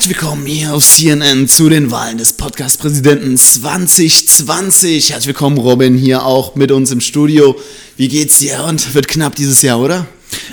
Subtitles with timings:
[0.00, 5.10] Herzlich willkommen hier auf CNN zu den Wahlen des Podcast-Präsidenten 2020.
[5.10, 7.54] Herzlich willkommen, Robin, hier auch mit uns im Studio.
[7.98, 8.64] Wie geht's dir?
[8.64, 10.06] Und wird knapp dieses Jahr, oder?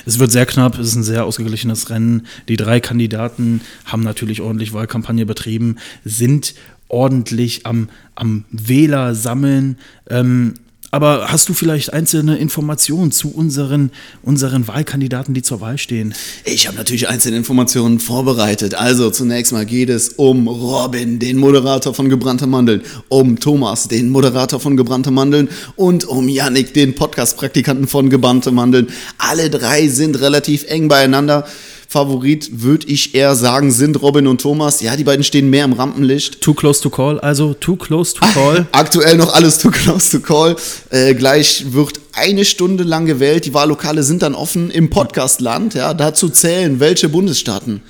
[0.05, 2.27] Es wird sehr knapp, es ist ein sehr ausgeglichenes Rennen.
[2.49, 6.53] Die drei Kandidaten haben natürlich ordentlich Wahlkampagne betrieben, sind
[6.89, 9.77] ordentlich am, am Wähler sammeln.
[10.09, 10.55] Ähm,
[10.97, 13.91] aber hast du vielleicht einzelne Informationen zu unseren,
[14.23, 16.15] unseren Wahlkandidaten, die zur Wahl stehen?
[16.43, 18.73] Ich habe natürlich einzelne Informationen vorbereitet.
[18.73, 24.09] Also zunächst mal geht es um Robin, den Moderator von Gebrannte Mandeln, um Thomas, den
[24.09, 28.87] Moderator von Gebrannte Mandeln und um Yannick, den Podcast-Praktikanten von Gebrannte Mandeln.
[29.19, 31.45] Alle drei sind relativ eng beieinander.
[31.89, 34.81] Favorit würde ich eher sagen, sind Robin und Thomas.
[34.81, 36.41] Ja, die beiden stehen mehr im Rampenlicht.
[36.41, 38.67] Too close to call, also too close to call.
[38.73, 40.57] Aktuell noch alles too close to call.
[40.89, 43.45] Äh, gleich wird eine Stunde lang gewählt.
[43.45, 45.75] Die Wahllokale sind dann offen im Podcastland.
[45.75, 47.81] Ja, dazu zählen welche Bundesstaaten.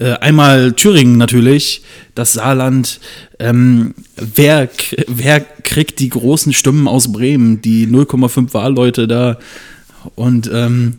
[0.00, 1.82] Äh, einmal Thüringen natürlich,
[2.16, 2.98] das Saarland.
[3.38, 4.68] Ähm, wer,
[5.06, 9.38] wer kriegt die großen Stimmen aus Bremen, die 0,5 Wahlleute da?
[10.16, 10.98] Und ähm,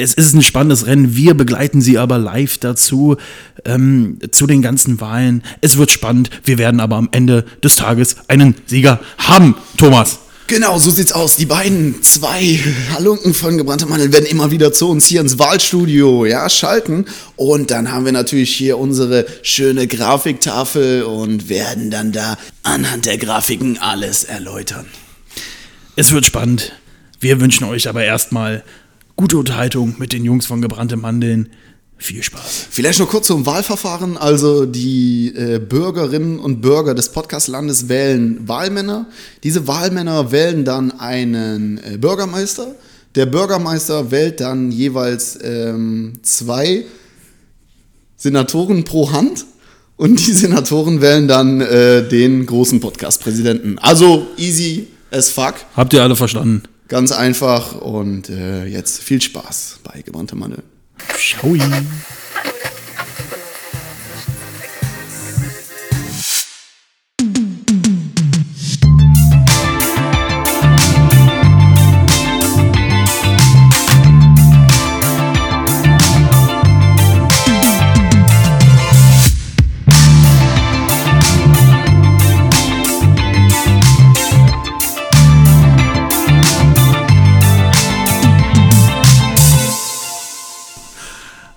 [0.00, 1.14] es ist ein spannendes Rennen.
[1.14, 3.16] Wir begleiten Sie aber live dazu,
[3.64, 5.42] ähm, zu den ganzen Wahlen.
[5.60, 6.30] Es wird spannend.
[6.44, 10.20] Wir werden aber am Ende des Tages einen Sieger haben, Thomas.
[10.46, 11.36] Genau, so sieht's aus.
[11.36, 12.58] Die beiden zwei
[12.92, 17.04] Halunken von gebrannter Mandel werden immer wieder zu uns hier ins Wahlstudio ja, schalten.
[17.36, 23.18] Und dann haben wir natürlich hier unsere schöne Grafiktafel und werden dann da anhand der
[23.18, 24.86] Grafiken alles erläutern.
[25.94, 26.72] Es wird spannend.
[27.20, 28.64] Wir wünschen euch aber erstmal
[29.20, 31.50] gute Unterhaltung mit den Jungs von Gebrannte Mandeln.
[31.98, 32.68] Viel Spaß.
[32.70, 34.16] Vielleicht noch kurz zum Wahlverfahren.
[34.16, 39.08] Also die äh, Bürgerinnen und Bürger des Podcastlandes wählen Wahlmänner.
[39.42, 42.74] Diese Wahlmänner wählen dann einen äh, Bürgermeister.
[43.14, 46.86] Der Bürgermeister wählt dann jeweils ähm, zwei
[48.16, 49.44] Senatoren pro Hand.
[49.98, 53.78] Und die Senatoren wählen dann äh, den großen Podcast-Präsidenten.
[53.78, 55.56] Also easy as fuck.
[55.76, 56.62] Habt ihr alle verstanden?
[56.90, 60.64] Ganz einfach und äh, jetzt viel Spaß bei Gebrannte Mandel.
[61.16, 61.56] Ciao.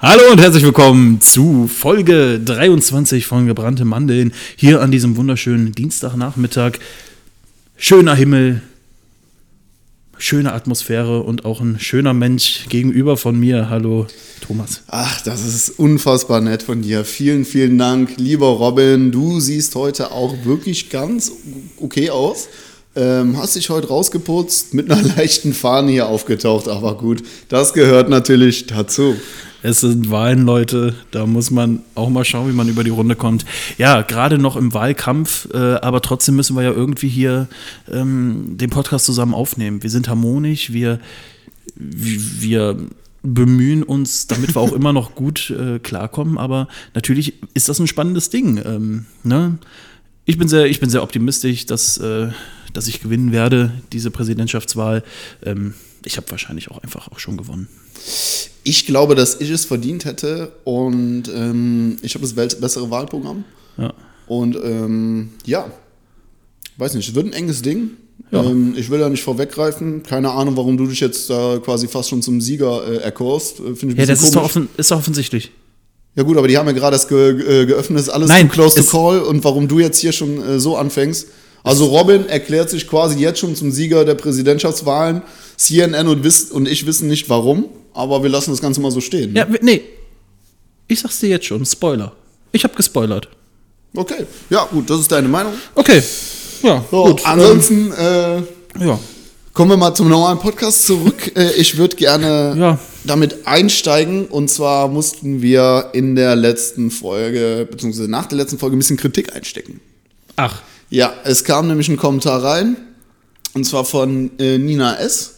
[0.06, 6.74] Hallo und herzlich willkommen zu Folge 23 von Gebrannte Mandeln hier an diesem wunderschönen Dienstagnachmittag.
[7.78, 8.62] Schöner Himmel,
[10.18, 13.69] schöne Atmosphäre und auch ein schöner Mensch gegenüber von mir.
[13.69, 14.06] Hallo
[14.46, 14.81] Thomas.
[14.88, 17.06] Ach, das ist unfassbar nett von dir.
[17.06, 19.09] Vielen, vielen Dank, lieber Robin.
[19.09, 21.31] Du siehst heute auch wirklich ganz
[21.78, 22.50] okay aus.
[22.97, 28.09] Ähm, hast dich heute rausgeputzt, mit einer leichten Fahne hier aufgetaucht, aber gut, das gehört
[28.09, 29.16] natürlich dazu.
[29.63, 30.94] Es sind Wahlen, Leute.
[31.12, 33.46] Da muss man auch mal schauen, wie man über die Runde kommt.
[33.78, 37.47] Ja, gerade noch im Wahlkampf, äh, aber trotzdem müssen wir ja irgendwie hier
[37.90, 39.81] ähm, den Podcast zusammen aufnehmen.
[39.81, 41.00] Wir sind harmonisch, wir,
[41.75, 42.78] wir
[43.22, 46.38] bemühen uns, damit wir auch immer noch gut äh, klarkommen.
[46.38, 48.62] Aber natürlich ist das ein spannendes Ding.
[48.66, 49.59] Ähm, ne?
[50.25, 52.28] ich, bin sehr, ich bin sehr optimistisch, dass, äh,
[52.73, 55.06] dass ich gewinnen werde, diese Präsidentschaftswahl.
[55.41, 55.73] Ähm,
[56.03, 57.69] ich habe wahrscheinlich auch einfach auch schon gewonnen.
[58.63, 63.44] Ich glaube, dass ich es verdient hätte und ähm, ich habe das bessere Wahlprogramm.
[63.78, 63.94] Ja.
[64.28, 65.69] Und ähm, ja,
[66.78, 67.91] weiß nicht, es wird ein enges Ding.
[68.31, 68.44] Ja.
[68.44, 70.03] Ähm, ich will da nicht vorweggreifen.
[70.03, 73.59] Keine Ahnung, warum du dich jetzt da quasi fast schon zum Sieger äh, erkorst.
[73.59, 75.52] Äh, ja, das ist doch, offen, ist doch offensichtlich.
[76.16, 78.75] Ja gut, aber die haben ja gerade das ge äh, geöffnet, ist alles Nein, close
[78.75, 81.28] to call und warum du jetzt hier schon äh, so anfängst.
[81.63, 85.22] Also Robin erklärt sich quasi jetzt schon zum Sieger der Präsidentschaftswahlen.
[85.56, 89.34] CNN und, und ich wissen nicht warum, aber wir lassen das Ganze mal so stehen.
[89.34, 89.40] Ne?
[89.40, 89.81] Ja, nee.
[90.88, 92.14] Ich sag's dir jetzt schon, Spoiler.
[92.52, 93.29] Ich habe gespoilert.
[93.96, 95.53] Okay, ja gut, das ist deine Meinung.
[95.76, 96.02] Okay,
[96.64, 97.26] ja, so, gut.
[97.26, 98.38] Ansonsten, äh,
[98.79, 99.00] ja.
[99.53, 101.14] Kommen wir mal zum normalen Podcast zurück.
[101.35, 102.79] Äh, ich würde gerne ja.
[103.06, 104.26] damit einsteigen.
[104.26, 108.97] Und zwar mussten wir in der letzten Folge, beziehungsweise nach der letzten Folge, ein bisschen
[108.97, 109.79] Kritik einstecken.
[110.35, 110.62] Ach.
[110.90, 112.78] Ja, es kam nämlich ein Kommentar rein.
[113.53, 115.33] Und zwar von äh, Nina S.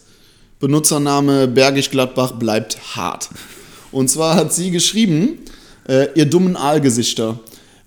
[0.66, 3.30] Benutzername Bergisch Gladbach bleibt hart.
[3.92, 5.38] Und zwar hat sie geschrieben,
[5.88, 7.38] äh, ihr dummen Aalgesichter.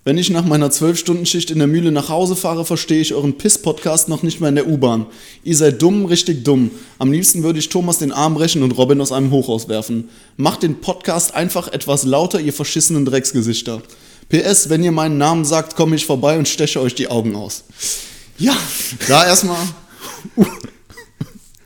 [0.05, 4.07] Wenn ich nach meiner 12-Stunden-Schicht in der Mühle nach Hause fahre, verstehe ich euren Piss-Podcast
[4.07, 5.07] noch nicht mehr in der U-Bahn.
[5.43, 6.71] Ihr seid dumm, richtig dumm.
[6.99, 10.07] Am liebsten würde ich Thomas den Arm brechen und Robin aus einem Hochhaus werfen.
[10.37, 13.81] Macht den Podcast einfach etwas lauter, ihr verschissenen Drecksgesichter.
[14.29, 17.65] PS, wenn ihr meinen Namen sagt, komme ich vorbei und steche euch die Augen aus.
[18.37, 18.55] Ja,
[19.09, 19.57] da erstmal.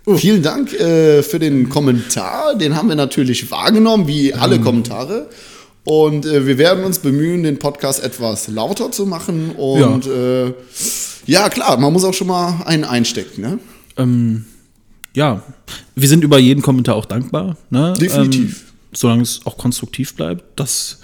[0.05, 2.55] Vielen Dank äh, für den Kommentar.
[2.55, 5.29] Den haben wir natürlich wahrgenommen, wie alle Kommentare.
[5.85, 9.51] Und äh, wir werden uns bemühen, den Podcast etwas lauter zu machen.
[9.51, 10.53] Und ja, äh,
[11.25, 13.41] ja klar, man muss auch schon mal einen einstecken.
[13.41, 13.59] Ne?
[13.97, 14.45] Ähm,
[15.15, 15.41] ja,
[15.95, 17.57] wir sind über jeden Kommentar auch dankbar.
[17.69, 17.93] Ne?
[17.99, 18.41] Definitiv.
[18.41, 18.55] Ähm,
[18.93, 20.43] solange es auch konstruktiv bleibt.
[20.57, 20.99] Das,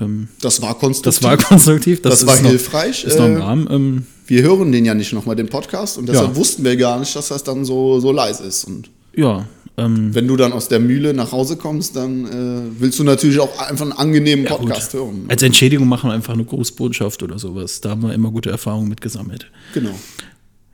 [0.00, 1.20] ähm, das war konstruktiv.
[1.20, 2.02] Das war konstruktiv.
[2.02, 3.04] Das, das war noch, hilfreich.
[3.04, 4.06] Ist noch im Rahmen.
[4.26, 5.98] Wir hören den ja nicht nochmal, den Podcast.
[5.98, 6.36] Und deshalb ja.
[6.36, 8.64] wussten wir gar nicht, dass das dann so, so leise ist.
[8.64, 9.46] Und ja.
[9.76, 13.40] Ähm, wenn du dann aus der Mühle nach Hause kommst, dann äh, willst du natürlich
[13.40, 15.24] auch einfach einen angenehmen Podcast ja, hören.
[15.28, 17.80] Als Entschädigung machen wir einfach eine Grußbotschaft oder sowas.
[17.80, 19.50] Da haben wir immer gute Erfahrungen mit gesammelt.
[19.72, 19.94] Genau.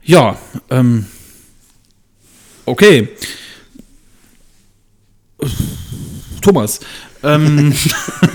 [0.03, 0.37] Ja,
[0.69, 1.05] ähm,
[2.65, 3.09] okay.
[6.41, 6.79] Thomas,
[7.23, 7.73] ähm,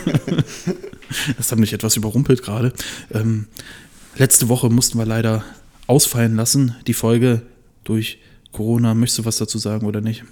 [1.37, 2.73] das hat mich etwas überrumpelt gerade.
[3.15, 3.47] Ähm,
[4.17, 5.45] letzte Woche mussten wir leider
[5.87, 7.43] ausfallen lassen, die Folge
[7.85, 8.19] durch
[8.53, 8.95] Corona.
[8.95, 10.25] Möchtest du was dazu sagen oder nicht?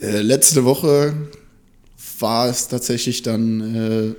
[0.00, 1.14] Äh, letzte Woche
[2.18, 4.14] war es tatsächlich dann äh,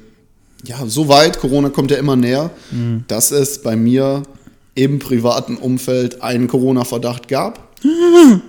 [0.68, 3.04] ja so weit, Corona kommt ja immer näher, mhm.
[3.08, 4.24] dass es bei mir
[4.76, 7.76] im privaten Umfeld einen Corona-Verdacht gab.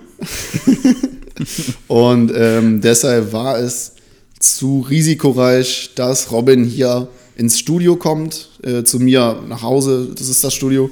[1.87, 3.93] Und ähm, deshalb war es
[4.39, 7.07] zu risikoreich, dass Robin hier
[7.37, 10.89] ins Studio kommt, äh, zu mir nach Hause, das ist das Studio.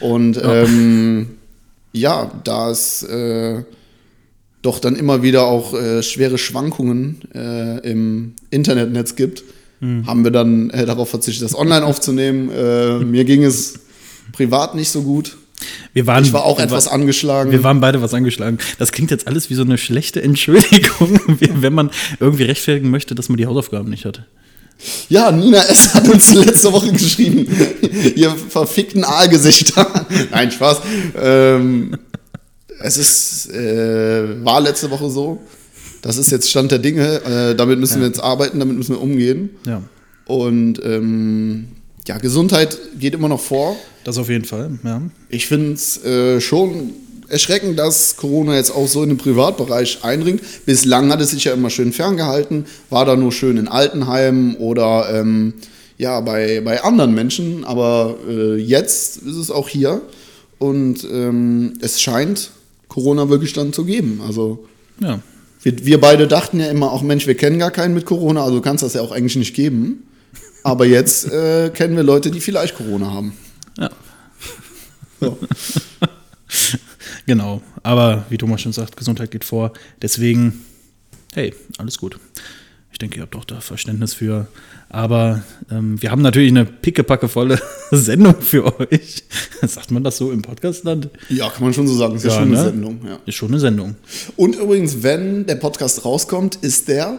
[0.00, 1.28] Und ja, ähm,
[1.92, 3.62] ja da es äh,
[4.62, 9.44] doch dann immer wieder auch äh, schwere Schwankungen äh, im Internetnetz gibt,
[9.78, 10.06] mhm.
[10.06, 12.50] haben wir dann äh, darauf verzichtet, das online aufzunehmen.
[12.50, 13.78] Äh, mir ging es
[14.32, 15.36] privat nicht so gut.
[15.92, 17.52] Wir waren, ich war auch etwas angeschlagen.
[17.52, 18.58] Wir waren beide was angeschlagen.
[18.78, 23.28] Das klingt jetzt alles wie so eine schlechte Entschuldigung, wenn man irgendwie rechtfertigen möchte, dass
[23.28, 24.24] man die Hausaufgaben nicht hat.
[25.08, 25.94] Ja, Nina S.
[25.94, 27.46] hat uns letzte Woche geschrieben,
[28.14, 30.06] ihr verfickten Aalgesichter.
[30.30, 30.80] Nein, Spaß.
[31.18, 31.96] Ähm,
[32.80, 35.40] es ist, äh, war letzte Woche so.
[36.02, 37.22] Das ist jetzt Stand der Dinge.
[37.24, 38.00] Äh, damit müssen ja.
[38.00, 39.50] wir jetzt arbeiten, damit müssen wir umgehen.
[39.64, 39.82] Ja.
[40.26, 41.68] Und ähm,
[42.06, 43.76] ja, Gesundheit geht immer noch vor.
[44.04, 45.02] Das auf jeden Fall, ja.
[45.28, 46.92] Ich finde es äh, schon
[47.28, 50.42] erschreckend, dass Corona jetzt auch so in den Privatbereich eindringt.
[50.64, 55.08] Bislang hat es sich ja immer schön ferngehalten, war da nur schön in Altenheimen oder
[55.12, 55.54] ähm,
[55.98, 57.64] ja, bei, bei anderen Menschen.
[57.64, 60.02] Aber äh, jetzt ist es auch hier
[60.58, 62.50] und ähm, es scheint
[62.88, 64.20] Corona wirklich dann zu geben.
[64.26, 64.66] Also
[65.00, 65.20] ja.
[65.62, 68.60] wir, wir beide dachten ja immer, auch Mensch, wir kennen gar keinen mit Corona, also
[68.60, 70.04] kann es das ja auch eigentlich nicht geben.
[70.62, 73.34] Aber jetzt äh, kennen wir Leute, die vielleicht Corona haben.
[73.78, 73.90] Ja.
[75.20, 75.38] So.
[77.26, 77.62] genau.
[77.82, 79.72] Aber wie Thomas schon sagt, Gesundheit geht vor.
[80.02, 80.64] Deswegen,
[81.34, 82.18] hey, alles gut.
[82.92, 84.46] Ich denke, ihr habt doch da Verständnis für.
[84.88, 87.60] Aber ähm, wir haben natürlich eine pickepackevolle
[87.90, 89.24] Sendung für euch.
[89.62, 91.10] Sagt man das so im Podcastland?
[91.28, 92.16] Ja, kann man schon so sagen.
[92.16, 92.58] Ist ja, ja schon ne?
[92.58, 93.00] eine Sendung.
[93.06, 93.18] Ja.
[93.26, 93.96] Ist schon eine Sendung.
[94.36, 97.18] Und übrigens, wenn der Podcast rauskommt, ist der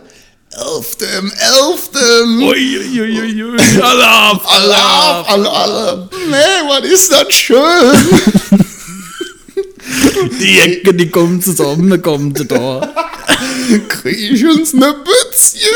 [0.52, 2.42] Elftem, Elftem.
[2.42, 3.82] Uiuiuiui.
[3.82, 6.10] Alarm, Alarm, Alarm.
[6.32, 8.60] Nee, was ist das schön.
[10.40, 12.94] die Ecke, die kommt zusammen, kommt da.
[13.90, 15.70] Krieg ich uns ne Bützchen?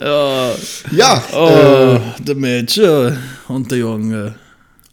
[0.00, 0.54] Ja.
[0.90, 1.24] Ja.
[1.32, 3.18] Oh, äh, der Mädchen
[3.48, 4.34] und der Junge.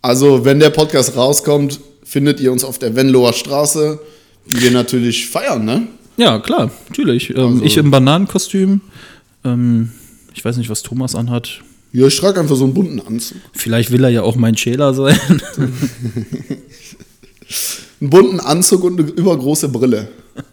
[0.01, 4.00] Also, wenn der Podcast rauskommt, findet ihr uns auf der Venloer Straße,
[4.48, 5.88] die wir natürlich feiern, ne?
[6.18, 7.29] Ja, klar, natürlich.
[7.32, 8.82] Ähm, also, ich im Bananenkostüm.
[9.46, 9.91] Ähm,
[10.34, 11.62] ich weiß nicht, was Thomas anhat.
[11.91, 13.38] Ja, ich trage einfach so einen bunten Anzug.
[13.53, 15.18] Vielleicht will er ja auch mein Schäler sein.
[18.01, 20.08] einen bunten Anzug und eine übergroße Brille.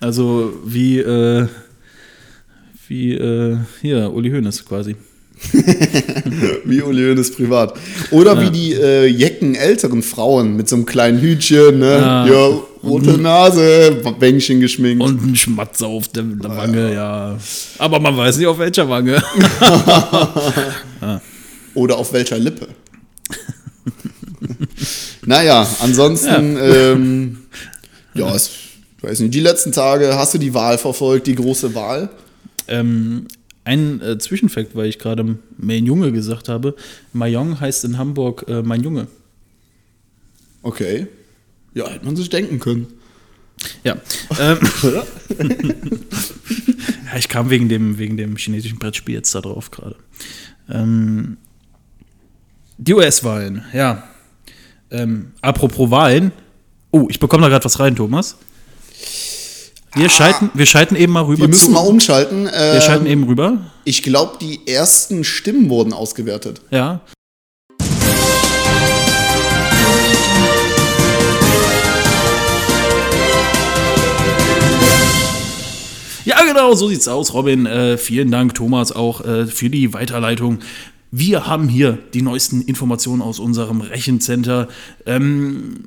[0.00, 1.46] Also wie, äh,
[2.88, 4.96] wie äh, hier, Uli Hoeneß quasi.
[6.64, 7.74] wie Uli Hoeneß privat.
[8.10, 8.40] Oder ja.
[8.40, 11.98] wie die äh, jecken älteren Frauen mit so einem kleinen Hütchen, ne?
[11.98, 15.02] Ja, ja rote Nase, Bängchen geschminkt.
[15.02, 17.32] Und ein Schmatzer auf der, der Wange, ja.
[17.32, 17.38] ja.
[17.78, 19.22] Aber man weiß nicht, auf welcher Wange.
[21.74, 22.68] Oder auf welcher Lippe.
[25.30, 27.38] Naja, ansonsten, ja, ähm,
[28.14, 28.50] ja es,
[28.98, 32.10] ich weiß nicht, die letzten Tage, hast du die Wahl verfolgt, die große Wahl?
[32.66, 33.28] Ähm,
[33.62, 36.74] ein äh, Zwischenfakt, weil ich gerade mein Junge gesagt habe.
[37.12, 39.06] Mayong heißt in Hamburg äh, mein Junge.
[40.62, 41.06] Okay.
[41.74, 42.88] Ja, hätte man sich denken können.
[43.84, 43.98] Ja.
[44.40, 44.58] Ähm,
[47.06, 49.94] ja, ich kam wegen dem, wegen dem chinesischen Brettspiel jetzt da drauf gerade.
[50.68, 51.36] Ähm,
[52.78, 54.10] die US-Wahlen, ja.
[54.90, 56.32] Ähm, apropos Wahlen.
[56.90, 58.36] Oh, ich bekomme da gerade was rein, Thomas.
[59.94, 61.42] Wir, schalten, wir schalten eben mal rüber.
[61.42, 62.44] Wir müssen mal umschalten.
[62.44, 63.58] wir Ähm, schalten eben rüber.
[63.84, 66.60] Ich glaube, die ersten Stimmen wurden ausgewertet.
[66.70, 67.00] Ja.
[76.24, 77.66] Ja, genau, so sieht's aus, Robin.
[77.66, 80.60] Äh, vielen Dank, Thomas, auch äh, für die Weiterleitung.
[81.10, 84.68] Wir haben hier die neuesten Informationen aus unserem Rechencenter.
[85.06, 85.84] Ähm,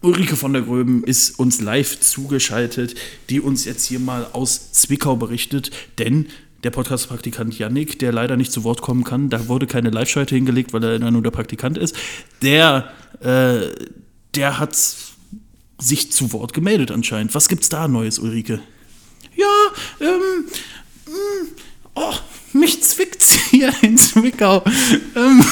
[0.00, 2.94] Ulrike von der Gröben ist uns live zugeschaltet,
[3.28, 6.26] die uns jetzt hier mal aus Zwickau berichtet, denn
[6.64, 10.72] der Podcast-Praktikant Yannick, der leider nicht zu Wort kommen kann, da wurde keine Live-Schalte hingelegt,
[10.72, 11.94] weil er nur der Praktikant ist,
[12.40, 13.68] der, äh,
[14.34, 14.76] der hat
[15.78, 17.34] sich zu Wort gemeldet anscheinend.
[17.34, 18.60] Was gibt's da Neues, Ulrike?
[19.36, 19.46] Ja,
[20.00, 20.46] ähm,
[21.06, 21.12] mh,
[21.94, 22.14] oh,
[22.54, 24.62] mich zwickt's hier in Zwickau.
[25.16, 25.44] Ähm,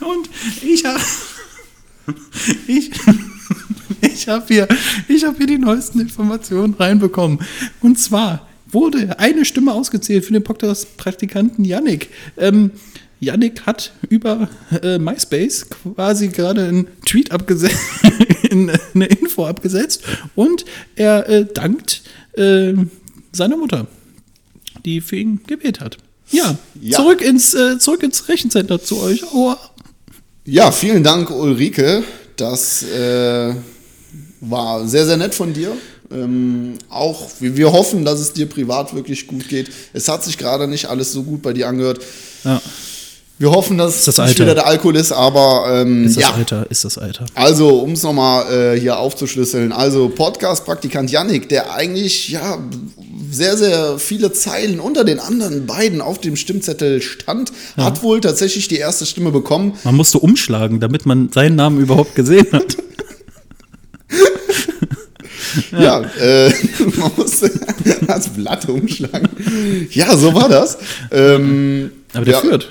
[0.00, 0.28] und
[0.62, 1.00] ich habe
[2.66, 2.90] ich,
[4.00, 7.40] ich habe hier, hab hier die neuesten Informationen reinbekommen.
[7.80, 12.08] Und zwar wurde eine Stimme ausgezählt für den Podcast-Praktikanten Yannick.
[12.36, 12.70] Ähm,
[13.20, 14.48] Yannick hat über
[14.82, 17.78] äh, MySpace quasi gerade einen Tweet abgesetzt,
[18.50, 20.02] eine Info abgesetzt
[20.34, 20.64] und
[20.96, 22.74] er äh, dankt äh,
[23.30, 23.86] seiner Mutter,
[24.84, 25.98] die für ihn gewählt hat.
[26.30, 26.98] Ja, Ja.
[26.98, 29.22] Zurück, ins, äh, zurück ins Rechencenter zu euch.
[29.32, 29.54] Oh,
[30.44, 32.02] Ja, vielen Dank, Ulrike.
[32.36, 33.54] Das äh,
[34.40, 35.76] war sehr, sehr nett von dir.
[36.10, 39.70] Ähm, auch wir, wir hoffen, dass es dir privat wirklich gut geht.
[39.92, 42.00] Es hat sich gerade nicht alles so gut bei dir angehört.
[42.44, 42.60] ja.
[43.42, 46.30] Wir hoffen, dass das nicht wieder der Alkohol ist, aber ähm, Ist das ja.
[46.30, 47.26] Alter, ist das Alter.
[47.34, 49.72] Also, um es nochmal äh, hier aufzuschlüsseln.
[49.72, 52.58] Also, Podcast-Praktikant Yannick, der eigentlich ja
[53.32, 58.68] sehr, sehr viele Zeilen unter den anderen beiden auf dem Stimmzettel stand, hat wohl tatsächlich
[58.68, 59.72] die erste Stimme bekommen.
[59.82, 62.76] Man musste umschlagen, damit man seinen Namen überhaupt gesehen hat.
[65.70, 66.48] Ja, äh,
[66.96, 67.50] man musste
[68.06, 69.28] das Blatt umschlagen.
[69.90, 70.78] Ja, so war das.
[71.10, 72.70] Ähm, Aber der ja, führt.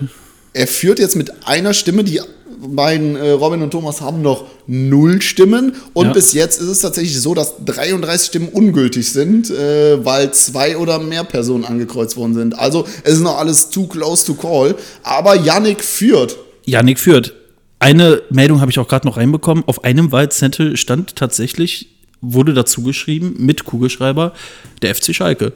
[0.54, 2.20] Er führt jetzt mit einer Stimme, die
[2.64, 6.14] beiden äh, Robin und Thomas haben noch null Stimmen und Ja.
[6.14, 11.00] bis jetzt ist es tatsächlich so, dass 33 Stimmen ungültig sind, äh, weil zwei oder
[11.00, 12.60] mehr Personen angekreuzt worden sind.
[12.60, 14.76] Also es ist noch alles too close to call.
[15.04, 16.38] Aber Yannick führt.
[16.66, 17.34] Yannick führt.
[17.80, 19.64] Eine Meldung habe ich auch gerade noch reinbekommen.
[19.66, 21.88] Auf einem Wahlzettel stand tatsächlich,
[22.22, 24.34] wurde dazu geschrieben, mit Kugelschreiber,
[24.84, 25.54] der FC Schalke.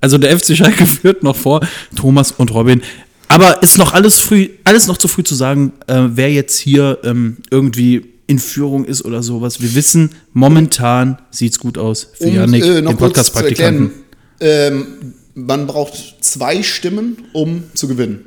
[0.00, 1.60] Also der FC Schalke führt noch vor
[1.94, 2.82] Thomas und Robin.
[3.28, 6.98] Aber ist noch alles früh, alles noch zu früh zu sagen, äh, wer jetzt hier
[7.04, 9.60] ähm, irgendwie in Führung ist oder sowas.
[9.60, 13.92] Wir wissen, momentan sieht's gut aus für Yannick, äh, den Podcast-Praktikanten.
[14.40, 18.24] ähm, man braucht zwei Stimmen, um zu gewinnen.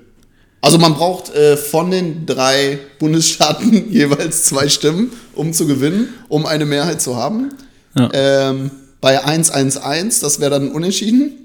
[0.62, 6.46] Also man braucht äh, von den drei Bundesstaaten jeweils zwei Stimmen, um zu gewinnen, um
[6.46, 7.50] eine Mehrheit zu haben.
[7.98, 8.10] Ja.
[8.14, 11.43] Ähm, bei 1-1-1, das wäre dann unentschieden.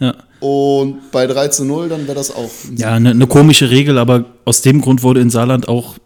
[0.00, 0.14] Ja.
[0.40, 2.50] Und bei 3 zu 0, dann wäre das auch.
[2.76, 5.96] Ja, eine ne komische Regel, aber aus dem Grund wurde in Saarland auch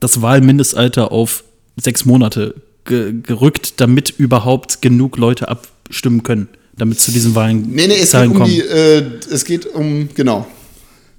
[0.00, 1.44] das Wahlmindestalter auf
[1.76, 7.86] sechs Monate ge gerückt, damit überhaupt genug Leute abstimmen können, damit zu diesen Wahlen Nee,
[7.86, 8.50] nee, es geht Zahlen um kommen.
[8.50, 10.46] die, äh, es geht um, genau.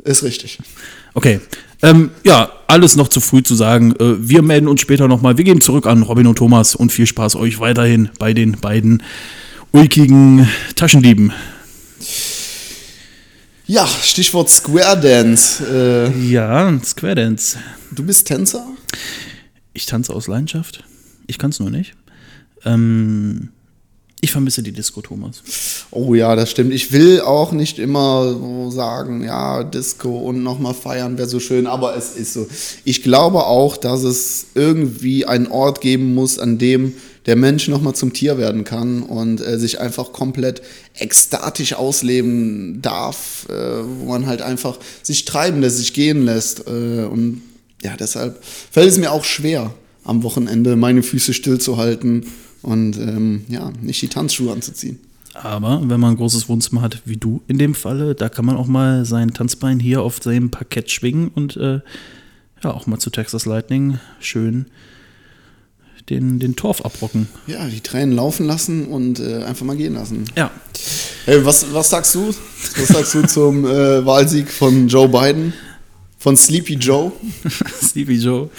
[0.04, 0.60] Ist richtig.
[1.14, 1.40] Okay.
[1.82, 3.94] Ähm, ja, alles noch zu früh zu sagen.
[4.00, 5.38] Äh, wir melden uns später nochmal.
[5.38, 9.04] Wir gehen zurück an Robin und Thomas und viel Spaß euch weiterhin bei den beiden
[9.72, 11.32] ulkigen Taschendieben.
[13.66, 15.64] Ja, Stichwort Square Dance.
[16.16, 17.58] Äh, Ja, Square Dance.
[17.92, 18.66] du bist Tänzer?
[19.74, 20.84] Ich tanze aus Leidenschaft.
[21.28, 21.94] Ich kann es nur nicht.
[22.66, 23.50] Ähm,
[24.22, 25.44] ich vermisse die Disco, Thomas.
[25.92, 26.74] Oh ja, das stimmt.
[26.74, 31.68] Ich will auch nicht immer so sagen, ja, Disco und nochmal feiern wäre so schön,
[31.68, 32.48] aber es ist so.
[32.84, 36.96] Ich glaube auch, dass es irgendwie einen Ort geben muss, an dem
[37.26, 40.62] der Mensch nochmal zum Tier werden kann und äh, sich einfach komplett
[40.96, 46.68] ekstatisch ausleben darf, äh, wo man halt einfach sich treiben lässt, sich gehen lässt.
[46.68, 47.42] Äh, und
[47.84, 49.74] ja, deshalb fällt es mir auch schwer,
[50.04, 52.26] am Wochenende meine Füße stillzuhalten
[52.62, 55.00] und ähm, ja, nicht die Tanzschuhe anzuziehen.
[55.34, 58.58] Aber wenn man ein großes Wohnzimmer hat, wie du in dem Falle, da kann man
[58.58, 61.80] auch mal sein Tanzbein hier auf seinem Parkett schwingen und äh,
[62.64, 64.66] ja, auch mal zu Texas Lightning schön
[66.10, 67.28] den, den Torf abrocken.
[67.48, 70.26] Ja, die Tränen laufen lassen und äh, einfach mal gehen lassen.
[70.36, 70.52] Ja,
[71.26, 72.34] Hey, was, was sagst du?
[72.78, 75.54] Was sagst du zum äh, Wahlsieg von Joe Biden?
[76.18, 77.12] Von Sleepy Joe?
[77.84, 78.50] Stevie Joe.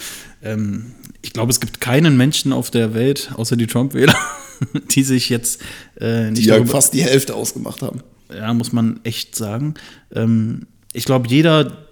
[0.41, 4.15] Ähm, ich glaube, es gibt keinen Menschen auf der Welt, außer die Trump-Wähler,
[4.91, 5.61] die sich jetzt
[5.99, 8.01] äh, nicht Die ja fast die Hälfte ausgemacht haben.
[8.33, 9.73] ja, muss man echt sagen.
[10.13, 11.85] Ähm, ich glaube, jeder,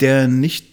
[0.00, 0.66] der nicht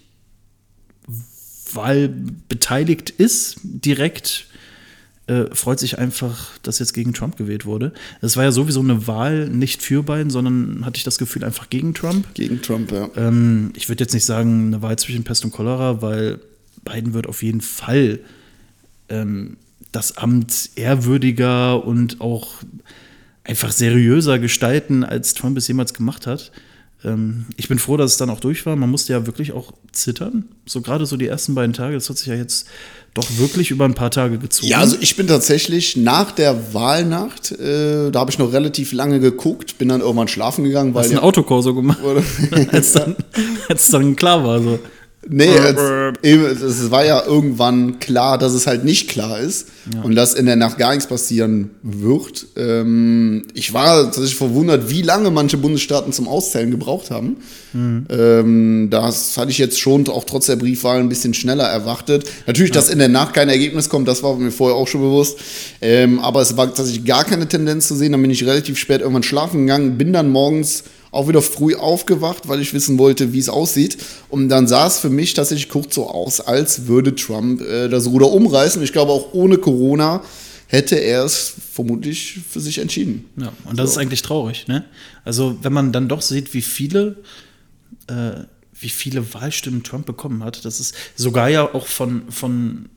[1.76, 2.10] Wahl
[2.50, 4.48] beteiligt ist, direkt,
[5.28, 7.94] äh, freut sich einfach, dass jetzt gegen Trump gewählt wurde.
[8.22, 11.70] Es war ja sowieso eine Wahl nicht für Biden, sondern hatte ich das Gefühl einfach
[11.70, 12.28] gegen Trump.
[12.36, 13.10] Gegen Trump, ja.
[13.16, 16.40] Ähm, ich würde jetzt nicht sagen, eine Wahl zwischen Pest und Cholera, weil
[16.84, 18.20] Biden wird auf jeden Fall
[19.10, 19.58] ähm,
[19.92, 22.62] das Amt ehrwürdiger und auch
[23.44, 26.52] einfach seriöser gestalten, als Trump es jemals gemacht hat.
[27.04, 28.76] Ähm, ich bin froh, dass es dann auch durch war.
[28.76, 30.46] Man musste ja wirklich auch zittern.
[30.66, 32.68] So gerade so die ersten beiden Tage, das hat sich ja jetzt
[33.14, 34.68] doch wirklich über ein paar Tage gezogen.
[34.68, 39.20] Ja, also ich bin tatsächlich nach der Wahlnacht, äh, da habe ich noch relativ lange
[39.20, 41.06] geguckt, bin dann irgendwann schlafen gegangen, weil.
[41.06, 42.00] Hast ein Autokorso gemacht?
[42.72, 43.16] als, dann,
[43.70, 44.80] als dann klar war so.
[45.28, 45.50] Nee,
[46.22, 50.02] es, es, war ja irgendwann klar, dass es halt nicht klar ist ja.
[50.02, 52.46] und dass in der Nacht gar nichts passieren wird.
[52.56, 57.38] Ähm, ich war tatsächlich verwundert, wie lange manche Bundesstaaten zum Auszählen gebraucht haben.
[57.74, 58.06] Mhm.
[58.10, 62.30] Ähm, das hatte ich jetzt schon auch trotz der Briefwahl ein bisschen schneller erwartet.
[62.46, 62.76] Natürlich, ja.
[62.76, 65.40] dass in der Nacht kein Ergebnis kommt, das war mir vorher auch schon bewusst.
[65.82, 68.12] Ähm, aber es war tatsächlich gar keine Tendenz zu sehen.
[68.12, 70.84] Dann bin ich relativ spät irgendwann schlafen gegangen, bin dann morgens
[71.16, 73.98] auch wieder früh aufgewacht, weil ich wissen wollte, wie es aussieht.
[74.30, 78.08] Und dann sah es für mich tatsächlich kurz so aus, als würde Trump äh, das
[78.08, 78.82] Ruder umreißen.
[78.84, 80.22] Ich glaube, auch ohne Corona
[80.68, 83.26] hätte er es vermutlich für sich entschieden.
[83.38, 84.00] Ja, und das so.
[84.00, 84.68] ist eigentlich traurig.
[84.68, 84.86] Ne?
[85.24, 87.18] Also, wenn man dann doch sieht, wie viele.
[88.08, 88.44] Äh,
[88.78, 90.66] wie viele Wahlstimmen Trump bekommen hat.
[90.66, 92.90] Das ist sogar ja auch von, von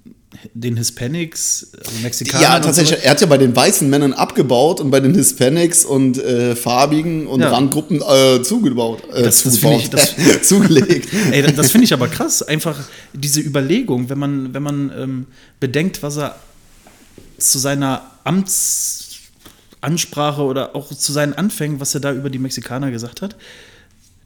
[0.55, 2.43] den Hispanics, also Mexikanern.
[2.43, 2.99] Ja, tatsächlich.
[2.99, 3.05] So.
[3.05, 7.27] Er hat ja bei den weißen Männern abgebaut und bei den Hispanics und äh, farbigen
[7.27, 7.51] und ja.
[7.51, 9.03] Randgruppen äh, zugebaut.
[9.13, 11.09] Äh, das, das ich, das, zugelegt.
[11.33, 12.43] Ey, das, das finde ich aber krass.
[12.43, 12.79] Einfach
[13.13, 15.27] diese Überlegung, wenn man, wenn man ähm,
[15.61, 16.37] bedenkt, was er
[17.39, 23.23] zu seiner Amtsansprache oder auch zu seinen Anfängen, was er da über die Mexikaner gesagt
[23.23, 23.37] hat.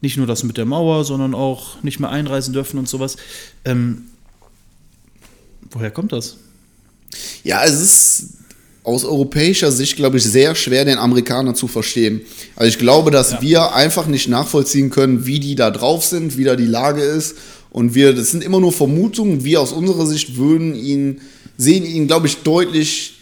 [0.01, 3.17] Nicht nur das mit der Mauer, sondern auch nicht mehr einreisen dürfen und sowas.
[3.65, 4.07] Ähm,
[5.73, 6.37] Woher kommt das?
[7.45, 8.29] Ja, es ist
[8.85, 12.23] aus europäischer Sicht, glaube ich, sehr schwer, den Amerikaner zu verstehen.
[12.57, 13.43] Also ich glaube, dass ja.
[13.43, 17.37] wir einfach nicht nachvollziehen können, wie die da drauf sind, wie da die Lage ist.
[17.71, 19.45] Und wir, das sind immer nur Vermutungen.
[19.45, 21.21] Wir aus unserer Sicht würden ihn,
[21.57, 23.15] sehen ihn, glaube ich, deutlich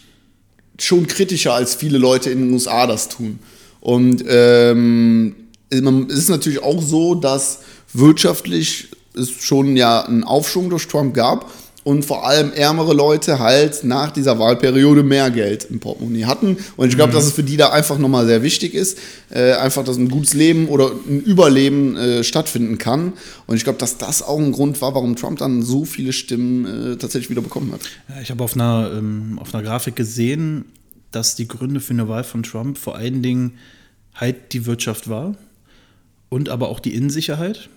[0.79, 3.39] schon kritischer, als viele Leute in den USA das tun.
[3.81, 5.35] Und ähm,
[5.69, 7.59] es ist natürlich auch so, dass
[7.93, 11.51] wirtschaftlich es schon ja einen Aufschwung durch Trump gab
[11.83, 16.57] und vor allem ärmere Leute halt nach dieser Wahlperiode mehr Geld im Portemonnaie hatten.
[16.77, 17.15] Und ich glaube, mhm.
[17.15, 18.99] dass es für die da einfach nochmal sehr wichtig ist,
[19.31, 23.13] äh, einfach, dass ein gutes Leben oder ein Überleben äh, stattfinden kann.
[23.47, 26.65] Und ich glaube, dass das auch ein Grund war, warum Trump dann so viele Stimmen
[26.65, 27.81] äh, tatsächlich wieder bekommen hat.
[28.09, 30.65] Ja, ich habe auf einer, ähm, auf einer Grafik gesehen,
[31.11, 33.53] dass die Gründe für eine Wahl von Trump vor allen Dingen
[34.13, 35.35] halt die Wirtschaft war
[36.29, 37.69] und aber auch die Innensicherheit.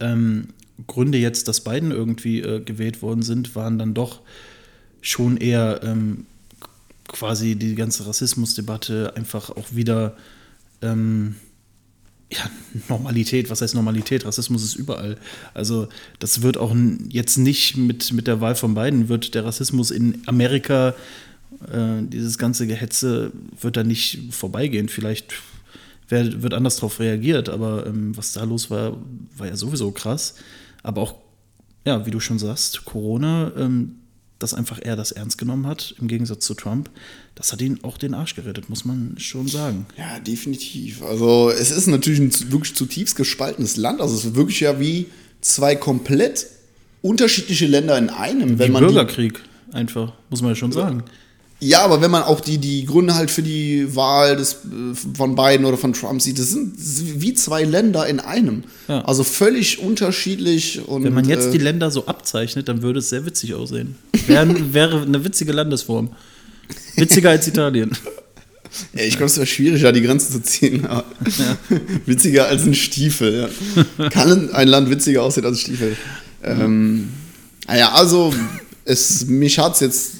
[0.00, 0.48] Ähm,
[0.86, 4.20] Gründe jetzt, dass Biden irgendwie äh, gewählt worden sind, waren dann doch
[5.00, 6.26] schon eher ähm,
[7.08, 10.16] quasi die ganze Rassismusdebatte einfach auch wieder
[10.80, 11.36] ähm,
[12.32, 12.50] ja,
[12.88, 13.50] Normalität.
[13.50, 14.24] Was heißt Normalität?
[14.24, 15.18] Rassismus ist überall.
[15.54, 16.74] Also das wird auch
[17.08, 20.94] jetzt nicht mit, mit der Wahl von Biden, wird der Rassismus in Amerika,
[21.70, 24.88] äh, dieses ganze Gehetze, wird da nicht vorbeigehen.
[24.88, 25.34] Vielleicht
[26.08, 28.98] wird anders darauf reagiert, aber ähm, was da los war,
[29.38, 30.34] war ja sowieso krass.
[30.82, 31.14] Aber auch,
[31.84, 33.96] ja, wie du schon sagst, Corona, ähm,
[34.38, 36.90] das einfach er das ernst genommen hat, im Gegensatz zu Trump,
[37.34, 39.86] das hat ihn auch den Arsch gerettet, muss man schon sagen.
[39.96, 41.02] Ja, definitiv.
[41.02, 44.00] Also es ist natürlich ein wirklich zutiefst gespaltenes Land.
[44.00, 45.06] Also es ist wirklich ja wie
[45.40, 46.46] zwei komplett
[47.02, 48.58] unterschiedliche Länder in einem.
[48.58, 49.40] Wenn wie man Bürgerkrieg
[49.72, 51.04] einfach, muss man ja schon sagen.
[51.64, 55.36] Ja, aber wenn man auch die, die Gründe halt für die Wahl des, äh, von
[55.36, 58.64] Biden oder von Trump sieht, das sind wie zwei Länder in einem.
[58.88, 59.02] Ja.
[59.02, 60.80] Also völlig unterschiedlich.
[60.88, 63.94] Und, wenn man jetzt äh, die Länder so abzeichnet, dann würde es sehr witzig aussehen.
[64.26, 66.10] Wäre, wäre eine witzige Landesform.
[66.96, 67.92] Witziger als Italien.
[68.94, 70.84] Ja, ich glaube, es wäre schwierig, da die Grenzen zu ziehen.
[70.84, 71.04] Ja.
[72.06, 73.50] Witziger als ein Stiefel.
[73.98, 74.08] Ja.
[74.08, 75.96] Kann ein Land witziger aussehen als ein Stiefel?
[76.42, 77.10] Ähm,
[77.68, 78.32] naja, also
[78.86, 80.10] es, mich hat es jetzt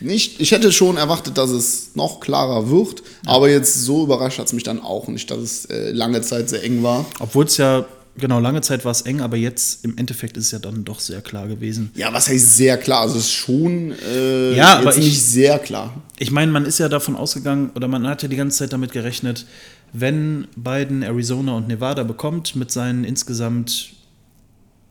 [0.00, 3.32] nicht, ich hätte schon erwartet, dass es noch klarer wird, ja.
[3.32, 6.48] aber jetzt so überrascht hat es mich dann auch nicht, dass es äh, lange Zeit
[6.48, 7.04] sehr eng war.
[7.18, 7.84] Obwohl es ja,
[8.16, 11.00] genau, lange Zeit war es eng, aber jetzt im Endeffekt ist es ja dann doch
[11.00, 11.90] sehr klar gewesen.
[11.94, 13.02] Ja, was heißt sehr klar?
[13.02, 15.94] Also es ist schon äh, ja, aber nicht sehr klar.
[16.18, 18.92] Ich meine, man ist ja davon ausgegangen, oder man hat ja die ganze Zeit damit
[18.92, 19.46] gerechnet,
[19.92, 23.90] wenn Biden Arizona und Nevada bekommt mit seinen insgesamt,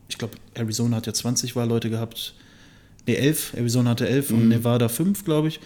[0.08, 2.34] ich glaube, Arizona hat ja 20 Wahlleute gehabt,
[3.08, 4.36] nee, 11, Arizona hatte 11 mhm.
[4.36, 5.60] und Nevada 5, glaube ich.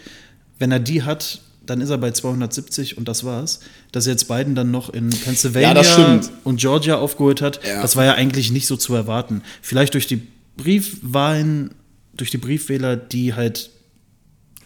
[0.57, 3.59] Wenn er die hat, dann ist er bei 270 und das war's.
[3.91, 7.81] Dass er jetzt Biden dann noch in Pennsylvania ja, und Georgia aufgeholt hat, ja.
[7.81, 9.41] das war ja eigentlich nicht so zu erwarten.
[9.61, 10.21] Vielleicht durch die
[10.57, 11.71] Briefwahlen,
[12.15, 13.69] durch die Briefwähler, die halt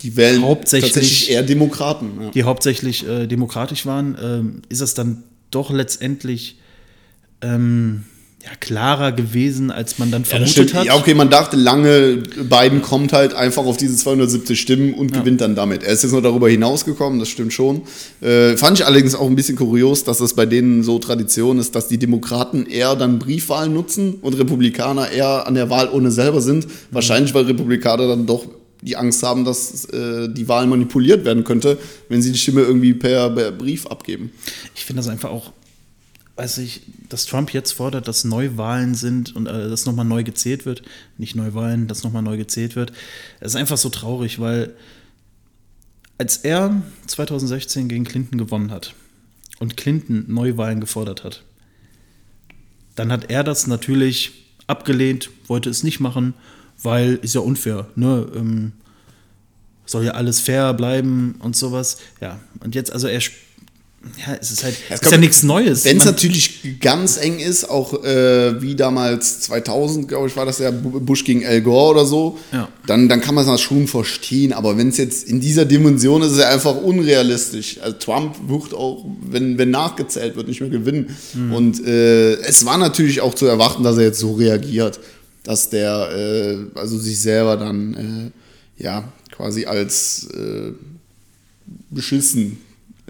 [0.01, 2.21] Die wählen Hauptsächlich- eher Demokraten.
[2.21, 2.31] Ja.
[2.31, 6.59] die hauptsächlich äh, demokratisch waren, ähm, ist es dann doch letztendlich
[7.41, 8.05] ähm,
[8.47, 10.85] ja, klarer gewesen, als man dann Ja, das vermutet hat.
[10.85, 15.41] Ja, okay, man dachte lange, Biden kommt halt einfach auf diese 270 Stimmen und gewinnt
[15.41, 15.83] dann damit.
[15.83, 17.81] Er ist jetzt noch darüber hinausgekommen, das stimmt schon.
[18.21, 21.75] Äh, fand ich allerdings auch ein bisschen kurios, dass es bei denen so Tradition ist,
[21.75, 26.39] dass die Demokraten eher dann Briefwahlen nutzen und Republikaner eher an der Wahl ohne selber
[26.39, 26.67] sind.
[26.91, 28.45] Wahrscheinlich, weil Republikaner dann doch
[28.81, 32.93] die Angst haben, dass äh, die Wahl manipuliert werden könnte, wenn sie die Stimme irgendwie
[32.93, 34.31] per, per Brief abgeben.
[34.75, 35.51] Ich finde das einfach auch,
[36.37, 40.65] weiß ich, dass Trump jetzt fordert, dass Neuwahlen sind und äh, dass nochmal neu gezählt
[40.65, 40.83] wird.
[41.17, 42.91] Nicht Neuwahlen, dass nochmal neu gezählt wird.
[43.39, 44.73] Es ist einfach so traurig, weil
[46.17, 48.93] als er 2016 gegen Clinton gewonnen hat
[49.59, 51.43] und Clinton Neuwahlen gefordert hat,
[52.95, 54.31] dann hat er das natürlich
[54.67, 56.33] abgelehnt, wollte es nicht machen,
[56.81, 57.87] weil ist ja unfair.
[57.95, 58.27] Ne?
[58.35, 58.71] Ähm,
[59.85, 61.97] soll ja alles fair bleiben und sowas.
[62.19, 63.37] Ja, und jetzt, also er, sp-
[64.25, 65.85] ja, es ist halt, es ist ja nichts Neues.
[65.85, 70.59] Wenn es natürlich ganz eng ist, auch äh, wie damals 2000, glaube ich, war das
[70.59, 72.69] ja Bu- Bush gegen Al Gore oder so, Ja.
[72.85, 74.53] dann, dann kann man das schon verstehen.
[74.53, 77.79] Aber wenn es jetzt in dieser Dimension ist, ist es ja einfach unrealistisch.
[77.81, 81.15] Also Trump wird auch, wenn, wenn nachgezählt wird, nicht mehr gewinnen.
[81.33, 81.53] Mhm.
[81.53, 84.99] Und äh, es war natürlich auch zu erwarten, dass er jetzt so reagiert,
[85.43, 86.09] dass der
[86.75, 88.31] äh, also sich selber dann
[88.79, 90.71] äh, ja quasi als äh,
[91.89, 92.57] beschissen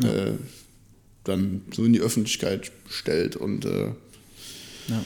[0.04, 0.32] äh,
[1.28, 3.92] dann so in die Öffentlichkeit stellt und äh,
[4.90, 5.04] ja.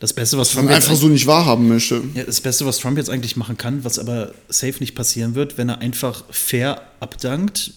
[0.00, 2.02] Das Beste, was Trump einfach so nicht wahrhaben möchte.
[2.14, 5.56] Ja, das Beste, was Trump jetzt eigentlich machen kann, was aber safe nicht passieren wird,
[5.56, 7.72] wenn er einfach fair abdankt.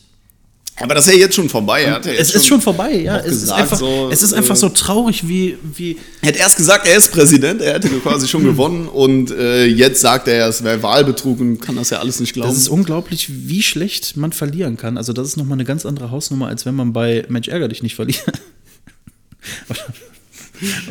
[0.77, 1.83] Aber das ist ja jetzt schon vorbei.
[1.83, 3.17] Er hat ja Es jetzt ist schon vorbei, ja.
[3.19, 5.97] Es ist, einfach, so, es ist äh, einfach so traurig, wie, wie.
[6.21, 10.01] Er hat erst gesagt, er ist Präsident, er hätte quasi schon gewonnen und äh, jetzt
[10.01, 12.49] sagt er, es wäre Wahlbetrug und kann das ja alles nicht glauben.
[12.49, 14.97] Das ist unglaublich, wie schlecht man verlieren kann.
[14.97, 17.81] Also, das ist nochmal eine ganz andere Hausnummer, als wenn man bei Mensch ärger dich
[17.81, 18.25] nicht verliert.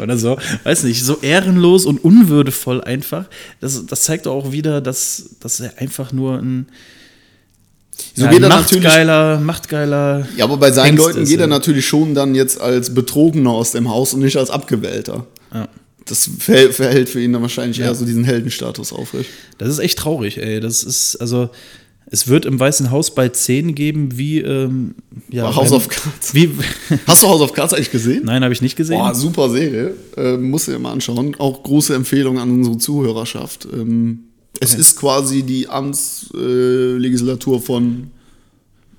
[0.03, 3.27] Oder so, weiß nicht, so ehrenlos und unwürdevoll einfach.
[3.61, 6.67] Das, das zeigt auch wieder, dass, dass er einfach nur ein,
[8.15, 10.29] So ja, geht er natürlich- machtgeiler, machtgeiler.
[10.37, 13.73] ja, aber bei seinen Hengst Leuten geht er natürlich schon dann jetzt als Betrogener aus
[13.73, 15.27] dem Haus und nicht als Abgewählter.
[15.53, 15.69] Ja.
[16.07, 17.87] Das verhält, für ihn dann wahrscheinlich Ja.
[17.87, 19.31] eher so diesen Heldenstatus aufrecht.
[19.59, 20.61] Das ist echt traurig, ey.
[20.61, 21.49] Das ist, also,
[22.07, 24.95] es wird im Weißen Haus bald Szenen geben, wie, ähm,
[25.31, 25.55] ja.
[25.57, 26.35] House of Cards.
[26.35, 26.51] Wie,
[27.07, 28.23] Hast du House of Cards eigentlich gesehen?
[28.27, 28.99] nein, habe ich nicht gesehen.
[28.99, 29.95] Boah, super Serie.
[30.17, 31.35] Äh, musst du dir mal anschauen.
[31.39, 33.67] Auch große Empfehlung an unsere Zuhörerschaft.
[33.73, 34.25] Ähm,
[34.61, 34.81] Es Okay.
[34.81, 38.11] ist quasi die Amtslegislatur äh, von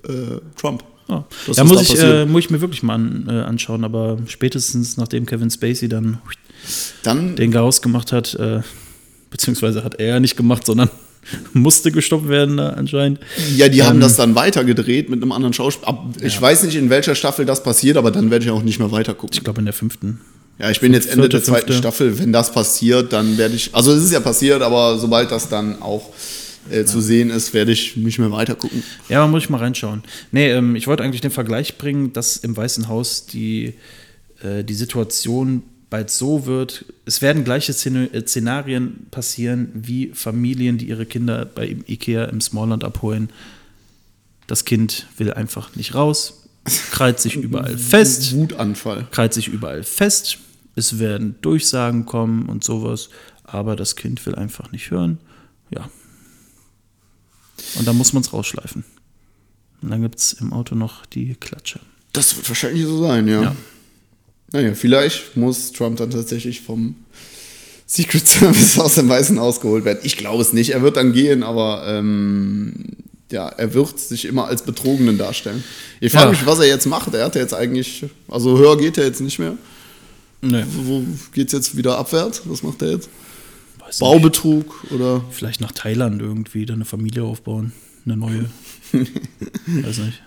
[0.08, 0.12] äh,
[0.58, 0.84] Trump.
[1.08, 3.84] Ja, Das, ja muss, da ich, äh, muss ich mir wirklich mal an, äh, anschauen,
[3.84, 6.18] aber spätestens nachdem Kevin Spacey dann
[7.04, 8.62] Dann, den Chaos gemacht hat, äh,
[9.30, 10.90] beziehungsweise hat er ja nicht gemacht, sondern
[11.54, 13.20] musste gestoppt werden da anscheinend.
[13.56, 16.06] ja, die haben Ähm, das dann weitergedreht mit einem anderen Schauspieler.
[16.22, 18.92] Ich weiß nicht, in welcher Staffel das passiert, aber dann werde ich auch nicht mehr
[18.92, 19.36] weiter gucken.
[19.38, 20.22] Ich glaube in der fünften.
[20.58, 21.74] Ja, ich bin jetzt Ende der zweiten fünfte.
[21.82, 22.18] Staffel.
[22.20, 23.76] Wenn das passiert, dann werde ich.
[23.76, 26.12] Also, es ist ja passiert, aber sobald das dann auch
[26.72, 28.82] äh, zu sehen ist, werde ich nicht mehr weiter gucken.
[29.10, 30.04] Ja, da muss ich mal reinschauen.
[30.32, 33.74] Nee, ähm, ich wollte eigentlich den Vergleich bringen, dass im Weißen Haus die,
[34.42, 40.78] äh, die Situation bald so wird, es werden gleiche Szene- äh, Szenarien passieren wie Familien,
[40.78, 43.30] die ihre Kinder bei Ikea im Smallland abholen.
[44.48, 46.45] Das Kind will einfach nicht raus,
[46.92, 49.08] krallt sich überall fest, Wutanfall.
[49.12, 50.40] krallt sich überall fest.
[50.76, 53.10] Es werden Durchsagen kommen und sowas,
[53.44, 55.20] aber das Kind will einfach nicht hören.
[55.70, 55.90] Ja.
[57.76, 58.84] Und dann muss man es rausschleifen.
[59.82, 61.80] Und dann gibt es im Auto noch die Klatsche.
[62.12, 63.42] Das wird wahrscheinlich so sein, ja.
[63.44, 63.56] Ja.
[64.52, 66.96] Naja, vielleicht muss Trump dann tatsächlich vom
[67.86, 70.00] Secret Service aus dem Weißen Haus geholt werden.
[70.04, 70.72] Ich glaube es nicht.
[70.72, 72.74] Er wird dann gehen, aber ähm,
[73.32, 75.64] ja, er wird sich immer als Betrogenen darstellen.
[76.00, 76.32] Ich frage Ja.
[76.32, 77.14] mich, was er jetzt macht.
[77.14, 79.58] Er hat ja jetzt eigentlich, also höher geht er jetzt nicht mehr.
[80.42, 82.44] Nee, Wo geht es jetzt wieder abwärts?
[82.46, 83.10] Was macht er jetzt?
[83.80, 84.00] weiß nicht.
[84.00, 85.24] Baubetrug oder?
[85.32, 87.72] Vielleicht nach Thailand irgendwie, dann eine Familie aufbauen.
[88.06, 88.46] Eine neue.
[88.94, 90.22] weiß nicht.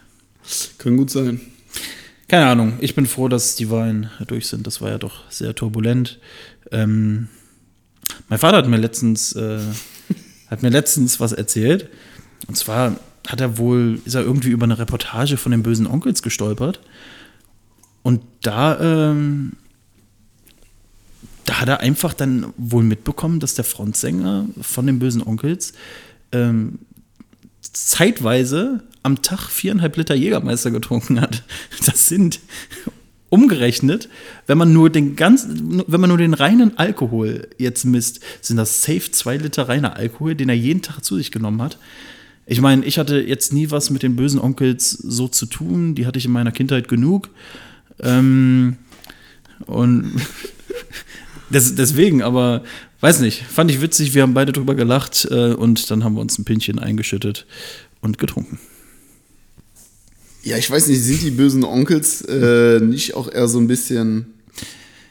[0.79, 1.41] Kann gut sein.
[2.27, 2.75] Keine Ahnung.
[2.81, 4.67] Ich bin froh, dass die Wahlen durch sind.
[4.67, 6.19] Das war ja doch sehr turbulent.
[6.73, 7.29] Ähm,
[8.29, 9.61] mein Vater hat mir letztens, äh,
[10.49, 11.89] hat mir letztens was erzählt.
[12.47, 12.97] Und zwar
[13.27, 16.81] hat er wohl, ist er irgendwie über eine Reportage von den bösen Onkels gestolpert.
[18.03, 19.53] Und da, ähm,
[21.45, 25.75] da hat er einfach dann wohl mitbekommen, dass der Frontsänger von den bösen Onkels
[26.33, 26.79] ähm,
[27.61, 31.43] zeitweise am Tag viereinhalb Liter Jägermeister getrunken hat.
[31.87, 32.41] Das sind
[33.31, 34.09] umgerechnet,
[34.47, 38.83] wenn man nur den ganzen, wenn man nur den reinen Alkohol jetzt misst, sind das
[38.83, 41.79] safe zwei Liter reiner Alkohol, den er jeden Tag zu sich genommen hat.
[42.51, 45.95] Ich meine, ich hatte jetzt nie was mit den bösen Onkels so zu tun.
[45.95, 47.29] Die hatte ich in meiner Kindheit genug.
[48.01, 48.77] Ähm,
[49.67, 50.13] und
[51.51, 52.65] das, deswegen, aber
[53.01, 54.15] weiß nicht, fand ich witzig.
[54.15, 57.47] Wir haben beide drüber gelacht äh, und dann haben wir uns ein Pinchen eingeschüttet
[58.01, 58.59] und getrunken.
[60.43, 64.27] Ja, ich weiß nicht, sind die bösen Onkels äh, nicht auch eher so ein bisschen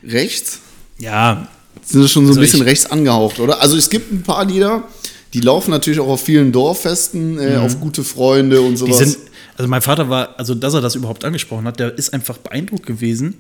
[0.04, 0.60] rechts?
[0.98, 1.50] Ja.
[1.84, 3.62] Sind das schon so ein Also bisschen ich- rechts angehaucht, oder?
[3.62, 4.88] Also es gibt ein paar Lieder,
[5.34, 8.86] die laufen natürlich auch auf vielen Dorffesten, äh, auf gute Freunde und Mhm.
[8.86, 8.98] Die sowas.
[8.98, 9.18] sind,
[9.58, 12.86] also mein Vater war, also dass er das überhaupt angesprochen hat, der ist einfach beeindruckt
[12.86, 13.36] gewesen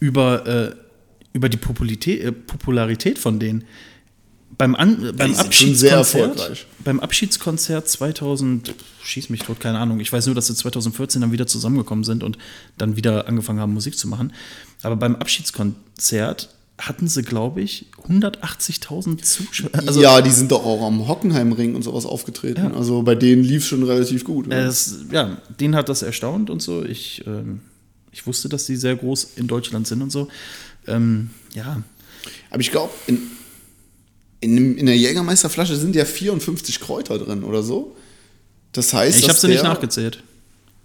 [0.00, 0.74] über, äh,
[1.32, 3.64] über die Popularität, äh, Popularität von denen.
[4.58, 6.66] Beim, An, beim Abschiedskonzert, erfolgreich.
[6.84, 9.98] beim Abschiedskonzert 2000, schieß mich tot, keine Ahnung.
[10.00, 12.36] Ich weiß nur, dass sie 2014 dann wieder zusammengekommen sind und
[12.76, 14.32] dann wieder angefangen haben, Musik zu machen.
[14.82, 19.70] Aber beim Abschiedskonzert hatten sie, glaube ich, 180.000 Zuschauer.
[19.86, 22.70] Also, ja, die sind doch auch am Hockenheimring und sowas aufgetreten.
[22.70, 22.74] Ja.
[22.74, 24.46] Also bei denen lief schon relativ gut.
[24.46, 24.66] oder?
[24.66, 26.84] Es, ja, den hat das erstaunt und so.
[26.84, 27.60] Ich, ähm,
[28.10, 30.28] ich wusste, dass die sehr groß in Deutschland sind und so.
[30.86, 31.82] Ähm, ja,
[32.50, 33.20] Aber ich glaube, in,
[34.40, 37.94] in, in der Jägermeisterflasche sind ja 54 Kräuter drin oder so.
[38.72, 40.22] Das heißt, ich habe sie nicht nachgezählt.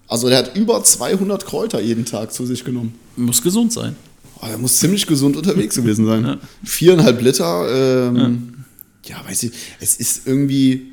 [0.08, 2.97] Also der hat über 200 Kräuter jeden Tag zu sich genommen.
[3.15, 3.95] Muss gesund sein.
[4.39, 6.23] Oh, der muss ziemlich gesund unterwegs gewesen sein.
[6.23, 6.38] Ja.
[6.63, 8.65] Viereinhalb Liter, ähm,
[9.06, 9.23] ja.
[9.26, 10.91] weiß ich, es ist irgendwie.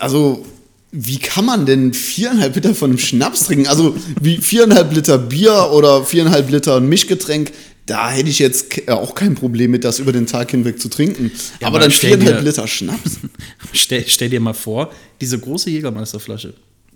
[0.00, 0.44] Also,
[0.90, 3.66] wie kann man denn viereinhalb Liter von einem Schnaps trinken?
[3.68, 7.52] Also, wie viereinhalb Liter Bier oder viereinhalb Liter ein Mischgetränk,
[7.86, 10.88] da hätte ich jetzt ke- auch kein Problem mit, das über den Tag hinweg zu
[10.88, 11.30] trinken.
[11.60, 13.18] Ja, aber aber dann viereinhalb dir- Liter Schnaps.
[13.72, 16.52] Stell, stell dir mal vor, diese große Jägermeisterflasche,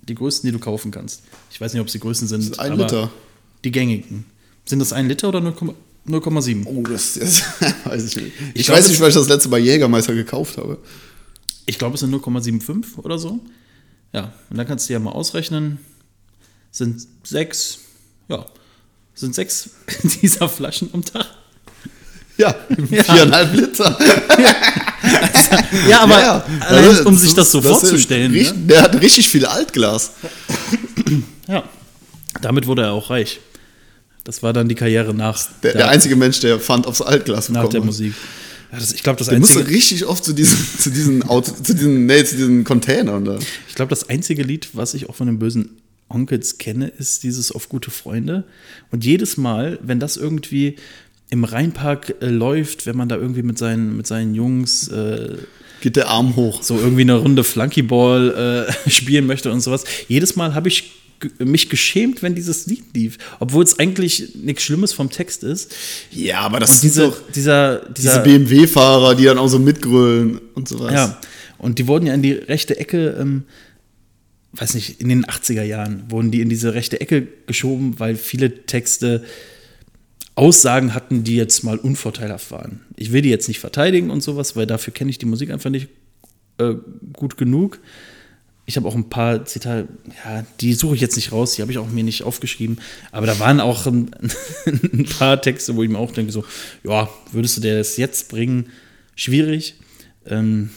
[0.07, 1.23] die größten, die du kaufen kannst.
[1.51, 2.41] Ich weiß nicht, ob es die größten sind.
[2.43, 3.11] Das ist ein Liter.
[3.65, 4.25] Die gängigen.
[4.65, 5.75] Sind das ein Liter oder 0,-
[6.09, 6.65] 0,7?
[6.67, 7.43] Oh, das, das
[7.85, 8.27] weiß ich nicht.
[8.55, 10.79] Ich, Ich glaub, weiß nicht, weil ich das letzte Mal Jägermeister gekauft habe.
[11.67, 13.41] Ich glaube, es sind 0,75 oder so.
[14.13, 15.79] Ja, und dann kannst du ja mal ausrechnen.
[16.71, 17.79] Sind sechs,
[18.29, 18.45] ja,
[19.15, 19.71] sind sechs
[20.23, 21.27] dieser Flaschen am Tag.
[22.39, 22.55] Ja,
[22.89, 23.99] viereinhalb Liter.
[25.89, 28.33] Ja, aber Ja, allein, also, um sich das so das ist vorzustellen.
[28.33, 28.67] richtig- Ne?
[28.67, 30.13] Der hat richtig viel Altglas.
[31.47, 31.63] Ja,
[32.43, 33.41] damit wurde er auch reich.
[34.27, 37.69] Das war dann die Karriere nach Der, der einzige Mensch, der Pfand aufs Altglas nach
[37.69, 37.87] der hat.
[37.87, 38.13] Musik.
[38.73, 41.53] Ja, das, ich glaube, das Der musste einzige, richtig oft zu diesen, zu diesen, Auto,
[41.53, 43.39] zu diesen, nee, zu diesen Containern da.
[43.69, 45.77] ich glaube, das einzige Lied, was ich auch von den bösen
[46.09, 48.45] Onkels kenne, ist dieses Auf gute Freunde.
[48.91, 50.77] Und jedes Mal, wenn das irgendwie
[51.31, 55.37] im Rheinpark äh, läuft, wenn man da irgendwie mit seinen, mit seinen Jungs äh,
[55.81, 56.63] Geht der Arm hoch.
[56.63, 59.85] so irgendwie eine Runde Flunkyball äh, spielen möchte und sowas.
[60.09, 60.93] Jedes Mal habe ich
[61.39, 65.75] mich geschämt, wenn dieses Lied lief, obwohl es eigentlich nichts Schlimmes vom Text ist.
[66.11, 69.59] Ja, aber das Und sind diese, doch dieser, diese dieser, BMW-Fahrer, die dann auch so
[69.59, 70.93] mitgrölen und sowas.
[70.93, 71.21] ja,
[71.59, 73.45] und die wurden ja in die rechte Ecke, ähm,
[74.53, 78.67] weiß nicht, in den 80er Jahren wurden die in diese rechte Ecke geschoben, weil viele
[78.67, 79.25] Texte
[80.35, 82.83] Aussagen hatten, die jetzt mal unvorteilhaft waren.
[82.97, 85.71] Ich will die jetzt nicht verteidigen und sowas, weil dafür kenne ich die Musik einfach
[85.71, 85.89] nicht
[86.59, 86.75] äh,
[87.15, 87.81] gut genug.
[88.67, 89.87] Ich habe auch ein paar Zitate,
[90.25, 92.79] ja, die suche ich jetzt nicht raus, die habe ich auch mir nicht aufgeschrieben.
[93.13, 94.11] Aber da waren auch ein,
[94.67, 96.45] ein paar Texte, wo ich mir auch denke, so,
[96.83, 98.71] ja, würdest du dir das jetzt bringen?
[99.15, 99.77] Schwierig.
[100.27, 100.71] Ähm,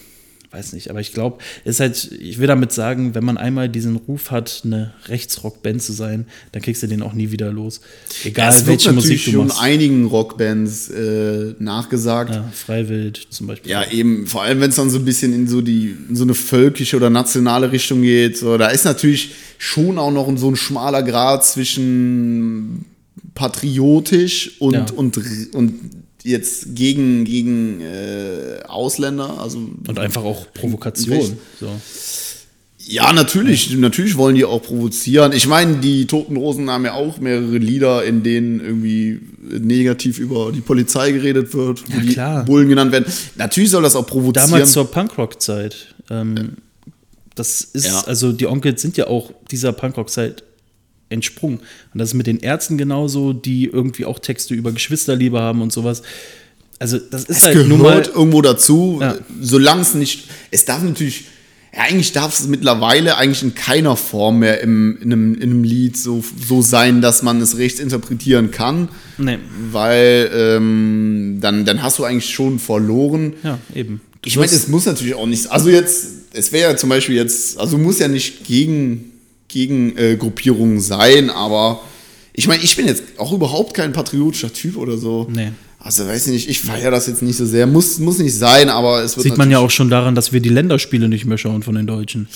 [0.52, 3.96] weiß nicht, aber ich glaube, ist halt, ich will damit sagen, wenn man einmal diesen
[3.98, 7.82] Ruf hat, eine Rechtsrock-Band zu sein, dann kriegst du den auch nie wieder los.
[8.24, 9.62] Egal es wird welche Musik natürlich du schon machst.
[9.62, 12.34] einigen Rockbands äh, nachgesagt.
[12.34, 13.72] Ja, Freiwild zum Beispiel.
[13.72, 16.24] Ja, eben, vor allem wenn es dann so ein bisschen in so die in so
[16.24, 20.56] eine völkische oder nationale Richtung geht, so, da ist natürlich schon auch noch so ein
[20.56, 22.86] schmaler Grad zwischen
[23.36, 24.86] patriotisch und, Ja.
[24.96, 25.18] und,
[25.54, 25.74] und
[26.24, 29.40] jetzt gegen, gegen äh, Ausländer.
[29.40, 30.52] Also Und einfach auch.
[30.54, 31.38] Provokation.
[31.60, 31.68] So.
[32.80, 35.32] ja, natürlich, natürlich wollen die auch provozieren.
[35.32, 39.20] Ich meine, die Toten Rosen haben ja auch mehrere Lieder, in denen irgendwie
[39.60, 42.46] negativ über die Polizei geredet wird, Ja, die klar.
[42.46, 43.06] Bullen genannt werden.
[43.36, 44.50] Natürlich soll das auch provozieren.
[44.52, 45.96] Damals zur Punkrock-Zeit.
[46.10, 46.58] Ähm,
[47.36, 48.02] das ist, Ja.
[48.02, 50.44] also die Onkels sind ja auch dieser Punkrock-Zeit
[51.10, 51.60] entsprungen.
[51.94, 55.72] Und das ist mit den Ärzten genauso, die irgendwie auch Texte über Geschwisterliebe haben und
[55.74, 56.02] sowas.
[56.80, 58.02] Also, das ist Es halt gehört nun mal.
[58.16, 59.16] irgendwo dazu, Ja.
[59.42, 60.30] solange es nicht.
[60.52, 61.26] Es darf natürlich.
[61.76, 65.64] Ja, eigentlich darf es mittlerweile eigentlich in keiner Form mehr im, in, einem, in einem
[65.64, 68.88] Lied so, so sein, dass man es rechts interpretieren kann.
[69.20, 69.38] Nee.
[69.72, 73.34] Weil ähm, dann, dann hast du eigentlich schon verloren.
[73.44, 74.02] Ja, eben.
[74.24, 75.52] Du Ich meine, es muss natürlich auch nicht.
[75.52, 79.12] Also jetzt, es wäre ja zum Beispiel jetzt, also muss ja nicht gegen,
[79.50, 80.18] gegen äh,
[80.80, 81.82] sein, aber
[82.34, 85.28] Ich meine, ich bin jetzt auch überhaupt kein patriotischer Typ oder so.
[85.30, 85.52] Nee.
[85.82, 87.66] Also weiß ich nicht, ich feiere das jetzt nicht so sehr.
[87.66, 90.42] Muss, muss nicht sein, aber es wird Sieht man ja auch schon daran, dass wir
[90.42, 92.28] die Länderspiele nicht mehr schauen von den Deutschen.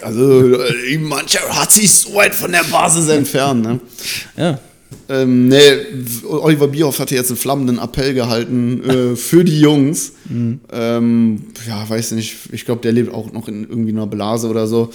[0.00, 3.80] Also, äh, mancher hat sich so weit von der Basis entfernt, ne?
[4.36, 4.58] Ja.
[5.10, 5.60] Ähm, nee,
[6.26, 10.12] Oliver Bierhoff hatte jetzt einen flammenden Appell gehalten äh, für die Jungs.
[10.28, 10.60] Mhm.
[10.72, 14.66] Ähm, ja, weiß nicht, ich glaube, der lebt auch noch in irgendwie einer Blase oder
[14.66, 14.90] so.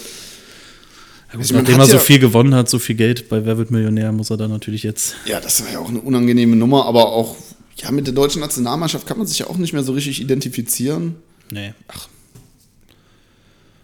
[1.31, 4.31] Also nachdem er so viel gewonnen hat, so viel Geld bei Wer wird Millionär, muss
[4.31, 5.15] er da natürlich jetzt.
[5.25, 7.35] Ja, das war ja auch eine unangenehme Nummer, aber auch
[7.77, 11.15] ja, mit der deutschen Nationalmannschaft kann man sich ja auch nicht mehr so richtig identifizieren.
[11.51, 12.09] Nee, ach.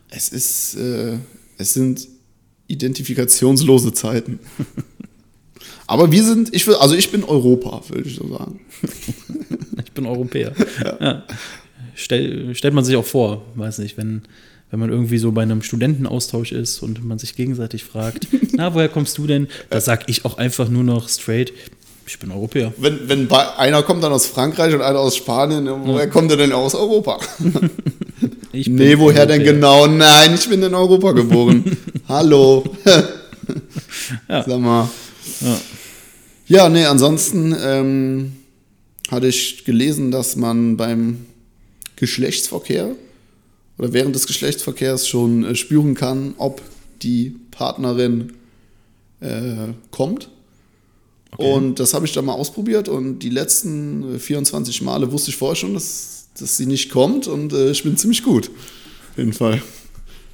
[0.09, 1.17] Es ist, äh,
[1.57, 2.07] es sind
[2.67, 4.39] identifikationslose Zeiten.
[5.87, 8.59] Aber wir sind, ich will, also ich bin Europa, würde ich so sagen.
[9.85, 10.53] ich bin Europäer.
[10.83, 10.97] Ja.
[10.99, 11.23] ja.
[11.93, 14.23] Stell, stellt man sich auch vor, weiß nicht, wenn,
[14.71, 18.89] wenn man irgendwie so bei einem Studentenaustausch ist und man sich gegenseitig fragt, na, woher
[18.89, 19.47] kommst du denn?
[19.69, 21.53] Da sag ich auch einfach nur noch straight,
[22.07, 22.71] ich bin Europäer.
[22.77, 26.07] Wenn, wenn einer kommt dann aus Frankreich und einer aus Spanien, woher ja.
[26.07, 27.19] kommt er denn aus Europa?
[28.53, 29.25] nee, woher Europäer.
[29.25, 29.87] denn genau?
[29.87, 31.77] Nein, ich bin in Europa geboren.
[32.07, 32.63] Hallo.
[34.29, 34.43] ja.
[34.43, 34.87] Sag mal.
[35.41, 35.57] Ja.
[36.47, 38.33] Ja, nee, ansonsten ähm,
[39.09, 41.25] hatte ich gelesen, dass man beim
[41.95, 42.91] Geschlechtsverkehr
[43.77, 46.61] oder während des Geschlechtsverkehrs schon äh, spüren kann, ob
[47.01, 48.33] die Partnerin
[49.19, 50.29] äh, kommt.
[51.31, 51.51] Okay.
[51.51, 55.37] Und das habe ich dann mal ausprobiert und die letzten 24 äh, Male wusste ich
[55.37, 58.49] vorher schon, dass, dass sie nicht kommt und äh, ich bin ziemlich gut.
[59.11, 59.61] Auf jeden Fall.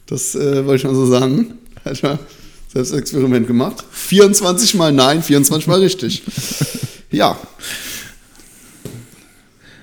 [0.06, 1.58] Das äh, wollte ich mal so sagen.
[1.84, 2.20] Alter.
[2.72, 3.84] Selbstexperiment gemacht.
[3.92, 6.24] 24 mal nein, 24 mal richtig.
[7.14, 7.38] Ja.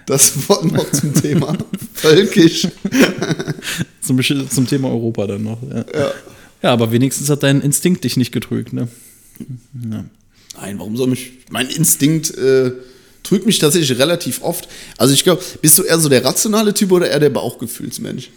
[0.09, 1.55] Das war noch zum Thema
[1.92, 2.66] völkisch.
[4.01, 5.62] zum, zum Thema Europa dann noch.
[5.62, 5.85] Ja.
[5.92, 6.12] ja.
[6.62, 6.73] ja.
[6.73, 8.88] aber wenigstens hat dein Instinkt dich nicht getrügt, ne?
[9.90, 10.07] Ja.
[10.57, 11.33] Nein, warum soll mich.
[11.51, 12.73] Mein Instinkt äh,
[13.23, 14.66] trügt mich tatsächlich relativ oft.
[14.97, 18.31] Also ich glaube, bist du eher so der rationale Typ oder eher der Bauchgefühlsmensch?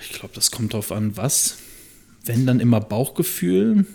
[0.00, 1.58] Ich glaube, das kommt darauf an, was.
[2.24, 3.86] Wenn dann immer Bauchgefühl.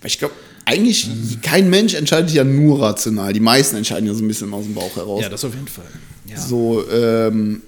[0.00, 0.34] Weil ich glaube,
[0.70, 1.38] eigentlich ähm.
[1.42, 3.32] kein Mensch entscheidet ja nur rational.
[3.32, 5.22] Die meisten entscheiden ja so ein bisschen aus dem Bauch heraus.
[5.22, 5.86] Ja, das auf jeden Fall.
[6.26, 6.40] Ja.
[6.40, 7.62] So, ähm,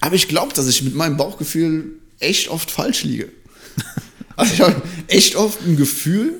[0.00, 3.28] aber ich glaube, dass ich mit meinem Bauchgefühl echt oft falsch liege.
[4.36, 6.34] also ich habe echt oft ein Gefühl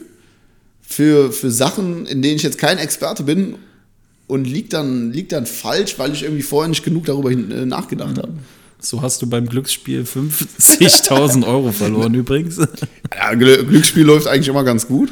[0.82, 3.56] für, für Sachen, in denen ich jetzt kein Experte bin
[4.26, 8.16] und liegt dann, liegt dann falsch, weil ich irgendwie vorher nicht genug darüber äh, nachgedacht
[8.16, 8.22] mhm.
[8.22, 8.32] habe.
[8.78, 12.58] So hast du beim Glücksspiel 50.000 Euro verloren übrigens.
[12.58, 15.10] Ja, Glücksspiel läuft eigentlich immer ganz gut.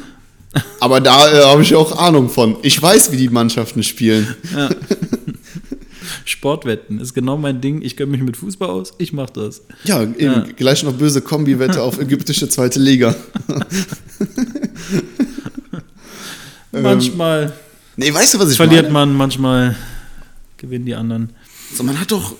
[0.79, 2.57] Aber da äh, habe ich auch Ahnung von.
[2.61, 4.35] Ich weiß, wie die Mannschaften spielen.
[4.55, 4.69] Ja.
[6.25, 7.81] Sportwetten ist genau mein Ding.
[7.81, 9.61] Ich kenne mich mit Fußball aus, ich mache das.
[9.83, 10.45] Ja, eben, ja.
[10.55, 13.15] gleich noch böse Kombi-Wette auf ägyptische zweite Liga.
[16.71, 17.43] manchmal.
[17.43, 17.51] Ähm,
[17.97, 18.93] nee, weißt du, was ich verliert meine?
[18.93, 19.75] man, manchmal
[20.57, 21.31] gewinnen die anderen.
[21.75, 22.35] So, man hat doch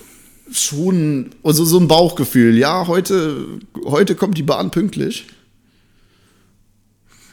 [0.52, 2.56] schon also so ein Bauchgefühl.
[2.56, 3.36] Ja, heute,
[3.84, 5.26] heute kommt die Bahn pünktlich.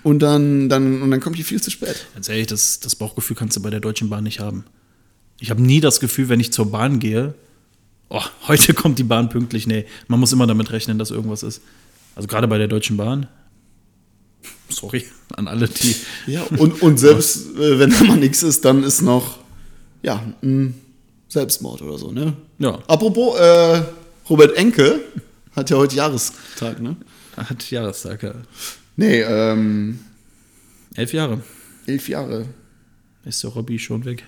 [0.04, 2.06] Und dann, dann, und dann kommt die viel zu spät.
[2.14, 4.66] Ganz ehrlich, das, das Bauchgefühl kannst du bei der Deutschen Bahn nicht haben.
[5.40, 7.34] Ich habe nie das Gefühl, wenn ich zur Bahn gehe,
[8.10, 9.66] oh, heute kommt die Bahn pünktlich.
[9.66, 11.62] Nee, man muss immer damit rechnen, dass irgendwas ist.
[12.16, 13.28] Also gerade bei der Deutschen Bahn.
[14.70, 15.96] Sorry an alle, die.
[16.28, 19.40] Ja, und, und selbst äh, wenn da mal nichts ist, dann ist noch,
[20.02, 20.76] ja, ein
[21.30, 22.34] Selbstmord oder so, ne?
[22.60, 22.80] Ja.
[22.88, 23.84] Apropos, äh,
[24.30, 25.00] Robert Enke
[25.56, 26.98] hat ja heute Jahrestag, ne?
[27.38, 28.34] Hat Jahrestag, ja.
[28.96, 30.00] Nee, ähm.
[30.96, 31.42] Elf Jahre.
[31.86, 32.46] Elf Jahre.
[33.26, 34.24] Ist der Robby schon weg?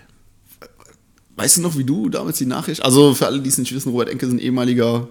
[1.35, 2.83] Weißt du noch, wie du damals die Nachricht?
[2.83, 5.07] Also für alle, die es nicht wissen, Robert Enke ist ein ehemaliger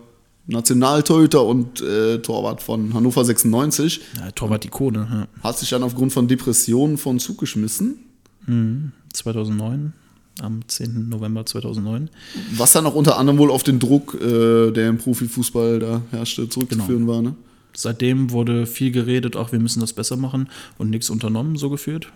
[0.46, 4.00] Nationaltorhüter und äh, Torwart von Hannover 96.
[4.16, 5.42] Ja, Torwart-Ikone, ja.
[5.42, 7.98] Hat sich dann aufgrund von Depressionen von Zug geschmissen.
[8.46, 9.92] Mhm, 2009
[10.40, 11.08] am 10.
[11.08, 12.10] November 2009.
[12.56, 16.48] Was dann auch unter anderem wohl auf den Druck, äh, der im Profifußball da herrschte,
[16.48, 17.12] zurückzuführen genau.
[17.12, 17.22] war.
[17.22, 17.34] Ne?
[17.76, 22.08] Seitdem wurde viel geredet, auch wir müssen das besser machen und nichts unternommen, so geführt.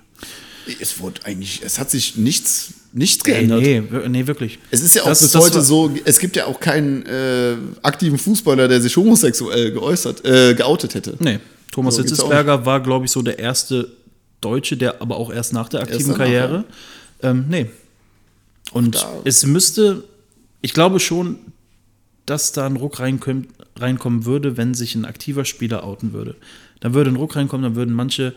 [0.81, 3.63] Es wurde eigentlich, es hat sich nichts, nichts geändert.
[3.63, 4.59] Nee, nee, wirklich.
[4.71, 8.19] Es ist ja auch das, bis heute so, es gibt ja auch keinen äh, aktiven
[8.19, 11.17] Fußballer, der sich homosexuell geäußert, äh, geoutet hätte.
[11.21, 11.41] Nee,
[11.73, 13.91] Thomas so, Hitzesberger war, glaube ich, so der erste
[14.41, 16.65] Deutsche, der aber auch erst nach der aktiven Karriere.
[17.23, 17.67] Ähm, nee,
[18.73, 19.21] und da.
[19.25, 20.05] es müsste,
[20.61, 21.39] ich glaube schon,
[22.27, 23.49] dass da ein Ruck reinkommen,
[23.81, 26.37] reinkommen würde, wenn sich ein aktiver Spieler outen würde.
[26.81, 28.35] Dann würde ein Ruck reinkommen, dann würden manche,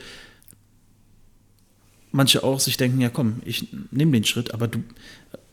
[2.12, 4.84] manche auch sich denken, ja komm, ich nehme den Schritt, aber du,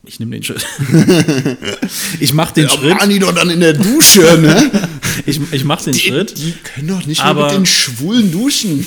[0.04, 0.66] ich nehme den Schritt.
[2.20, 2.94] ich mache den ja, Schritt.
[2.98, 4.88] Mani doch dann in der Dusche, ne?
[5.26, 6.38] ich, ich mach den Die, Schritt.
[6.38, 8.86] die können doch nicht Aber- mehr mit den Schwulen duschen.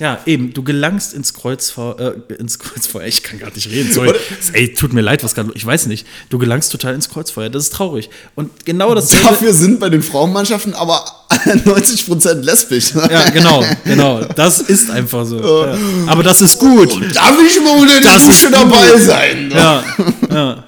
[0.00, 4.14] Ja, eben, du gelangst ins Kreuzfeuer, äh, ins Kreuzfeuer, ich kann gar nicht reden, sorry.
[4.54, 6.06] Ey, tut mir leid, was gerade, ich weiß nicht.
[6.30, 8.08] Du gelangst total ins Kreuzfeuer, das ist traurig.
[8.34, 12.94] Und genau das Dafür sind bei den Frauenmannschaften aber 90% lesbisch.
[12.94, 13.08] Ne?
[13.10, 14.24] Ja, genau, genau.
[14.24, 15.38] Das ist einfach so.
[15.38, 15.76] Ja.
[16.06, 16.92] Aber das ist gut.
[17.14, 19.48] Darf ich mal unter der Das Dusche dabei sein?
[19.48, 19.54] Ne?
[19.54, 19.84] Ja,
[20.30, 20.64] ja.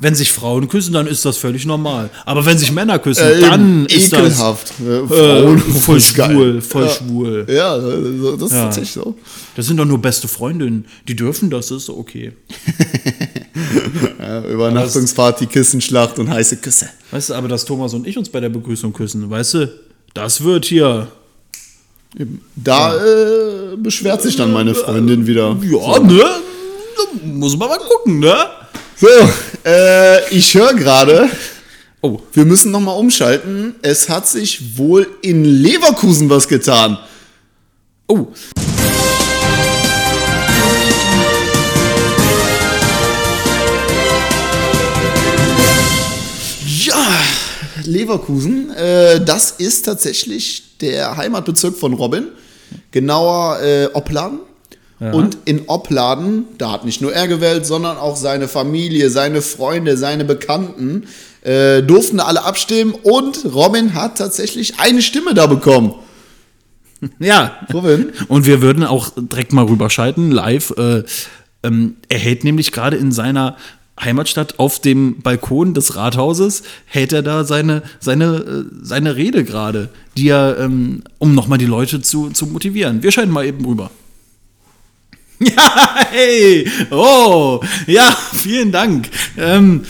[0.00, 2.08] Wenn sich Frauen küssen, dann ist das völlig normal.
[2.24, 4.72] Aber wenn sich Männer küssen, Äh, dann ist das ekelhaft.
[4.80, 6.88] Äh, äh, Frauen, voll schwul, voll ja.
[6.90, 7.46] schwul.
[7.48, 8.64] Ja, also das ist Ja.
[8.64, 9.16] tatsächlich so.
[9.56, 10.84] Das sind doch nur beste Freundinnen.
[11.08, 12.32] Die dürfen das, das ist okay.
[14.20, 16.88] Ja, Übernachtungsparty, Kissenschlacht und heiße Küsse.
[17.10, 19.72] Weißt du, aber dass Thomas und ich uns bei der Begrüßung küssen, weißt du,
[20.14, 21.08] das wird hier.
[22.56, 25.56] Da äh, beschwert sich dann meine Freundin wieder.
[25.62, 26.18] Ja, ne?
[26.20, 28.34] Da muss man mal gucken, ne?
[29.00, 29.06] So,
[29.64, 31.30] äh, ich höre gerade,
[32.00, 33.74] Oh, wir müssen nochmal umschalten.
[33.82, 36.96] Es hat sich wohl in Leverkusen was getan.
[38.06, 38.28] oh.
[46.66, 46.94] Ja,
[47.84, 52.28] Leverkusen, äh, das ist tatsächlich der Heimatbezirk von Robin,
[52.92, 54.40] genauer äh, Opladen.
[55.00, 59.96] Und in Opladen, da hat nicht nur er gewählt, sondern auch seine Familie, seine Freunde,
[59.96, 61.06] seine Bekannten,
[61.42, 65.94] äh, durften alle abstimmen und Robin hat tatsächlich eine Stimme da bekommen.
[67.20, 67.52] Ja.
[67.72, 68.10] Robin?
[68.26, 70.74] Und wir würden auch direkt mal rüberschalten, live.
[70.76, 71.04] Äh,
[71.62, 73.56] ähm, er hält nämlich gerade in seiner
[74.00, 79.90] Heimatstadt auf dem Balkon des Rathauses, hält er da seine, seine, äh, seine Rede gerade,
[80.16, 83.02] die er, ähm, um nochmal die Leute zu, zu motivieren.
[83.02, 83.92] Wir schalten mal eben rüber.
[85.56, 89.08] Ja, hey, oh, ja, vielen Dank.
[89.36, 89.84] Ähm,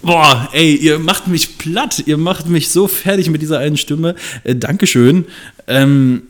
[0.00, 4.14] boah, ey, ihr macht mich platt, ihr macht mich so fertig mit dieser einen Stimme.
[4.44, 5.26] Äh, Dankeschön.
[5.66, 6.22] Ähm,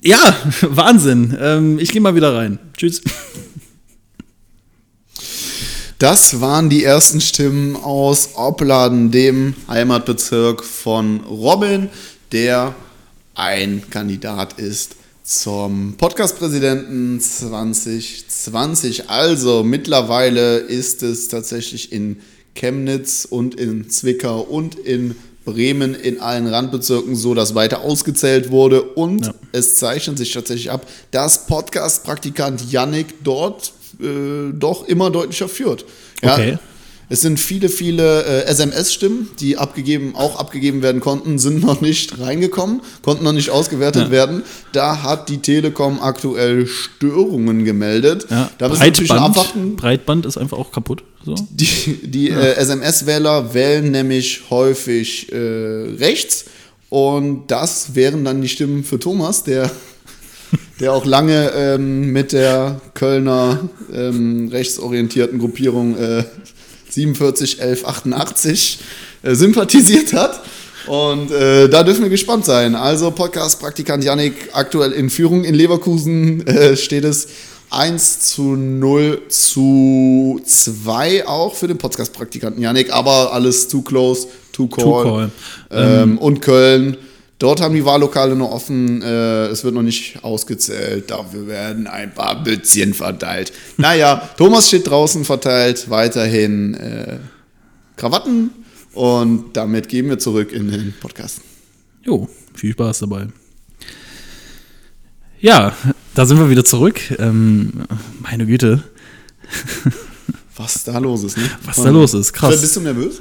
[0.00, 1.36] ja, Wahnsinn.
[1.38, 2.58] Ähm, ich gehe mal wieder rein.
[2.76, 3.02] Tschüss.
[6.00, 11.88] Das waren die ersten Stimmen aus Opladen, dem Heimatbezirk von Robin,
[12.30, 12.76] der
[13.34, 14.94] ein Kandidat ist
[15.28, 19.10] zum Podcast-Präsidenten 2020.
[19.10, 22.20] Also mittlerweile ist es tatsächlich in
[22.54, 25.14] Chemnitz und in Zwickau und in
[25.44, 29.34] Bremen in allen Randbezirken so, dass weiter ausgezählt wurde und Ja.
[29.52, 35.84] es zeichnet sich tatsächlich ab, dass Podcast-Praktikant Yannick dort äh, doch immer deutlicher führt.
[36.22, 36.58] Ja, Okay.
[37.10, 42.18] Es sind viele, viele äh, SMS-Stimmen, die abgegeben, auch abgegeben werden konnten, sind noch nicht
[42.20, 44.10] reingekommen, konnten noch nicht ausgewertet Ja.
[44.10, 44.42] werden.
[44.72, 48.26] Da hat die Telekom aktuell Störungen gemeldet.
[48.30, 49.76] Ja, Da müssen wir natürlich Breitband, abwarten.
[49.76, 51.02] Breitband ist einfach auch kaputt.
[51.24, 51.34] So.
[51.50, 55.36] Die, die äh, SMS-Wähler wählen nämlich häufig äh,
[55.98, 56.44] rechts
[56.90, 59.70] und das wären dann die Stimmen für Thomas, der,
[60.80, 66.24] der auch lange ähm, mit der Kölner ähm, rechtsorientierten Gruppierung äh,
[67.06, 68.78] 471188
[69.22, 70.40] äh, sympathisiert hat.
[70.86, 72.74] Und äh, da dürfen wir gespannt sein.
[72.74, 77.28] Also Podcast-Praktikant Yannick aktuell in Führung in Leverkusen äh, steht es
[77.70, 84.68] 1 zu 0 zu 2 auch für den Podcast-Praktikanten Yannick, aber alles too close, too
[84.68, 84.84] call.
[84.84, 85.30] Too call.
[85.70, 86.96] Ähm, und Köln,
[87.38, 92.14] dort haben die Wahllokale noch offen, äh, es wird noch nicht ausgezählt, dafür werden ein
[92.14, 93.52] paar Bützchen verteilt.
[93.76, 97.18] Naja, Thomas steht draußen verteilt, weiterhin äh,
[97.96, 98.50] Krawatten
[98.92, 101.40] und damit gehen wir zurück in den Podcast.
[102.02, 103.28] Jo, viel Spaß dabei.
[105.40, 105.72] Ja,
[106.14, 107.00] da sind wir wieder zurück.
[107.18, 107.84] Ähm,
[108.20, 108.82] meine Güte,
[110.56, 111.48] Was da los ist, ne?
[111.64, 112.60] Was da los ist, krass.
[112.60, 113.20] Bist du nervös?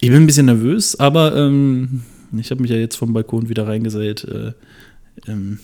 [0.00, 2.02] ich bin ein bisschen nervös, aber ähm,
[2.36, 4.24] ich habe mich ja jetzt vom Balkon wieder reingesät.
[4.24, 4.52] Äh,
[5.26, 5.58] ähm,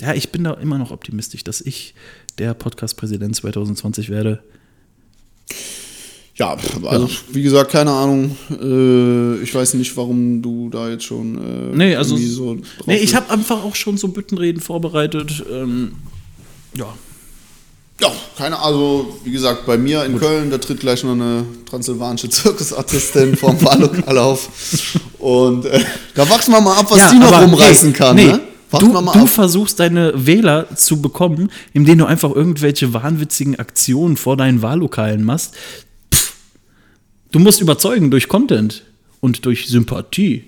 [0.00, 1.94] ja, ich bin da immer noch optimistisch, dass ich
[2.38, 4.42] der Podcast-Präsident 2020 werde.
[6.36, 8.36] Ja, also wie gesagt, keine Ahnung.
[8.50, 13.16] Äh, ich weiß nicht, warum du da jetzt schon äh, Nee, also- so Nee, ich
[13.16, 15.44] habe einfach auch schon so Büttenreden vorbereitet.
[15.50, 15.96] Ähm,
[16.76, 16.94] ja,
[18.00, 22.28] Ja, keine Also, wie gesagt, bei mir in Köln, da tritt gleich noch eine transsilvanische
[22.28, 24.48] Zirkusartistin vom Wahllokal auf.
[25.18, 25.80] Und äh,
[26.14, 28.16] da warten wir mal ab, was ja, die noch aber, rumreißen hey, kann.
[28.16, 28.40] Nee, ne?
[28.70, 29.28] Warten du, du ab.
[29.28, 35.54] versuchst deine Wähler zu bekommen, indem du einfach irgendwelche wahnwitzigen Aktionen vor deinen Wahllokalen machst.
[36.12, 36.34] Pff,
[37.32, 38.84] du musst überzeugen durch Content
[39.20, 40.44] und durch Sympathie.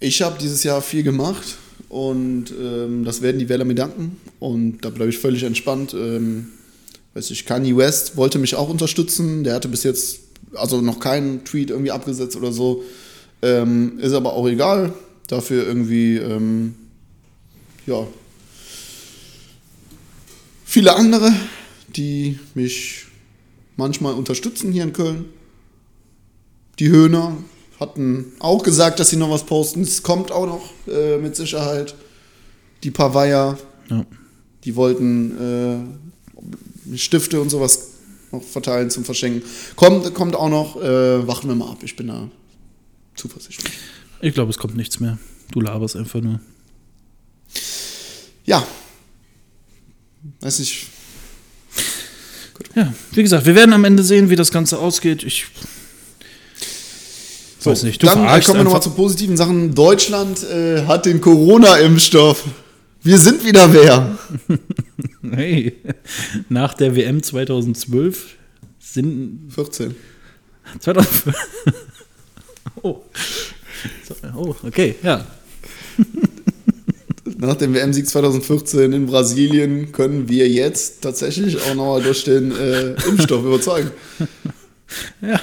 [0.00, 1.56] Ich habe dieses Jahr viel gemacht
[1.88, 4.16] und ähm, das werden die Wähler mir danken.
[4.40, 5.94] Und da bleibe ich völlig entspannt.
[5.94, 6.48] Ähm,
[7.14, 9.44] weiß ich, Kanye West wollte mich auch unterstützen.
[9.44, 10.20] Der hatte bis jetzt
[10.54, 12.82] also noch keinen Tweet irgendwie abgesetzt oder so.
[13.44, 14.92] Ähm, ist aber auch egal.
[15.28, 16.74] Dafür irgendwie, ähm,
[17.86, 18.06] ja,
[20.64, 21.32] viele andere,
[21.94, 23.06] die mich
[23.76, 25.26] manchmal unterstützen hier in Köln.
[26.78, 27.36] Die Höhner
[27.78, 29.82] hatten auch gesagt, dass sie noch was posten.
[29.82, 31.94] Es kommt auch noch äh, mit Sicherheit.
[32.82, 33.58] Die Pavaya,
[33.90, 34.04] Ja.
[34.64, 35.94] die wollten
[36.92, 37.88] äh, Stifte und sowas
[38.32, 39.42] noch verteilen zum Verschenken.
[39.76, 40.80] Kommt, kommt auch noch.
[40.82, 41.78] Äh, warten wir mal ab.
[41.82, 42.28] Ich bin da
[43.14, 43.72] zuversichtlich.
[44.20, 45.18] Ich glaube, es kommt nichts mehr.
[45.52, 46.40] Du laberst einfach nur.
[48.44, 48.66] Ja.
[50.40, 50.86] Weiß nicht.
[52.74, 55.22] Ja, wie gesagt, wir werden am Ende sehen, wie das Ganze ausgeht.
[55.22, 55.46] Ich
[57.58, 58.02] So, weiß nicht.
[58.02, 59.74] Du dann äh, kommen wir nochmal zu positiven Sachen.
[59.74, 62.44] Deutschland äh, hat den Corona-Impfstoff.
[63.02, 64.18] Wir sind wieder wer.
[65.30, 65.74] Hey,
[66.50, 68.36] nach der WM 2012
[68.78, 69.94] sind 14.
[70.80, 71.34] 2000
[72.82, 73.00] Oh.
[74.36, 75.26] Oh, okay, ja.
[77.36, 82.92] Nach dem WM-Sieg 2014 in Brasilien können wir jetzt tatsächlich auch nochmal durch den äh,
[83.08, 83.90] Impfstoff überzeugen.
[85.20, 85.40] Ja.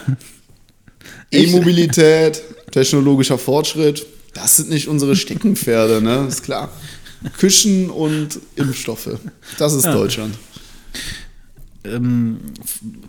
[1.32, 2.42] E-Mobilität,
[2.72, 6.26] technologischer Fortschritt, das sind nicht unsere Steckenpferde, ne?
[6.28, 6.72] Ist klar.
[7.38, 9.18] Küchen und Impfstoffe.
[9.58, 9.94] Das ist Ja.
[9.94, 10.36] Deutschland.
[11.84, 12.40] Ähm,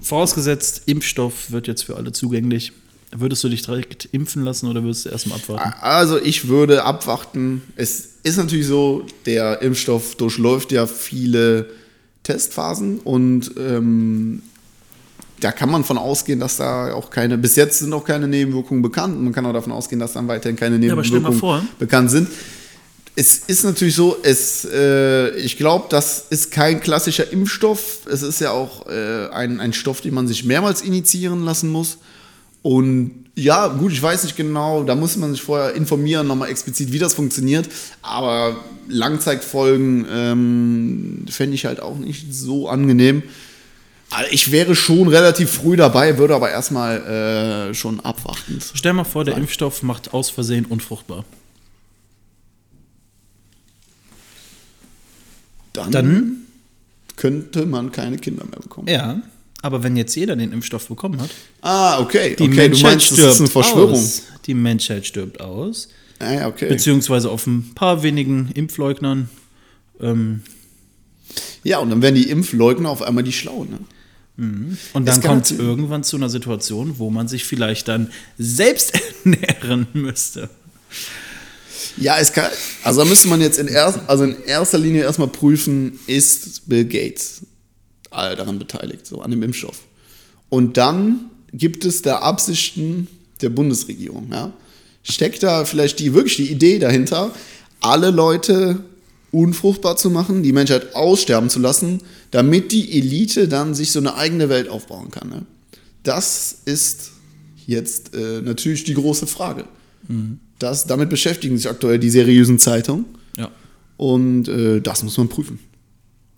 [0.00, 2.72] vorausgesetzt, Impfstoff wird jetzt für alle zugänglich.
[3.14, 5.74] Würdest du dich direkt impfen lassen oder würdest du erstmal abwarten?
[5.82, 7.62] Also ich würde abwarten.
[7.76, 11.66] Es ist natürlich so, der Impfstoff durchläuft ja viele
[12.22, 14.42] Testphasen und ähm,
[15.40, 18.80] da kann man von ausgehen, dass da auch keine, bis jetzt sind auch keine Nebenwirkungen
[18.80, 19.20] bekannt.
[19.20, 21.62] Man kann auch davon ausgehen, dass dann weiterhin keine Ja, Nebenwirkungen vor.
[21.78, 22.28] bekannt sind.
[23.14, 28.06] Es ist natürlich so, es, äh, ich glaube, das ist kein klassischer Impfstoff.
[28.10, 31.98] Es ist ja auch äh, ein, ein Stoff, den man sich mehrmals initiieren lassen muss.
[32.62, 36.92] Und ja, gut, ich weiß nicht genau, da muss man sich vorher informieren, nochmal explizit,
[36.92, 37.68] wie das funktioniert.
[38.02, 38.56] Aber
[38.88, 43.22] Langzeitfolgen ähm, fände ich halt auch nicht so angenehm.
[44.10, 48.60] Also Ich wäre schon relativ früh dabei, würde aber erstmal äh, schon abwarten.
[48.74, 51.24] Stell mal vor, der Impfstoff macht aus Versehen unfruchtbar.
[55.72, 56.36] Dann, Dann,
[57.16, 58.88] könnte man keine Kinder mehr bekommen.
[58.88, 59.22] ja,
[59.62, 61.30] aber wenn jetzt jeder den Impfstoff bekommen hat,
[61.62, 62.36] Ah, okay.
[62.38, 63.94] die okay, Menschheit du meinst, das stirbt ist eine Verschwörung.
[63.94, 64.22] aus.
[64.46, 65.88] Die Menschheit stirbt aus.
[66.18, 66.68] Ah, okay.
[66.68, 69.28] Beziehungsweise auf ein paar wenigen Impfleugnern.
[70.00, 70.42] Ähm,
[71.64, 73.70] Ja, und dann werden die Impfleugner auf einmal die Schlauen.
[73.70, 73.78] Ne?
[74.94, 78.92] und Es dann kommt es irgendwann zu einer Situation, wo man sich vielleicht dann selbst
[79.24, 80.48] ernähren müsste.
[81.98, 82.50] Ja, es kann,
[82.82, 86.84] also da müsste man jetzt in, erst, also in erster Linie erstmal prüfen, ist Bill
[86.86, 87.42] Gates
[88.12, 89.80] daran beteiligt, so an dem Impfstoff.
[90.48, 93.08] Und dann gibt es da Absichten
[93.40, 94.28] der Bundesregierung.
[94.30, 94.52] Ja?
[95.02, 97.30] Steckt da vielleicht die, wirklich die Idee dahinter,
[97.80, 98.80] alle Leute
[99.32, 102.00] unfruchtbar zu machen, die Menschheit aussterben zu lassen,
[102.30, 105.28] damit die Elite dann sich so eine eigene Welt aufbauen kann.
[105.30, 105.42] Ne?
[106.02, 107.12] Das ist
[107.66, 109.64] jetzt äh, natürlich die große Frage.
[110.58, 113.04] Das, damit beschäftigen sich aktuell die seriösen Zeitungen
[113.36, 113.50] Ja.
[113.96, 115.58] und äh, das muss man prüfen.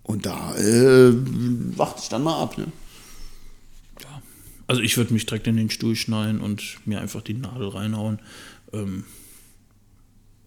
[0.04, 1.12] Und da äh,
[1.76, 2.56] warte ich dann mal ab.
[2.58, 2.66] Ne?
[4.66, 8.18] Also ich würde mich direkt in den Stuhl schneiden und mir einfach die Nadel reinhauen.
[8.72, 9.04] Ähm,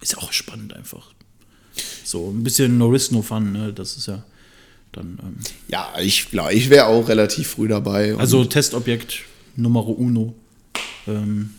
[0.02, 1.12] ist ja auch spannend einfach.
[2.04, 3.74] So ein bisschen No Risk, No Fun, ne?
[3.74, 4.24] Das ist ja
[4.92, 5.20] dann.
[5.22, 5.36] Ähm,
[5.68, 8.16] Ja, ich glaube, ich wäre auch relativ früh dabei.
[8.16, 9.20] Also Testobjekt
[9.56, 10.34] Numero Uno.
[11.08, 11.52] Ähm,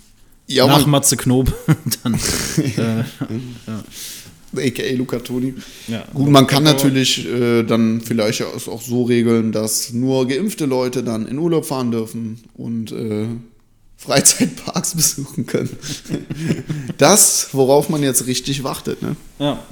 [0.46, 1.53] ja, nach Matze Knob.
[2.03, 2.14] dann.
[2.14, 3.05] Äh,
[4.57, 5.55] aka Luca Toni.
[5.88, 6.05] ja.
[6.14, 11.26] Gut, man kann natürlich äh, dann vielleicht auch so regeln, dass nur geimpfte Leute dann
[11.26, 13.26] in Urlaub fahren dürfen und äh,
[13.96, 15.76] Freizeitparks besuchen können.
[16.96, 19.03] das, worauf man jetzt richtig wartet.
[19.03, 19.16] Ne?
[19.38, 19.62] Ja.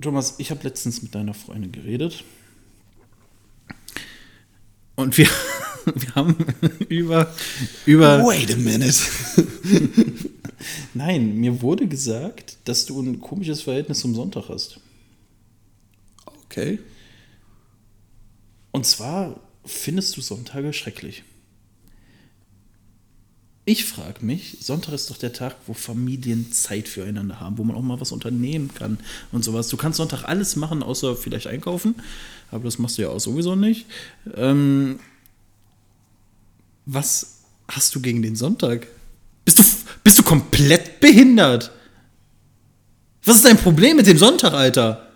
[0.00, 2.24] Thomas, ich habe letztens mit deiner Freundin geredet.
[4.96, 5.28] Und wir,
[5.94, 6.36] wir haben
[6.88, 7.32] über,
[7.86, 8.22] über.
[8.24, 8.94] Wait a minute.
[10.94, 14.80] Nein, mir wurde gesagt, dass du ein komisches Verhältnis zum Sonntag hast.
[16.46, 16.78] Okay.
[18.70, 21.24] Und zwar findest du Sonntage schrecklich.
[23.66, 27.76] Ich frage mich, Sonntag ist doch der Tag, wo Familien Zeit füreinander haben, wo man
[27.76, 28.98] auch mal was unternehmen kann
[29.32, 29.68] und sowas.
[29.68, 31.94] Du kannst Sonntag alles machen, außer vielleicht einkaufen,
[32.50, 33.86] aber das machst du ja auch sowieso nicht.
[34.34, 34.98] Ähm,
[36.84, 38.86] was hast du gegen den Sonntag?
[39.44, 39.62] Bist du,
[40.02, 41.70] bist du komplett behindert?
[43.24, 45.10] Was ist dein Problem mit dem Sonntag, Alter?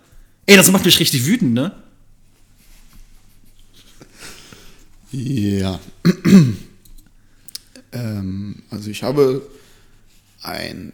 [0.45, 1.71] Ey, das macht mich richtig wütend, ne?
[5.11, 5.79] Ja.
[7.91, 9.47] ähm, also ich habe
[10.41, 10.93] ein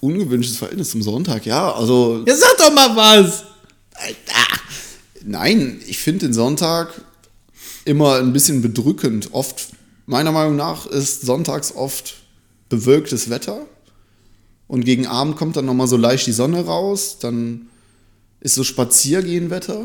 [0.00, 1.72] ungewünschtes Verhältnis zum Sonntag, ja.
[1.72, 2.24] Also.
[2.26, 3.44] Ja, sag doch mal was!
[3.94, 4.60] Alter.
[5.24, 7.00] Nein, ich finde den Sonntag
[7.84, 9.30] immer ein bisschen bedrückend.
[9.32, 9.68] Oft,
[10.06, 12.16] meiner Meinung nach, ist sonntags oft
[12.68, 13.66] bewölktes Wetter.
[14.66, 17.18] Und gegen Abend kommt dann nochmal so leicht die Sonne raus.
[17.20, 17.66] Dann
[18.40, 19.84] ist so Spaziergehenwetter.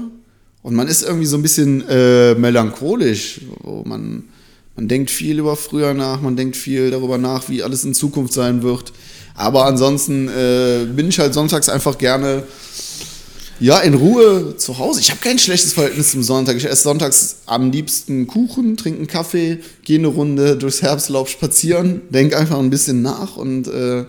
[0.62, 3.42] Und man ist irgendwie so ein bisschen äh, melancholisch.
[3.62, 4.24] Wo man,
[4.76, 8.34] man denkt viel über früher nach, man denkt viel darüber nach, wie alles in Zukunft
[8.34, 8.94] sein wird.
[9.36, 12.44] Aber ansonsten äh, bin ich halt sonntags einfach gerne
[13.60, 15.02] ja, in Ruhe zu Hause.
[15.02, 16.58] Ich habe kein schlechtes Verhältnis zum Sonntag.
[16.58, 22.02] Ich esse sonntags am liebsten Kuchen, trinke einen Kaffee, gehe eine Runde durchs Herbstlaub spazieren,
[22.10, 24.06] denke einfach ein bisschen nach und äh,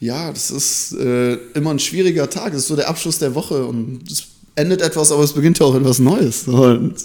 [0.00, 2.52] ja, das ist äh, immer ein schwieriger Tag.
[2.52, 4.29] Das ist so der Abschluss der Woche und es
[4.60, 6.44] endet etwas, aber es beginnt auch etwas Neues.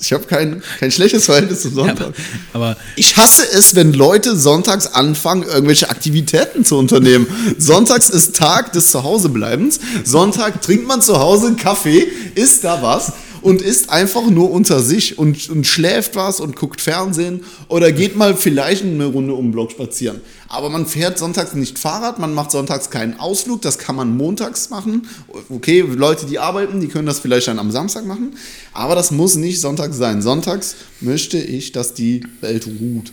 [0.01, 2.13] Ich habe kein, kein schlechtes Verhältnis zum Sonntag.
[2.53, 7.27] aber, aber ich hasse es, wenn Leute sonntags anfangen, irgendwelche Aktivitäten zu unternehmen.
[7.57, 9.79] Sonntags ist Tag des Zuhausebleibens.
[10.03, 14.81] Sonntag trinkt man zu Hause einen Kaffee, isst da was und ist einfach nur unter
[14.81, 19.45] sich und, und schläft was und guckt Fernsehen oder geht mal vielleicht eine Runde um
[19.45, 20.19] den Block spazieren.
[20.47, 24.69] Aber man fährt sonntags nicht Fahrrad, man macht sonntags keinen Ausflug, das kann man montags
[24.69, 25.07] machen.
[25.49, 28.35] Okay, Leute, die arbeiten, die können das vielleicht dann am Samstag machen,
[28.73, 30.21] aber das muss nicht sonntags sein.
[30.21, 33.11] Sonntags möchte ich, dass die Welt ruht.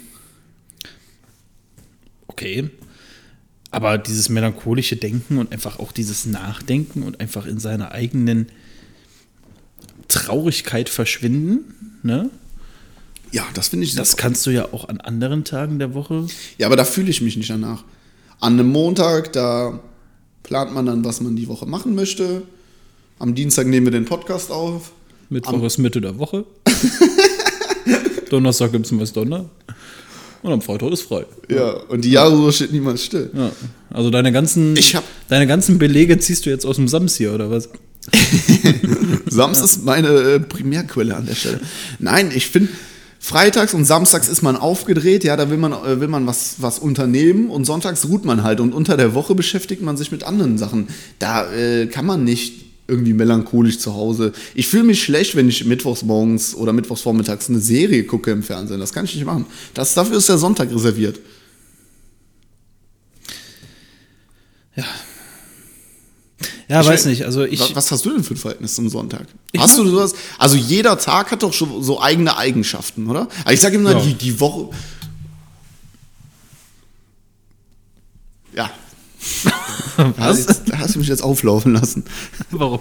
[2.26, 2.70] Okay.
[3.70, 8.48] Aber dieses melancholische Denken und einfach auch dieses Nachdenken und einfach in seiner eigenen
[10.08, 12.28] Traurigkeit verschwinden, ne?
[13.32, 16.26] Ja, das finde ich Das kannst du ja auch an anderen Tagen der Woche.
[16.58, 17.82] Ja, aber da fühle ich mich nicht danach.
[18.40, 19.80] An einem Montag, da
[20.42, 22.42] plant man dann, was man die Woche machen möchte.
[23.18, 24.92] Am Dienstag nehmen wir den Podcast auf.
[25.30, 26.44] Mittwoch Am- ist Mitte der Woche.
[28.30, 29.46] Donnerstag gibt es meist Donner.
[30.42, 31.24] Und am Freitag ist frei.
[31.48, 33.30] Ja, und die Jahresuhr steht niemals still.
[33.32, 33.52] Ja.
[33.90, 37.32] Also deine ganzen, Ich hab- deine ganzen Belege ziehst du jetzt aus dem Sams hier,
[37.32, 37.68] oder was?
[39.26, 41.60] Sams ist meine äh, Primärquelle an der Stelle.
[42.00, 42.70] Nein, ich finde,
[43.22, 46.80] freitags und samstags ist man aufgedreht, ja, da will man, äh, will man was, was
[46.80, 50.58] unternehmen und sonntags ruht man halt und unter der Woche beschäftigt man sich mit anderen
[50.58, 50.88] Sachen.
[51.20, 54.32] Da äh, kann man nicht irgendwie melancholisch zu Hause.
[54.56, 58.42] Ich fühle mich schlecht, wenn ich mittwochs morgens oder mittwochs vormittags eine Serie gucke im
[58.42, 58.80] Fernsehen.
[58.80, 59.46] Das kann ich nicht machen.
[59.72, 61.20] Das, dafür ist der Sonntag reserviert.
[64.74, 64.84] Ja,
[66.80, 67.24] Ich weiß nicht.
[67.24, 67.74] Also ich.
[67.76, 69.26] was, hast du denn für ein Verhältnis zum Sonntag?
[69.56, 70.14] Hast du sowas?
[70.38, 73.28] Also jeder Tag hat doch schon so eigene Eigenschaften, oder?
[73.44, 74.00] Also ich sage immer, Ja.
[74.00, 74.70] die, die Woche.
[78.54, 78.70] Ja.
[80.16, 80.46] Was?
[80.46, 82.04] Da da hast du mich jetzt auflaufen lassen.
[82.50, 82.80] Warum?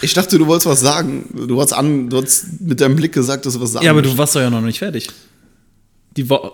[0.00, 1.28] Ich dachte, du wolltest was sagen.
[1.48, 4.02] Du hast, an, du hast mit deinem Blick gesagt, dass du was sagen Ja, aber
[4.02, 5.08] du warst doch ja noch nicht fertig.
[6.16, 6.52] Die Woche.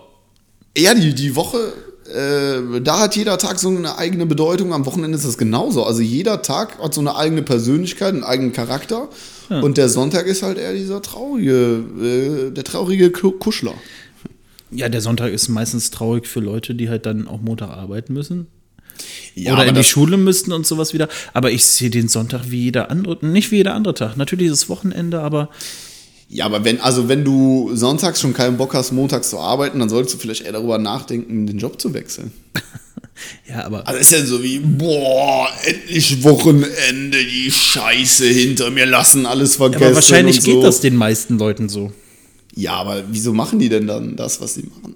[0.77, 1.73] Ja, die, die Woche,
[2.13, 4.73] äh, da hat jeder Tag so eine eigene Bedeutung.
[4.73, 5.83] Am Wochenende ist das genauso.
[5.83, 9.09] Also jeder Tag hat so eine eigene Persönlichkeit, einen eigenen Charakter.
[9.49, 13.75] Und der Sonntag ist halt eher dieser traurige, äh, der traurige Ku- Kuschler.
[14.71, 18.47] Ja, der Sonntag ist meistens traurig für Leute, die halt dann auch Montag arbeiten müssen.
[19.35, 21.09] Ja, oder in die Schule müssten und sowas wieder.
[21.33, 24.17] Aber ich sehe den Sonntag wie jeder andere, nicht wie jeder andere Tag.
[24.17, 25.49] Natürlich ist es Wochenende, aber
[26.27, 29.89] Ja, aber wenn, also wenn du sonntags schon keinen Bock hast, montags zu arbeiten, dann
[29.89, 32.31] solltest du vielleicht eher darüber nachdenken, den Job zu wechseln.
[33.49, 39.25] ja, aber Also ist ja so wie, boah, endlich Wochenende, die Scheiße hinter mir lassen,
[39.25, 39.83] alles vergessen.
[39.85, 40.51] aber wahrscheinlich und so.
[40.51, 41.91] geht das den meisten Leuten so.
[42.55, 44.95] Ja, aber wieso machen die denn dann das, was sie machen?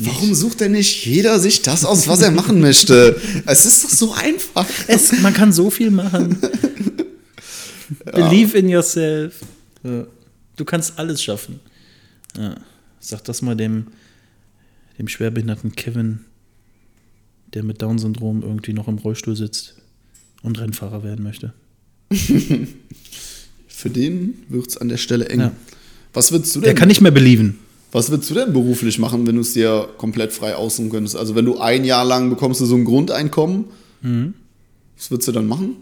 [0.00, 3.20] Warum sucht denn nicht jeder sich das aus, was er machen möchte?
[3.46, 4.66] Es ist doch so einfach.
[4.86, 6.38] Es, man kann so viel machen.
[8.12, 9.34] Believe in yourself.
[9.82, 10.06] Ja.
[10.60, 11.58] Du kannst alles schaffen.
[12.36, 12.54] Ja.
[13.00, 13.86] Sag das mal dem,
[14.98, 16.20] dem schwerbehinderten Kevin,
[17.54, 19.76] der mit Down-Syndrom irgendwie noch im Rollstuhl sitzt
[20.42, 21.54] und Rennfahrer werden möchte.
[23.68, 25.40] Für den wird es an der Stelle eng.
[25.40, 25.52] Ja.
[26.12, 27.58] Was würdest du Der denn, kann nicht mehr believen.
[27.90, 31.16] was würdest du denn beruflich machen, wenn du es dir komplett frei aussuchen könntest?
[31.16, 33.64] Also wenn du ein Jahr lang bekommst du so ein Grundeinkommen,
[34.02, 34.34] Mhm.
[34.98, 35.76] was würdest du dann machen?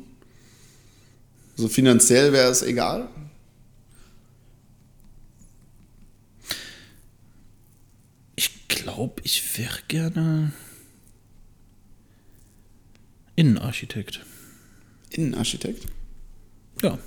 [1.56, 3.08] So finanziell wäre es egal.
[8.36, 10.52] Ich glaube, ich wäre gerne
[13.36, 14.20] Innenarchitekt.
[15.10, 15.84] Innenarchitekt.
[16.82, 16.98] Ja.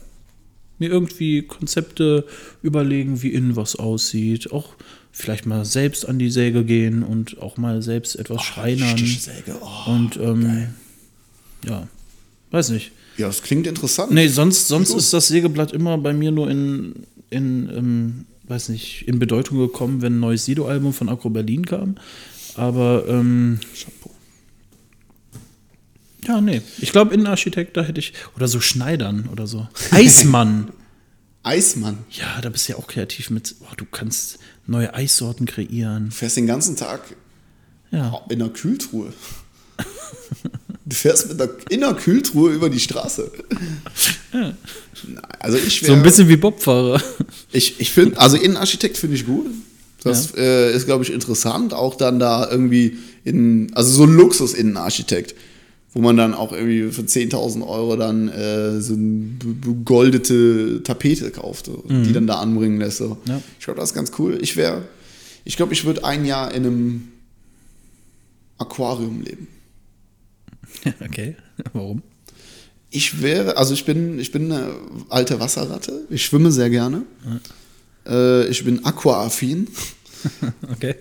[0.80, 2.26] Mir irgendwie Konzepte
[2.64, 4.52] überlegen, wie innen was aussieht.
[4.52, 4.76] Auch
[5.12, 8.98] vielleicht mal selbst an die Säge gehen und auch mal selbst etwas schreinern.
[8.98, 9.58] Stichsäge.
[9.62, 9.92] Oh.
[9.92, 10.68] Und ähm,
[11.68, 11.88] ja,
[12.52, 12.92] weiß nicht.
[13.18, 14.12] Ja, das klingt interessant.
[14.12, 19.08] Nee, sonst, sonst ist das Sägeblatt immer bei mir nur in, in ähm, weiß nicht,
[19.08, 21.95] in Bedeutung gekommen, wenn ein neues Sido-Album von Acro Berlin kam.
[22.56, 24.12] Aber ähm, Chapeau.
[26.28, 26.62] ja, nee.
[26.80, 28.14] Ich glaube, Innenarchitekt, da hätte ich.
[28.36, 29.68] Oder so Schneidern oder so.
[29.91, 30.72] Eismann.
[31.43, 31.99] Eismann.
[32.12, 33.56] ja, da bist du ja auch kreativ mit.
[33.60, 34.38] Boah, du kannst
[34.68, 36.10] neue Eissorten kreieren.
[36.10, 37.02] Du fährst den ganzen Tag
[37.89, 38.22] Ja.
[38.30, 39.12] in einer Kühltruhe.
[40.84, 43.32] Du fährst mit einer, in einer Kühltruhe über die Straße.
[45.40, 47.02] Also ich So ein wär- bisschen wie Bobfahrer.
[47.52, 49.48] Ich, ich finde, also Innenarchitekt finde ich gut.
[50.04, 51.74] Das äh, ist, glaube ich, interessant.
[51.74, 55.36] Auch dann da irgendwie in, also so ein Luxus-Innenarchitekt,
[55.94, 61.66] wo man dann auch irgendwie für 10.000 Euro dann äh, so eine begoldete Tapete kauft,
[61.68, 62.98] so, die dann da anbringen lässt.
[62.98, 63.18] So.
[63.28, 63.42] Ja.
[63.60, 64.40] Ich glaube, das ist ganz cool.
[64.42, 64.84] Ich wäre,
[65.46, 67.08] ich glaube, ich würde ein Jahr in einem
[68.58, 69.48] Aquarium leben.
[71.04, 71.36] Okay.
[71.74, 72.02] Warum?
[72.94, 74.74] Ich wäre, also ich bin, ich bin eine
[75.10, 76.06] alte Wasserratte.
[76.10, 77.04] Ich schwimme sehr gerne.
[78.06, 79.68] Äh, ich bin aquaaffin.
[80.72, 80.96] Okay.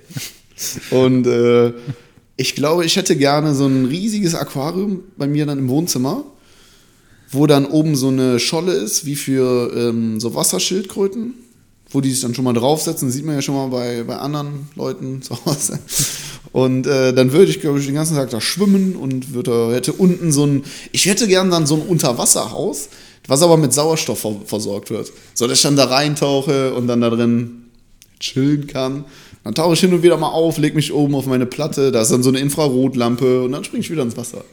[0.91, 1.74] Und äh,
[2.36, 6.24] ich glaube, ich hätte gerne so ein riesiges Aquarium bei mir dann im Wohnzimmer,
[7.30, 11.34] wo dann oben so eine Scholle ist, wie für ähm, so Wasserschildkröten,
[11.91, 13.11] wo die sich dann schon mal draufsetzen.
[13.11, 15.78] sieht man ja schon mal bei, bei anderen Leuten zu Hause.
[16.53, 19.93] Und äh, dann würde ich, glaube ich, den ganzen Tag da schwimmen und würde, hätte
[19.93, 22.88] unten so ein, ich hätte gern dann so ein Unterwasserhaus,
[23.28, 25.12] was aber mit Sauerstoff ver versorgt wird.
[25.34, 27.66] So, dass ich dann da reintauche und dann da drin
[28.18, 29.05] chillen kann.
[29.45, 32.03] Dann tauche ich hin und wieder mal auf, leg mich oben auf meine Platte, da
[32.03, 34.45] ist dann so eine Infrarotlampe und dann springe ich wieder ins Wasser.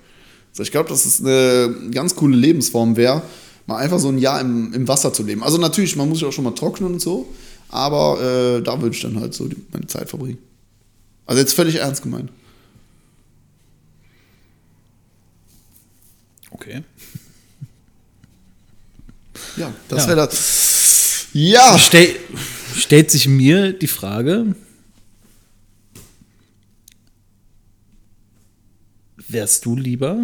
[0.51, 3.21] Also ich glaube, dass es eine ganz coole Lebensform wäre,
[3.65, 5.43] mal einfach so ein Jahr im, im Wasser zu leben.
[5.43, 7.27] Also natürlich, man muss sich auch schon mal trocknen und so,
[7.69, 10.38] aber äh, da würde ich dann halt so die, meine Zeit verbringen.
[11.28, 12.32] Also jetzt völlig ernst gemeint.
[16.49, 16.84] Okay.
[19.57, 20.07] Ja, das Ja.
[20.07, 21.28] wäre das.
[21.34, 21.78] Ja!
[21.78, 22.15] Stell,
[22.75, 24.55] stellt sich mir die Frage,
[29.28, 30.23] wärst du lieber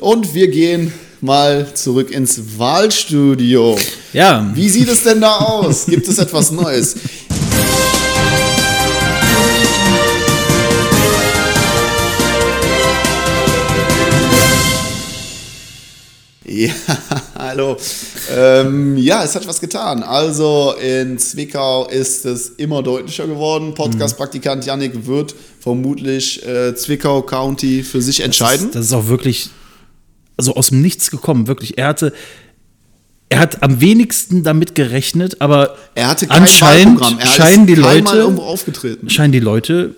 [0.00, 3.78] Und wir gehen mal zurück ins Wahlstudio.
[4.12, 5.86] Ja, Wie sieht es denn da aus?
[5.86, 6.96] Gibt es etwas Neues?
[16.48, 16.72] Ja,
[17.38, 17.76] hallo.
[18.34, 20.04] Ähm, ja, es hat was getan.
[20.04, 23.74] Also in Zwickau ist es immer deutlicher geworden.
[23.74, 28.70] Podcast-Praktikant Yannick wird vermutlich äh, Zwickau County für sich entscheiden.
[28.72, 29.50] Das ist auch wirklich,
[30.36, 31.78] also aus dem Nichts gekommen, wirklich.
[31.78, 32.12] Er hatte,
[33.28, 37.00] er hat am wenigsten damit gerechnet, aber er hatte kein anscheinend.
[37.18, 38.36] Er scheinen die Leute,
[39.08, 39.94] scheinen die Leute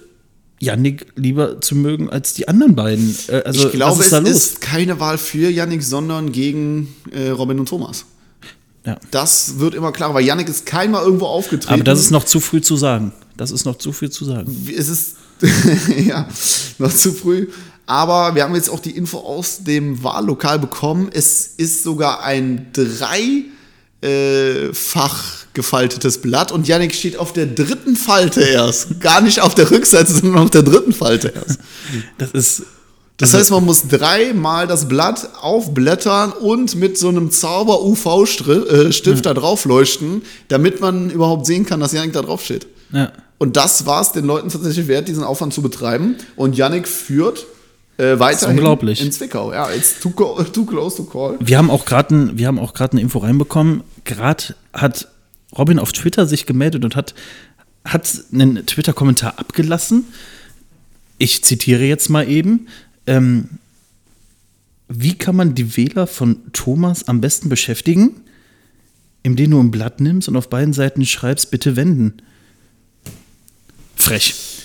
[0.60, 3.16] Yannick lieber zu mögen als die anderen beiden.
[3.28, 7.30] Äh, Also, ich glaube, was ist es ist keine Wahl für Yannick, sondern gegen äh,
[7.30, 8.04] Robin und Thomas.
[8.84, 8.98] ja.
[9.10, 11.74] Das wird immer klarer, weil Yannick ist keinmal irgendwo aufgetreten.
[11.74, 13.12] Aber das ist noch zu früh zu sagen.
[13.36, 14.52] Das ist noch zu früh zu sagen.
[14.76, 15.16] es ist
[16.06, 16.26] ja
[16.78, 17.48] noch zu früh.
[17.88, 21.08] Aber wir haben jetzt auch die Info aus dem Wahllokal bekommen.
[21.10, 22.66] Es ist sogar ein
[24.02, 25.24] dreifach
[25.54, 29.00] gefaltetes Blatt und Yannick steht auf der dritten Falte erst.
[29.00, 31.60] Gar nicht auf der Rückseite, sondern auf der dritten Falte erst.
[32.18, 32.62] Das ist.
[33.16, 39.64] Das heißt, man muss dreimal das Blatt aufblättern und mit so einem Zauber-UV-Stift da drauf
[39.64, 42.68] leuchten, damit man überhaupt sehen kann, dass Yannick da drauf steht.
[42.92, 43.10] Ja.
[43.38, 46.16] Und das war es den Leuten tatsächlich wert, diesen Aufwand zu betreiben.
[46.36, 47.46] Und Yannick führt
[47.98, 49.00] äh, weiter unglaublich.
[49.00, 49.52] in Zwickau.
[49.52, 50.10] Ja, it's too,
[50.52, 51.36] too close to call.
[51.40, 53.82] Wir haben auch gerade ein, wir haben auch gerade eine Info reinbekommen.
[54.04, 55.08] Gerade hat
[55.56, 57.14] Robin auf Twitter sich gemeldet und hat,
[57.84, 60.04] hat einen Twitter-Kommentar abgelassen.
[61.18, 62.68] Ich zitiere jetzt mal eben.
[63.06, 63.48] Ähm,
[64.88, 68.22] wie kann man die Wähler von Thomas am besten beschäftigen?
[69.22, 72.22] Indem du ein Blatt nimmst und auf beiden Seiten schreibst, bitte wenden.
[73.96, 74.57] Frech.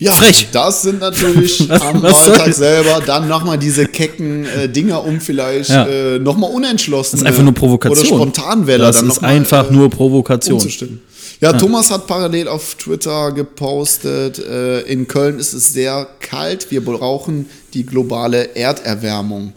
[0.00, 0.46] Ja, Frech.
[0.52, 5.20] das sind natürlich Was- am was Wahltag selber dann nochmal diese kecken äh, Dinger, um
[5.20, 5.86] vielleicht Ja.
[5.86, 7.16] äh, nochmal unentschlossen.
[7.16, 7.98] Das ist einfach nur Provokation.
[7.98, 10.54] Oder Spontanwähler Das dann ist mal, einfach äh, nur Provokation.
[10.56, 11.00] umzustimmen.
[11.40, 16.84] Ja, Thomas hat parallel auf Twitter gepostet, äh, in Köln ist es sehr kalt, wir
[16.84, 19.52] brauchen die globale Erderwärmung.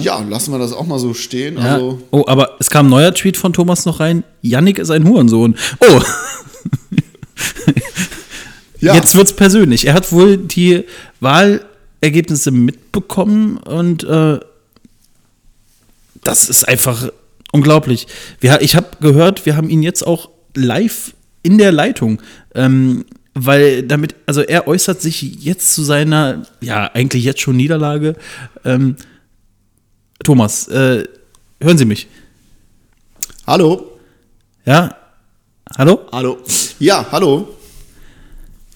[0.00, 1.56] Ja, lassen wir das auch mal so stehen.
[1.58, 1.74] Ja.
[1.74, 4.24] Also, oh, aber es kam ein neuer Tweet von Thomas noch rein.
[4.40, 5.56] Yannick ist ein Hurensohn.
[5.80, 6.00] Oh,
[8.80, 9.86] ja, jetzt wird's persönlich.
[9.86, 10.84] Er hat wohl die
[11.20, 14.40] Wahlergebnisse mitbekommen und äh,
[16.22, 17.10] das ist einfach
[17.52, 18.06] unglaublich.
[18.40, 22.20] Wir, ich habe gehört, wir haben ihn jetzt auch live in der Leitung.
[22.54, 28.16] Ähm, weil damit, also er äußert sich jetzt zu seiner, ja, eigentlich jetzt schon Niederlage.
[28.64, 28.96] Ähm,
[30.22, 31.04] Thomas, äh,
[31.62, 32.08] Hören Sie mich?
[33.46, 33.98] Hallo?
[34.64, 34.96] Ja?
[35.76, 36.06] Hallo?
[36.10, 36.38] Hallo?
[36.78, 37.54] Ja, hallo?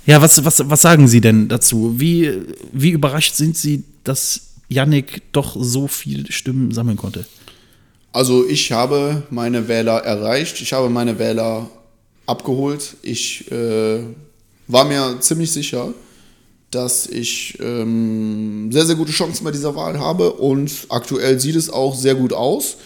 [0.07, 1.95] Ja, was, was, was sagen Sie denn dazu?
[1.99, 2.31] Wie,
[2.73, 7.25] wie überrascht sind Sie, dass Yannick doch so viele Stimmen sammeln konnte?
[8.13, 11.69] Also ich habe meine Wähler erreicht, ich habe meine Wähler
[12.27, 12.97] abgeholt.
[13.03, 14.01] Ich äh,
[14.69, 15.93] war mir ziemlich sicher,
[16.71, 21.71] dass ich ähm, sehr, sehr gute Chancen bei dieser Wahl habe und aktuell sieht es
[21.71, 22.77] auch sehr gut aus.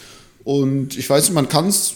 [0.45, 1.95] Und ich weiß nicht, man kann es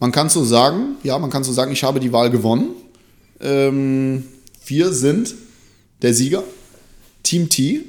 [0.00, 2.70] man kann's so sagen, ja, man kann so sagen, ich habe die Wahl gewonnen.
[3.40, 4.24] Ähm,
[4.66, 5.34] wir sind
[6.02, 6.44] der Sieger,
[7.22, 7.84] Team T.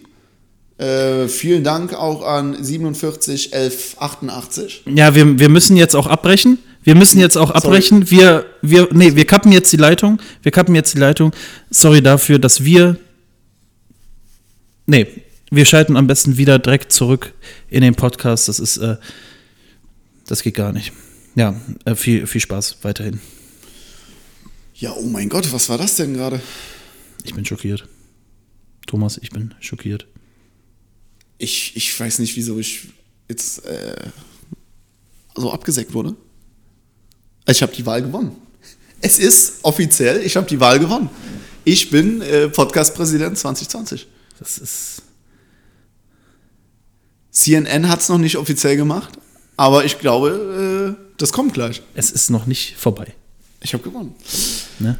[0.77, 4.83] Äh, vielen Dank auch an 47 11 88.
[4.95, 6.57] Ja, wir, wir müssen jetzt auch abbrechen.
[6.83, 8.09] Wir müssen jetzt auch abbrechen.
[8.09, 10.19] Wir, wir, nee, wir kappen jetzt die Leitung.
[10.41, 11.31] Wir kappen jetzt die Leitung.
[11.69, 12.97] Sorry dafür, dass wir.
[14.87, 15.07] Nee,
[15.51, 17.33] wir schalten am besten wieder direkt zurück
[17.69, 18.47] in den Podcast.
[18.47, 18.95] Das ist, äh,
[20.25, 20.93] das geht gar nicht.
[21.35, 21.53] Ja,
[21.85, 23.19] äh, viel, viel Spaß weiterhin.
[24.81, 26.41] Ja, oh mein Gott, was war das denn gerade?
[27.23, 27.87] Ich bin schockiert.
[28.87, 30.07] Thomas, ich bin schockiert.
[31.37, 32.87] Ich, ich weiß nicht, wieso ich
[33.29, 34.07] jetzt äh,
[35.35, 36.15] so abgesägt wurde.
[37.47, 38.35] Ich habe die Wahl gewonnen.
[39.01, 41.11] Es ist offiziell, ich habe die Wahl gewonnen.
[41.63, 44.07] Ich bin äh, Podcast-Präsident 2020.
[44.39, 45.03] Das ist.
[47.29, 49.19] CNN hat es noch nicht offiziell gemacht,
[49.57, 51.83] aber ich glaube, äh, das kommt gleich.
[51.93, 53.13] Es ist noch nicht vorbei.
[53.63, 54.13] Ich habe gewonnen.
[54.79, 54.97] Ne?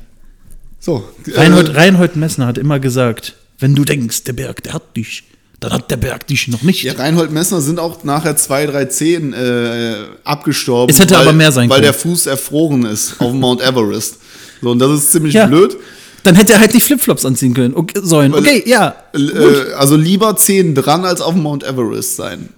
[0.80, 1.04] So,
[1.34, 5.24] Reinhold, äh, Reinhold Messner hat immer gesagt, wenn du denkst, der Berg, der hat dich,
[5.60, 6.84] dann hat der Berg dich noch nicht.
[6.84, 10.94] ja, Reinhold Messner sind auch nachher zwei, drei Zehen äh, abgestorben.
[10.94, 11.84] Es hätte weil, aber mehr sein Weil können.
[11.84, 14.18] der Fuß erfroren ist auf dem Mount Everest.
[14.62, 15.46] So, und das ist ziemlich Ja.
[15.48, 15.78] blöd.
[16.24, 17.74] Dann hätte er halt nicht Flipflops anziehen können.
[17.76, 18.34] Okay, sollen.
[18.36, 18.96] Okay, ja.
[19.16, 22.50] Äh, also lieber Zehen dran, als auf dem Mount Everest sein.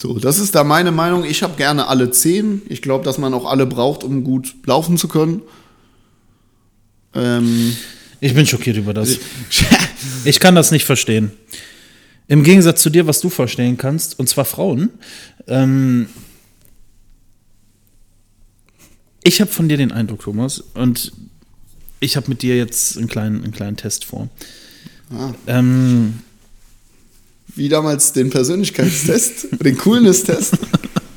[0.00, 1.24] So, das ist da meine Meinung.
[1.24, 2.62] Ich habe gerne alle zehn.
[2.68, 5.42] Ich glaube, dass man auch alle braucht, um gut laufen zu können.
[7.14, 7.76] Ähm,
[8.20, 9.18] Ich bin schockiert über das.
[10.24, 11.32] Ich kann das nicht verstehen.
[12.28, 14.90] Im Gegensatz zu dir, was du verstehen kannst, und zwar Frauen.
[15.48, 16.06] Ähm,
[19.24, 21.12] ich habe von dir den Eindruck, Thomas, und
[22.00, 24.28] ich habe mit dir jetzt einen kleinen, einen kleinen Test vor.
[25.12, 26.20] ah, Ähm,
[27.54, 30.54] wie damals den Persönlichkeitstest, den Coolness-Test.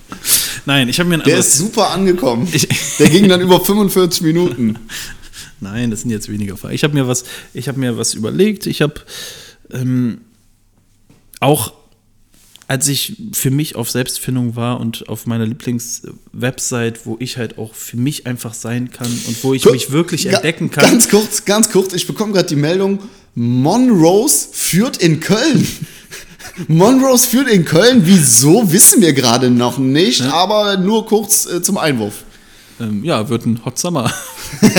[0.65, 2.47] nein, ich habe mir ein Der ist super angekommen.
[2.51, 2.67] Ich-
[2.99, 4.77] Der ging dann über 45 Minuten.
[5.63, 6.73] Nein, das sind jetzt weniger Fragen.
[6.73, 7.23] Ich habe mir was,
[7.53, 8.65] ich habe mir was überlegt.
[8.65, 8.95] Ich habe
[9.71, 10.21] ähm,
[11.39, 11.73] auch,
[12.67, 17.75] als ich für mich auf Selbstfindung war und auf meiner Lieblingswebsite, wo ich halt auch
[17.75, 20.83] für mich einfach sein kann und wo ich mich wirklich entdecken kann.
[20.83, 21.93] Ganz kurz, ganz kurz.
[21.93, 22.97] Ich bekomme gerade die Meldung,
[23.35, 25.67] Monrose führt in Köln.
[26.67, 28.01] Monrose führt in Köln.
[28.05, 30.21] Wieso, wissen wir gerade noch nicht.
[30.21, 32.23] Aber nur kurz äh, zum Einwurf.
[32.79, 34.11] Ähm, ja, wird ein Hot Summer,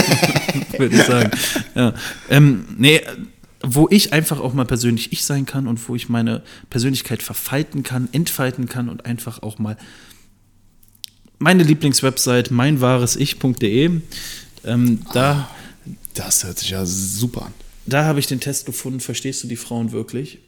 [0.77, 1.31] würde ich sagen.
[1.75, 1.93] Ja.
[2.29, 3.01] Ähm, nee,
[3.65, 7.83] wo ich einfach auch mal persönlich ich sein kann und wo ich meine Persönlichkeit verfalten
[7.83, 9.77] kann, entfalten kann und einfach auch mal
[11.39, 14.01] meine Lieblingswebsite meinwahresis.de.
[14.65, 15.49] Ähm, da
[16.13, 17.53] Das hört sich ja super an.
[17.85, 20.39] da habe ich den Test gefunden, verstehst du die Frauen wirklich?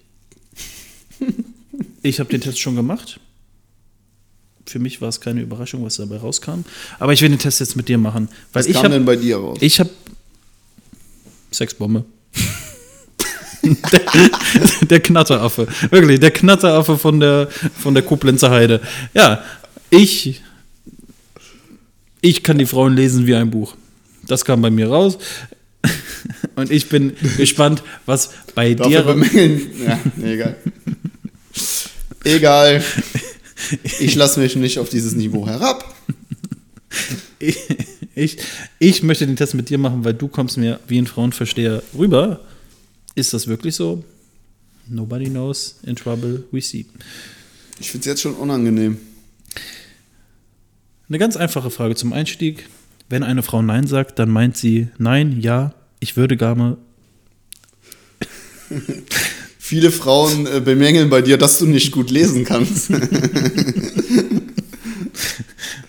[2.01, 3.20] Ich habe den Test schon gemacht.
[4.68, 6.63] Für mich war es keine Überraschung, was dabei rauskam.
[6.99, 8.30] Aber ich will den Test jetzt mit dir machen.
[8.53, 9.57] Was ich kam habe denn bei dir raus?
[9.61, 9.89] ich habe
[11.51, 12.05] Sexbombe.
[13.63, 14.01] der,
[14.88, 15.68] der Knatteraffe.
[15.89, 18.82] Wirklich, der Knatteraffe von der, von der Koblenzer Heide.
[19.13, 19.43] Ja,
[19.89, 20.41] ich,
[22.22, 23.76] ich kann die Frauen lesen wie ein Buch.
[24.28, 25.18] Das kam bei mir raus.
[26.56, 29.04] Und ich bin gespannt, was bei Dafür dir.
[29.04, 29.62] bemängeln.
[29.86, 30.56] Ja, nee, egal.
[32.24, 32.84] egal.
[34.00, 35.96] Ich lasse mich nicht auf dieses Niveau herab.
[37.40, 37.58] Ich,
[38.16, 38.38] ich,
[38.80, 42.42] ich möchte den Test mit dir machen, weil du kommst mir wie ein Frauenversteher rüber.
[43.16, 44.04] Ist das wirklich so?
[44.88, 45.80] Nobody knows.
[45.84, 46.86] In trouble we see.
[47.80, 48.98] Ich finde es jetzt schon unangenehm.
[51.10, 52.68] Eine ganz einfache Frage zum Einstieg.
[53.10, 55.74] Wenn eine Frau Nein sagt, dann meint sie Nein, ja,
[56.06, 56.78] ich würde gerne.
[59.58, 62.91] Viele Frauen äh, bemängeln bei dir, dass du nicht gut lesen kannst.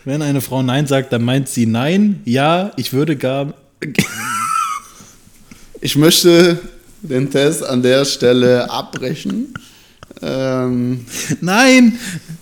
[0.07, 3.53] Wenn eine Frau Nein sagt, dann meint sie Nein, ja, ich würde gar.
[5.83, 6.61] Ich möchte
[7.03, 9.53] den Test an der Stelle abbrechen.
[10.23, 11.05] Ähm,
[11.43, 11.99] Nein!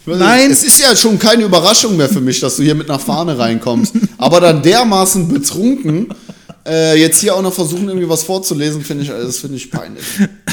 [0.06, 0.52] Nein!
[0.52, 3.36] Es ist ja schon keine Überraschung mehr für mich, dass du hier mit nach Fahne
[3.36, 3.96] reinkommst.
[4.16, 6.14] Aber dann dermaßen betrunken,
[6.66, 10.04] äh, jetzt hier auch noch versuchen, irgendwie was vorzulesen, finde ich, das finde ich peinlich.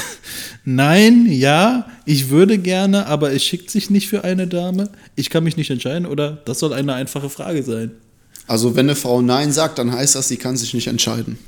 [0.64, 4.90] Nein, ja, ich würde gerne, aber es schickt sich nicht für eine Dame.
[5.16, 7.92] Ich kann mich nicht entscheiden oder das soll eine einfache Frage sein.
[8.48, 11.40] Also wenn eine Frau Nein sagt, dann heißt das, sie kann sich nicht entscheiden.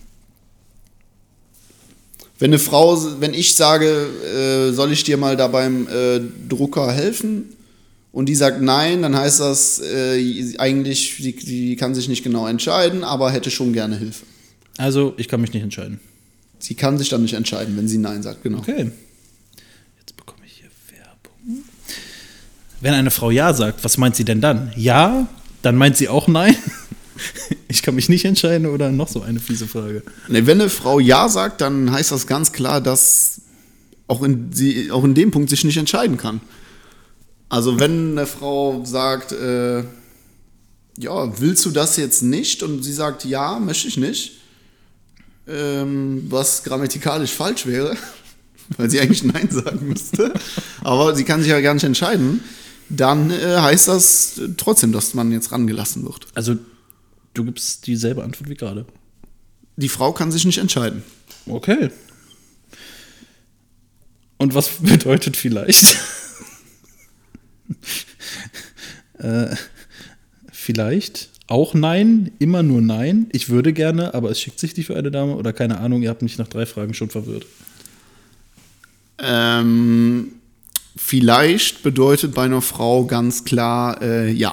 [2.39, 6.91] Wenn eine Frau, wenn ich sage, äh, soll ich dir mal da beim äh, Drucker
[6.91, 7.49] helfen?
[8.11, 12.47] Und die sagt nein, dann heißt das äh, eigentlich, die, die kann sich nicht genau
[12.47, 14.25] entscheiden, aber hätte schon gerne Hilfe.
[14.77, 15.99] Also, ich kann mich nicht entscheiden.
[16.59, 18.59] Sie kann sich dann nicht entscheiden, wenn sie Nein sagt, genau.
[18.59, 18.91] Okay.
[19.99, 21.63] Jetzt bekomme ich hier Werbung.
[22.79, 24.71] Wenn eine Frau Ja sagt, was meint sie denn dann?
[24.75, 25.27] Ja,
[25.61, 26.55] dann meint sie auch Nein.
[27.67, 30.03] Ich kann mich nicht entscheiden oder noch so eine fiese Frage.
[30.27, 33.41] Nee, wenn eine Frau Ja sagt, dann heißt das ganz klar, dass
[34.07, 36.41] auch in, sie auch in dem Punkt sich nicht entscheiden kann.
[37.49, 39.83] Also wenn eine Frau sagt, äh,
[40.97, 42.63] ja, willst du das jetzt nicht?
[42.63, 44.42] Und sie sagt, ja, möchte ich nicht.
[45.47, 47.97] Ähm, was grammatikalisch falsch wäre,
[48.77, 50.33] weil sie eigentlich Nein sagen müsste.
[50.81, 52.41] Aber sie kann sich ja gar nicht entscheiden.
[52.89, 56.27] Dann äh, heißt das trotzdem, dass man jetzt rangelassen wird.
[56.33, 56.55] Also,
[57.33, 58.85] du gibst dieselbe Antwort wie gerade.
[59.75, 61.03] Die Frau kann sich nicht entscheiden.
[61.45, 61.89] Okay.
[64.37, 65.97] Und was bedeutet vielleicht?
[69.19, 69.55] äh,
[70.51, 73.27] vielleicht auch nein, immer nur nein.
[73.31, 76.09] Ich würde gerne, aber es schickt sich nicht für eine Dame oder keine Ahnung, ihr
[76.09, 77.45] habt mich nach drei Fragen schon verwirrt.
[79.19, 80.29] Ähm,
[80.97, 84.51] vielleicht bedeutet bei einer Frau ganz klar äh, ja.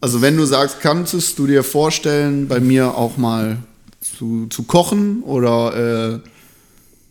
[0.00, 3.58] Also wenn du sagst, kannst du dir vorstellen, bei mir auch mal
[4.00, 6.28] zu, zu kochen oder äh,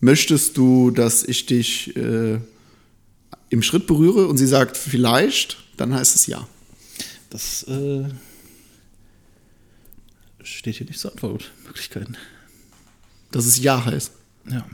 [0.00, 2.38] möchtest du, dass ich dich äh,
[3.48, 6.46] im Schritt berühre und sie sagt vielleicht, dann heißt es ja.
[7.32, 8.04] Das äh,
[10.42, 12.18] steht hier nicht zur Antwortmöglichkeiten.
[13.30, 14.12] Dass es ja heißt.
[14.50, 14.66] Ja.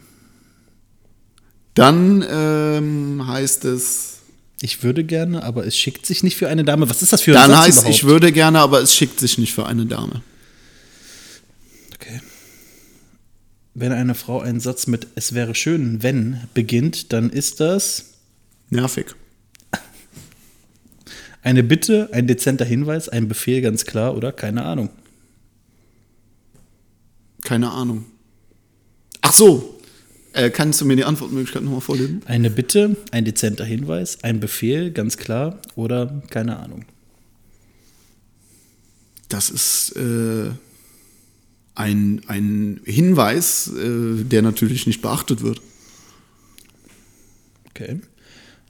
[1.75, 4.19] Dann ähm, heißt es,
[4.61, 6.91] Ich würde gerne, aber es schickt sich nicht für eine Dame.
[6.91, 7.95] Was ist das für ein dann Satz heißt überhaupt?
[7.95, 10.23] ich würde gerne, aber es schickt sich nicht für eine Dame.
[11.95, 12.21] Okay.
[13.75, 18.07] Wenn eine Frau einen Satz mit Es wäre schön, wenn beginnt, dann ist das
[18.69, 19.15] Nervig.
[21.43, 24.33] Eine Bitte, ein dezenter Hinweis, ein Befehl, ganz klar, oder?
[24.33, 24.91] Keine Ahnung.
[27.43, 28.05] Keine Ahnung.
[29.21, 29.79] Ach so.
[30.33, 32.23] Äh, kannst du mir die Antwortmöglichkeit nochmal vorlesen?
[32.27, 36.85] Eine Bitte, ein dezenter Hinweis, ein Befehl, ganz klar, oder keine Ahnung.
[39.29, 40.51] Das ist äh,
[41.75, 45.61] ein, ein Hinweis, äh, der natürlich nicht beachtet wird.
[47.71, 48.01] Okay.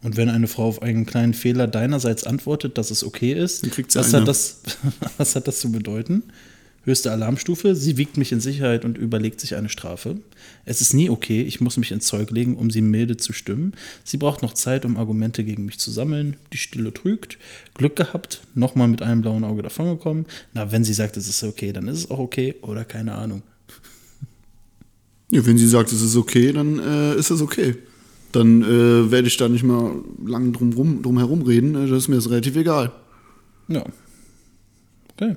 [0.03, 4.14] Und wenn eine Frau auf einen kleinen Fehler deinerseits antwortet, dass es okay ist, was,
[4.14, 4.20] eine.
[4.20, 4.61] hat das,
[5.18, 6.22] was hat das zu bedeuten?
[6.84, 10.16] Höchste Alarmstufe, sie wiegt mich in Sicherheit und überlegt sich eine Strafe.
[10.64, 13.74] Es ist nie okay, ich muss mich ins Zeug legen, um sie milde zu stimmen.
[14.05, 16.36] Sie braucht noch Zeit, um Argumente gegen mich zu sammeln.
[16.53, 17.36] Die Stille trügt.
[17.74, 20.24] Glück gehabt, nochmal mit einem blauen Auge davongekommen.
[20.55, 23.42] Na, wenn sie sagt, es ist okay, dann ist es auch okay oder keine Ahnung.
[25.30, 27.76] Ja, wenn sie sagt, es ist okay, dann äh, ist es okay.
[28.33, 31.74] Dann äh, werde ich da nicht mal lang drum, rum, drum herum reden.
[31.74, 32.93] Äh, Das ist mir das relativ egal.
[33.68, 33.85] Ja.
[35.14, 35.37] Okay.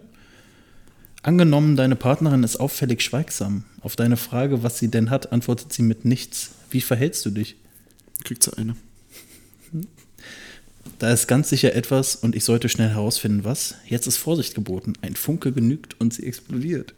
[1.24, 3.64] Angenommen, deine Partnerin ist auffällig schweigsam.
[3.82, 6.52] Auf deine Frage, was sie denn hat, antwortet sie mit nichts.
[6.72, 7.56] Wie verhältst du dich?
[8.24, 8.76] Kriegt sie eine.
[11.00, 13.76] Da ist ganz sicher etwas und ich sollte schnell herausfinden, was.
[13.88, 14.94] Jetzt ist Vorsicht geboten.
[15.02, 16.94] Ein Funke genügt und sie explodiert.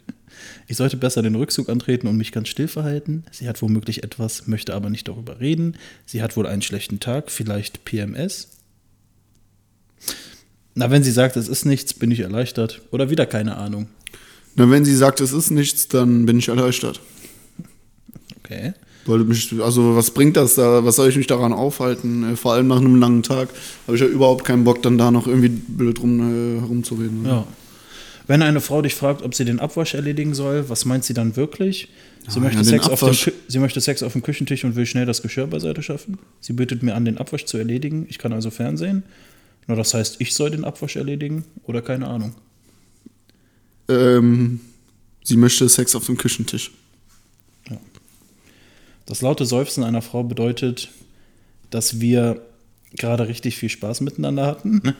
[0.66, 3.24] Ich sollte besser den Rückzug antreten und mich ganz still verhalten.
[3.30, 5.76] Sie hat womöglich etwas, möchte aber nicht darüber reden.
[6.06, 8.48] Sie hat wohl einen schlechten Tag, vielleicht PMS.
[10.74, 12.82] Na, wenn sie sagt, es ist nichts, bin ich erleichtert.
[12.90, 13.88] Oder wieder keine Ahnung.
[14.56, 17.00] Na, wenn sie sagt, es ist nichts, dann bin ich erleichtert.
[18.38, 18.74] Okay.
[19.06, 20.84] Weil mich, also was bringt das da?
[20.84, 22.32] Was soll ich mich daran aufhalten?
[22.32, 23.48] Äh, Vor allem nach einem langen Tag
[23.86, 27.24] habe ich ja überhaupt keinen Bock, dann da noch irgendwie blöd rum, äh, herumzureden.
[27.24, 27.46] Ja.
[28.26, 31.36] Wenn eine Frau dich fragt, ob sie den Abwasch erledigen soll, was meint sie dann
[31.36, 31.88] wirklich?
[32.26, 34.86] Sie, Ja, möchte ja, Sex auf dem, sie möchte Sex auf dem Küchentisch und will
[34.86, 36.18] schnell das Geschirr beiseite schaffen.
[36.40, 38.06] Sie bittet mir an, den Abwasch zu erledigen.
[38.08, 39.02] Ich kann also fernsehen.
[39.66, 42.34] Nur das heißt, ich soll den Abwasch erledigen oder keine Ahnung.
[43.88, 44.60] Ähm,
[45.22, 46.70] sie möchte Sex auf dem Küchentisch.
[49.06, 50.88] Das laute Seufzen einer Frau bedeutet,
[51.70, 52.40] dass wir
[52.92, 54.82] gerade richtig viel Spaß miteinander hatten.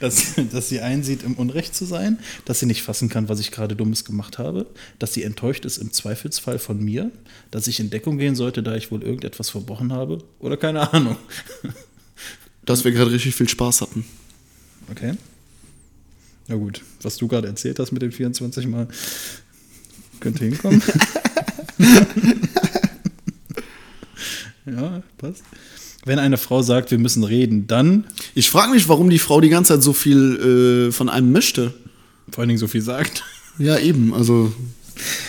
[0.00, 3.50] Dass, dass sie einsieht, im Unrecht zu sein, dass sie nicht fassen kann, was ich
[3.50, 4.66] gerade Dummes gemacht habe,
[4.98, 7.10] dass sie enttäuscht ist im Zweifelsfall von mir,
[7.50, 11.16] dass ich in Deckung gehen sollte, da ich wohl irgendetwas verbrochen habe oder keine Ahnung.
[12.64, 14.04] Dass wir gerade richtig viel Spaß hatten.
[14.90, 15.14] Okay.
[16.48, 18.88] Na gut, was du gerade erzählt hast mit den 24 Mal.
[20.20, 20.82] Könnte hinkommen.
[24.66, 25.42] ja, passt.
[26.06, 28.04] Wenn eine Frau sagt, wir müssen reden, dann
[28.36, 31.74] Ich frage mich, warum die Frau die ganze Zeit so viel äh, von einem möchte.
[32.30, 33.24] vor allen Dingen so viel sagt.
[33.58, 34.14] Ja, eben.
[34.14, 34.52] Also,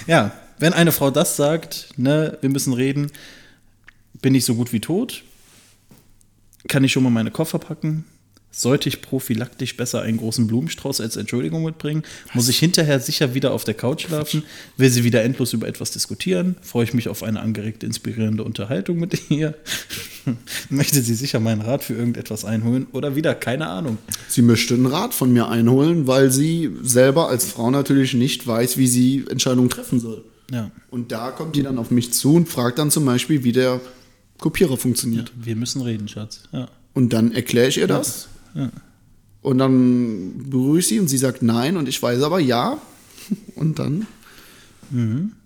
[0.05, 3.11] Ja, wenn eine Frau das sagt, ne, wir müssen reden,
[4.21, 5.23] bin ich so gut wie tot?
[6.67, 8.05] Kann ich schon mal meine Koffer packen?
[8.59, 12.01] Sollte ich prophylaktisch besser einen großen Blumenstrauß als Entschuldigung mitbringen?
[12.33, 14.41] Muss ich hinterher sicher wieder auf der Couch schlafen?
[14.77, 16.55] Will sie wieder endlos über etwas diskutieren?
[16.63, 19.53] Freue ich mich auf eine angeregte, inspirierende Unterhaltung mit ihr?
[20.71, 22.87] Möchte sie sicher meinen Rat für irgendetwas einholen?
[22.93, 23.99] Oder wieder, keine Ahnung.
[24.27, 28.77] sie möchte einen Rat von mir einholen, weil sie selber als Frau natürlich nicht weiß,
[28.77, 30.25] wie sie Entscheidungen treffen soll.
[30.51, 33.51] Ja, Und da kommt die dann auf mich zu und fragt dann zum Beispiel, wie
[33.51, 33.81] der
[34.39, 35.31] Kopierer funktioniert.
[35.35, 36.41] wir müssen reden, Schatz.
[36.51, 36.69] Ja.
[36.95, 38.29] Und dann erkläre ich ihr das.
[38.55, 38.69] Ja.
[39.41, 42.81] Und dann berühre ich sie und sie sagt nein und ich weiß aber ja.
[43.55, 44.07] Und dann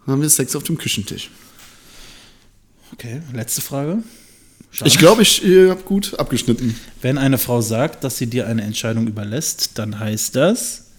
[0.06, 1.32] haben wir Sex auf dem Küchentisch.
[2.93, 4.04] Okay, letzte Frage.
[4.72, 4.88] Schade.
[4.88, 6.76] Ich glaube, ich äh, habe gut abgeschnitten.
[7.02, 10.91] Wenn eine Frau sagt, dass sie dir eine Entscheidung überlässt, dann heißt das,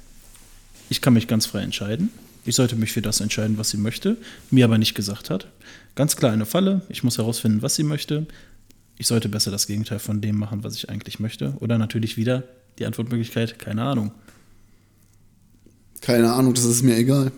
[0.91, 2.11] ich kann mich ganz frei entscheiden.
[2.45, 4.17] Ich sollte mich für das entscheiden, was sie möchte,
[4.51, 5.47] mir aber nicht gesagt hat.
[5.95, 6.83] Ganz klar eine Falle.
[6.89, 8.27] Ich muss herausfinden, was sie möchte.
[9.03, 11.57] Ich sollte besser das Gegenteil von dem machen, was ich eigentlich möchte.
[11.59, 12.45] Oder natürlich wieder
[12.79, 14.13] die Antwortmöglichkeit, keine Ahnung.
[16.01, 17.33] Keine Ahnung, das ist mir egal.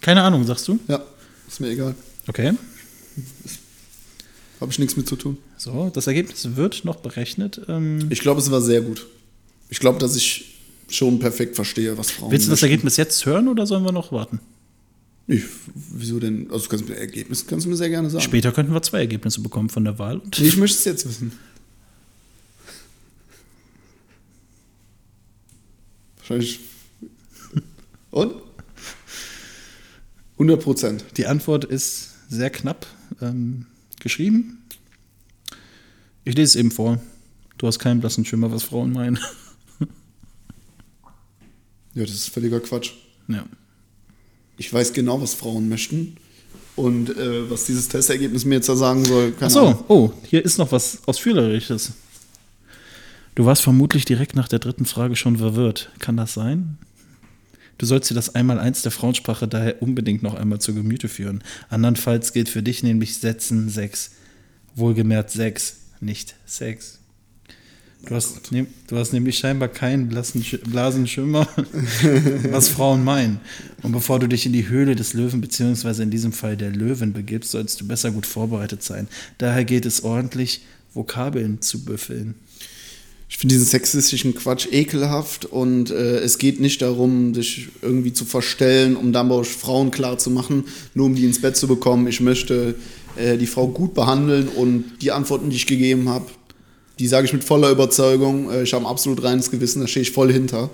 [0.00, 0.80] Keine Ahnung, sagst du?
[0.88, 1.04] Ja,
[1.46, 1.94] ist mir egal.
[2.26, 2.54] Okay.
[4.62, 5.36] Habe ich nichts mit zu tun.
[5.58, 7.60] So, das Ergebnis wird noch berechnet.
[7.68, 9.06] Ähm, Ich glaube, es war sehr gut.
[9.68, 12.72] Ich glaube, dass ich schon perfekt verstehe, was Frauen willst du das möchten.
[12.72, 14.40] Ergebnis jetzt hören oder sollen wir noch warten?
[15.30, 15.44] Ich,
[15.76, 16.50] wieso denn?
[16.50, 18.24] Also kannst du mir Ergebnis kannst du mir sehr gerne sagen.
[18.24, 20.20] Später könnten wir zwei Ergebnisse bekommen von der Wahl.
[20.36, 21.30] Nee, ich möchte es jetzt wissen.
[26.16, 26.58] Wahrscheinlich.
[28.10, 28.34] Und?
[30.32, 31.04] 100 Prozent.
[31.16, 32.88] Die Antwort ist sehr knapp
[33.20, 33.66] ähm,
[34.00, 34.58] geschrieben.
[36.24, 37.00] Ich lese es eben vor.
[37.56, 39.20] Du hast keinen blassen Schimmer, was Frauen meinen.
[41.94, 42.92] Ja, das ist völliger Quatsch.
[43.28, 43.44] ja.
[44.60, 46.18] Ich weiß genau, was Frauen möchten.
[46.76, 49.84] Und äh, was dieses Testergebnis mir jetzt da sagen soll, keine Achso, Ahnung.
[49.88, 51.92] oh, hier ist noch was Ausführliches.
[53.34, 55.90] Du warst vermutlich direkt nach der dritten Frage schon verwirrt.
[55.98, 56.76] Kann das sein?
[57.78, 61.42] Du sollst dir das Einmaleins der Frauensprache daher unbedingt noch einmal zu Gemüte führen.
[61.70, 64.10] Andernfalls gilt für dich nämlich Sätzen 6.
[64.74, 66.99] Wohlgemerkt 6, nicht Sex.
[68.06, 71.46] Du hast, nehm, du hast nämlich scheinbar keinen blassen Sch Blasenschimmer,
[72.50, 73.40] was Frauen meinen.
[73.82, 77.12] Und bevor du dich in die Höhle des Löwen, beziehungsweise in diesem Fall der Löwen
[77.12, 79.06] begibst, sollst du besser gut vorbereitet sein.
[79.38, 80.62] Daher geht es ordentlich,
[80.94, 82.34] Vokabeln zu büffeln.
[83.28, 88.24] Ich finde diesen sexistischen Quatsch ekelhaft und äh, es geht nicht darum, sich irgendwie zu
[88.24, 92.08] verstellen, um dann bei Frauen klar zu machen, nur um die ins Bett zu bekommen.
[92.08, 92.74] Ich möchte
[93.16, 96.26] äh, die Frau gut behandeln und die Antworten, die ich gegeben habe,
[97.00, 98.50] die sage ich mit voller Überzeugung.
[98.50, 100.70] Äh, ich habe ein absolut reines Gewissen, da stehe ich voll hinter.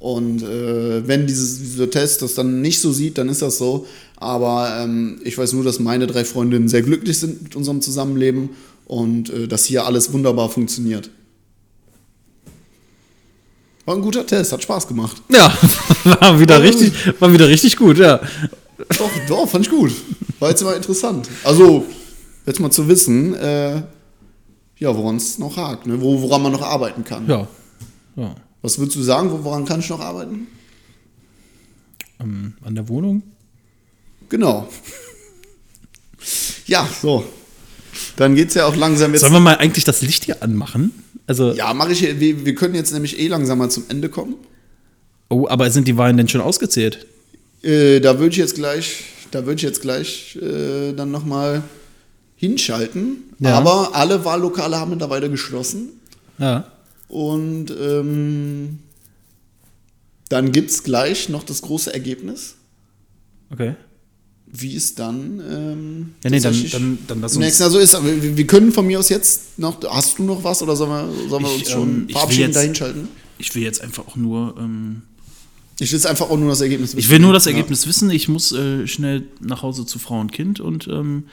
[0.00, 3.86] Und äh, wenn dieses, dieser Test das dann nicht so sieht, dann ist das so.
[4.16, 8.50] Aber ähm, ich weiß nur, dass meine drei Freundinnen sehr glücklich sind mit unserem Zusammenleben
[8.86, 11.10] und äh, dass hier alles wunderbar funktioniert.
[13.86, 15.22] War ein guter Test, hat Spaß gemacht.
[15.32, 15.56] Ja,
[16.04, 18.20] war wieder richtig, war wieder richtig gut, ja.
[18.98, 19.92] Doch, doch, fand ich gut.
[20.40, 21.28] War jetzt mal interessant.
[21.42, 21.86] Also,
[22.46, 23.82] jetzt mal zu wissen, äh,
[24.78, 26.00] ja, woran es noch hakt, ne?
[26.00, 27.26] Wo, woran man noch arbeiten kann.
[27.28, 27.48] Ja.
[28.16, 28.34] ja.
[28.62, 30.46] Was würdest du sagen, wo- woran kann ich noch arbeiten?
[32.20, 33.22] Ähm, an der Wohnung?
[34.28, 34.68] Genau.
[36.66, 37.24] Ja, so.
[38.16, 39.20] Dann geht's ja auch langsam jetzt.
[39.22, 40.92] Sollen wir mal eigentlich das Licht hier anmachen?
[41.26, 42.00] Also, Ja, mache ich.
[42.00, 44.34] hier- Wir, wir können jetzt nämlich eh langsam mal zum Ende kommen.
[45.30, 47.06] oh, aber sind die Wahlen denn schon ausgezählt?
[47.62, 51.62] Äh, da würde ich jetzt gleich, da würde ich jetzt gleich äh, dann nochmal
[52.38, 53.24] hinschalten.
[53.40, 53.58] Ja.
[53.58, 55.90] Aber alle Wahllokale haben mittlerweile geschlossen.
[56.38, 56.70] Ja.
[57.08, 58.78] Und ähm,
[60.28, 62.54] dann gibt es gleich noch das große Ergebnis,
[63.50, 63.74] Okay.
[64.46, 65.40] wie es dann.
[65.50, 67.44] Ähm, Ja, nee, dann, dann, dann lass uns.
[67.44, 67.94] nächsten Jahr so ist.
[68.04, 69.82] Wir, wir können von mir aus jetzt noch.
[69.90, 72.12] Hast du noch was oder sollen wir, sollen wir Ich, uns schon ähm, ich will
[72.14, 73.08] verabschieden, jetzt- dahin schalten?
[73.38, 74.54] Ich will jetzt einfach auch nur.
[74.58, 75.02] Ähm,
[75.80, 77.52] Ich will jetzt einfach auch nur das Ergebnis ich will nur das Ja.
[77.52, 78.10] Ergebnis wissen.
[78.10, 81.24] Ich muss äh, schnell nach Hause zu Frau und Kind und ähm,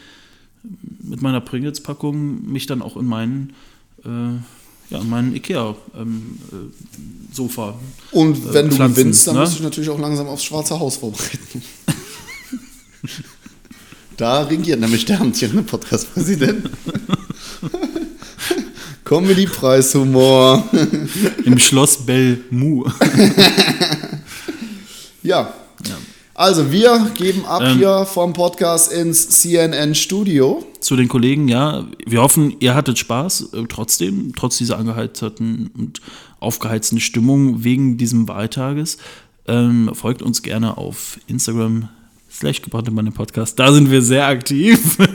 [1.02, 3.54] mit meiner Pringles-Packung mich dann auch in meinen.
[4.04, 4.40] Äh,
[4.92, 6.00] ja, in meinen Ikea-Sofa.
[6.00, 7.76] Ähm, äh, Sofa.
[8.12, 9.42] Und wenn äh, du gewinnst, dann ne?
[9.42, 11.64] musst du natürlich auch langsam aufs Schwarze Haus vorbereiten.
[14.18, 16.70] da regiert nämlich der amtierende Podcast-Präsident.
[19.06, 20.70] Comedy-Preis-Humor.
[21.46, 22.86] Im Schloss Belmu.
[25.26, 25.56] Ja.
[26.38, 27.78] Also, wir geben ab Ähm.
[27.78, 30.66] hier vom Podcast ins CNN-Studio.
[30.82, 31.86] Zu den Kollegen, ja.
[32.06, 36.02] Wir hoffen, ihr hattet Spaß, äh, trotzdem, trotz dieser angeheizten und
[36.42, 38.98] aufgeheizten Stimmung wegen diesem Wahltages.
[39.48, 41.88] Ähm, folgt uns gerne auf Instagram,
[42.30, 43.58] slash gebrannte Mann im Podcast.
[43.58, 44.98] Da sind wir sehr aktiv.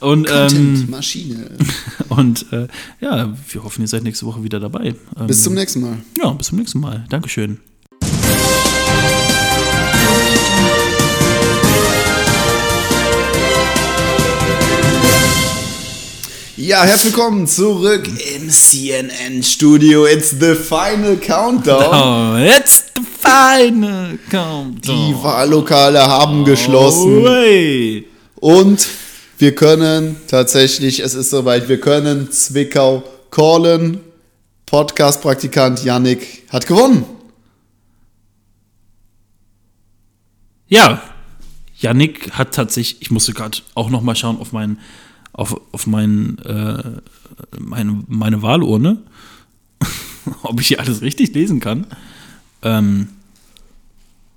[0.00, 1.50] und ähm, Content-Maschine.
[2.10, 2.68] und äh,
[3.00, 4.94] ja, wir hoffen, ihr seid nächste Woche wieder dabei.
[5.18, 5.96] Ähm, Bis zum nächsten Mal.
[6.22, 7.06] ja, bis zum nächsten Mal.
[7.08, 7.58] Dankeschön.
[16.60, 20.06] Ja, herzlich willkommen zurück im CNN-Studio.
[20.06, 21.84] It's the final countdown.
[21.84, 24.80] Oh, it's the final countdown.
[24.82, 27.24] Die Wahllokale haben geschlossen.
[28.40, 28.56] Oh.
[28.56, 28.88] Und
[29.38, 34.00] wir können tatsächlich, es ist soweit, wir können Zwickau callen.
[34.66, 37.04] Podcast-Praktikant Yannick hat gewonnen.
[40.66, 41.00] Ja,
[41.76, 44.80] Yannick hat tatsächlich, ich musste gerade auch noch mal schauen auf meinen,
[45.38, 47.00] auf, auf meinen, äh,
[47.58, 48.98] meine, meine Wahlurne,
[50.42, 51.86] ob ich hier alles richtig lesen kann.
[52.62, 53.08] Ähm,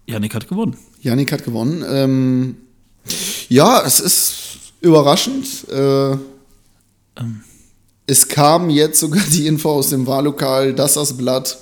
[0.06, 0.78] Yannick hat gewonnen.
[1.02, 1.84] Yannick hat gewonnen.
[1.88, 2.56] Ähm,
[3.50, 4.34] ja, es ist
[4.82, 5.68] überraschend.
[5.70, 6.18] Äh,
[8.06, 11.58] Es kam jetzt sogar die Info aus dem Wahllokal, dass das Blatt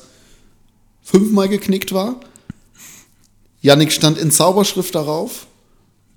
[1.01, 2.19] fünfmal geknickt war.
[3.61, 5.47] Yannick stand in Zauberschrift darauf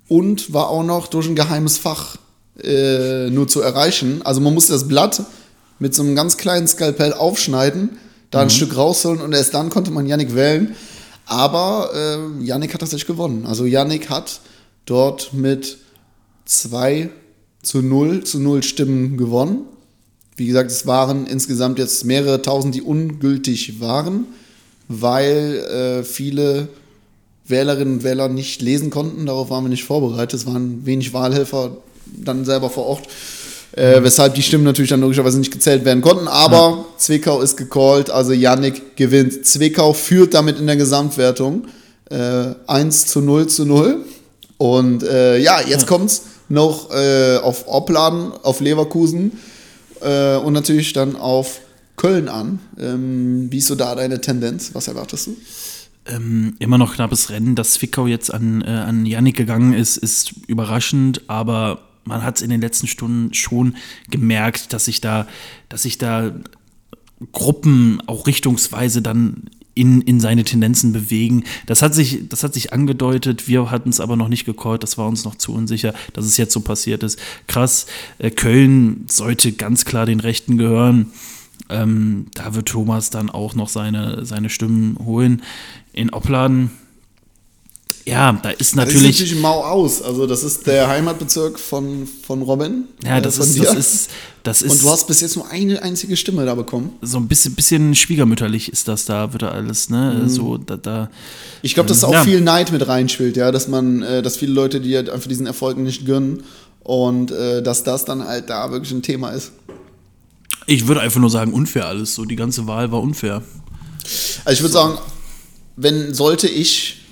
[0.09, 2.17] und war auch noch durch ein geheimes Fach
[2.61, 4.21] äh, nur zu erreichen.
[4.23, 5.23] Also man musste das Blatt
[5.79, 7.97] mit so einem ganz kleinen Skalpell aufschneiden,
[8.31, 10.75] da ein Stück rausholen und erst dann konnte man Yannick wählen.
[11.25, 13.45] Aber äh, Yannick hat tatsächlich gewonnen.
[13.45, 14.41] Also Yannick hat
[14.85, 15.77] dort mit
[16.45, 17.09] 2
[17.61, 19.61] zu 0 zu 0 Stimmen gewonnen.
[20.35, 24.25] Wie gesagt, es waren insgesamt jetzt mehrere tausend, die ungültig waren,
[24.87, 26.69] weil äh, viele
[27.45, 29.25] Wählerinnen und Wähler nicht lesen konnten.
[29.25, 30.39] Darauf waren wir nicht vorbereitet.
[30.39, 33.07] Es waren wenig Wahlhelfer dann selber vor Ort,
[33.73, 36.27] äh, weshalb die Stimmen natürlich dann logischerweise nicht gezählt werden konnten.
[36.27, 39.45] Aber Zwickau ist gecallt, also Yannick gewinnt.
[39.45, 41.65] Zwickau führt damit in der Gesamtwertung
[42.09, 44.05] äh, 1 zu 0 zu 0.
[44.57, 49.33] Und äh, ja, jetzt kommt's noch äh, auf Opladen, auf Leverkusen
[50.01, 51.61] äh, und natürlich dann auf
[51.95, 52.59] Köln an.
[52.79, 54.71] Ähm, wie ist so da deine Tendenz?
[54.73, 55.37] Was erwartest du?
[56.05, 57.55] Ähm, immer noch knappes Rennen.
[57.55, 62.41] Dass Zwickau jetzt an, äh, an Yannick gegangen ist, ist überraschend, aber man hat es
[62.41, 63.75] in den letzten Stunden schon
[64.09, 65.27] gemerkt, dass sich da,
[65.69, 66.33] dass sich da
[67.31, 71.43] Gruppen auch richtungsweise dann in, in seine Tendenzen bewegen.
[71.65, 74.97] Das hat sich, das hat sich angedeutet, wir hatten es aber noch nicht gecallt, das
[74.97, 77.19] war uns noch zu unsicher, dass es jetzt so passiert ist.
[77.47, 77.87] Krass,
[78.19, 81.11] äh, Köln sollte ganz klar den Rechten gehören.
[81.69, 85.41] Ähm, da wird Thomas dann auch noch seine, seine Stimmen holen.
[85.91, 86.71] In Opladen,
[88.05, 89.03] ja, da ist Das ist natürlich.
[89.19, 90.01] natürlich Mau aus.
[90.01, 92.85] Also, das ist der Heimatbezirk von, von Robin.
[93.05, 94.09] ja, äh, das von ist, das ist,
[94.43, 94.71] das ist.
[94.71, 96.91] Und du hast bis jetzt nur eine einzige Stimme da bekommen.
[97.01, 100.23] so ein bisschen, bisschen schwiegermütterlich ist das da, wird da alles, ne?
[100.27, 101.09] So, da, da.
[101.61, 102.23] Ich glaube, dass da auch Ja.
[102.23, 105.45] viel Neid mit reinspielt, ja, dass man, äh, dass viele Leute dir halt einfach diesen
[105.45, 106.43] Erfolg nicht gönnen
[106.81, 109.51] und äh, dass das dann halt da wirklich ein Thema ist.
[110.65, 112.15] Ich würde einfach nur sagen, unfair alles.
[112.15, 113.41] So, die ganze Wahl war unfair.
[114.45, 114.97] Also ich würde sagen,
[115.75, 117.02] wenn sollte ich,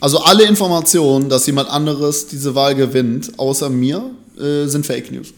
[0.00, 5.32] also alle Informationen, dass jemand anderes diese Wahl gewinnt, außer mir, äh, sind Fake News.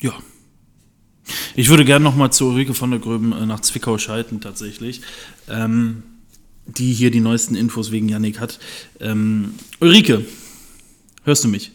[0.00, 0.12] Ja.
[1.54, 5.02] Ich würde gerne noch mal zu Ulrike von der Gröben äh, nach Zwickau schalten, tatsächlich.
[5.48, 6.02] Ähm,
[6.66, 8.58] die hier die neuesten Infos wegen Yannick hat.
[9.00, 10.24] Ähm, Ulrike,
[11.24, 11.72] hörst du mich?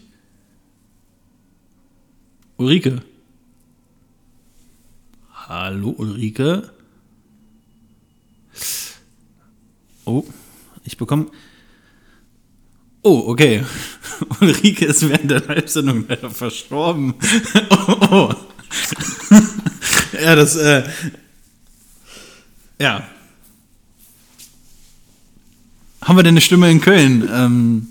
[2.57, 3.01] Ulrike?
[5.33, 6.71] Hallo, Ulrike?
[10.05, 10.23] Oh,
[10.83, 11.27] ich bekomme.
[13.01, 13.63] Oh, okay.
[14.41, 17.13] Ulrike ist während der Live-Sendung leider verstorben.
[17.69, 18.33] oh, oh.
[20.23, 20.83] ja, das, äh.
[22.79, 23.07] Ja.
[26.01, 27.29] Haben wir denn eine Stimme in Köln?
[27.31, 27.87] Ähm,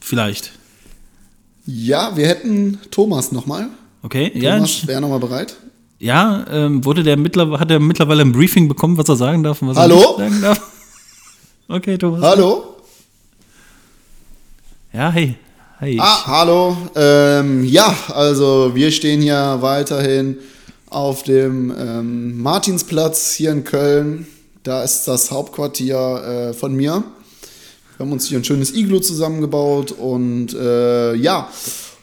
[0.00, 0.52] vielleicht.
[1.66, 3.68] Ja, wir hätten Thomas nochmal.
[4.02, 4.54] Okay, ja.
[4.54, 5.56] Thomas wäre nochmal bereit.
[5.98, 9.62] Ja, ähm, wurde der mittlerweile, hat er mittlerweile ein Briefing bekommen, was er sagen darf
[9.62, 10.16] und was Hallo?
[10.18, 10.77] er nicht sagen darf?
[11.70, 12.22] Okay, Thomas.
[12.22, 12.76] Hallo?
[14.90, 15.34] Ja, hey.
[15.78, 15.98] Hey.
[16.00, 16.74] Ah, hallo.
[16.96, 20.38] Ähm, ja, also wir stehen hier weiterhin
[20.88, 24.26] auf dem ähm, Martinsplatz hier in Köln.
[24.62, 27.04] Da ist das Hauptquartier äh, von mir.
[27.98, 31.50] Wir haben uns hier ein schönes Iglo zusammengebaut und äh, ja,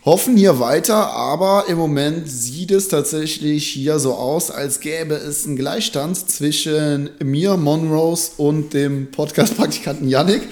[0.05, 5.45] hoffen hier weiter, aber im Moment sieht es tatsächlich hier so aus, als gäbe es
[5.45, 10.43] einen Gleichstand zwischen mir, Monrose und dem Podcast-Praktikanten Yannick.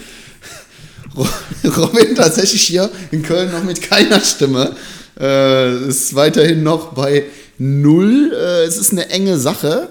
[1.77, 4.75] Robin tatsächlich hier in Köln noch mit keiner Stimme.
[5.19, 7.25] Äh, ist weiterhin noch bei
[7.59, 8.33] null.
[8.33, 9.89] Äh, es ist eine enge Sache.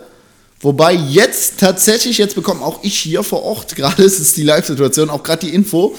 [0.60, 5.08] Wobei jetzt tatsächlich, jetzt bekomme auch ich hier vor Ort, gerade ist es die Live-Situation,
[5.08, 5.94] auch gerade die Info,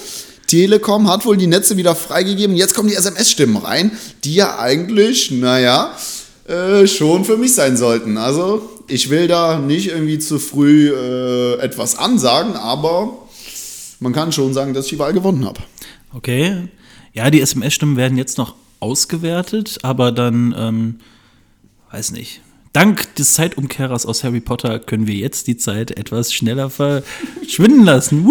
[0.54, 2.56] Telekom hat wohl die Netze wieder freigegeben.
[2.56, 3.92] Jetzt kommen die SMS-Stimmen rein,
[4.24, 5.98] die ja eigentlich, naja,
[6.48, 8.20] äh, schon für mich sein sollten.
[8.20, 13.18] Also ich will da nicht irgendwie zu früh äh, etwas ansagen, aber
[14.00, 15.60] man kann schon sagen, dass ich die Wahl gewonnen habe.
[16.14, 16.68] Okay.
[17.14, 21.00] Ja, die SMS-Stimmen werden jetzt noch ausgewertet, aber dann, ähm,
[21.90, 22.42] weiß nicht.
[22.74, 28.28] Dank des Zeitumkehrers aus Harry Potter können wir jetzt die Zeit etwas schneller verschwinden lassen.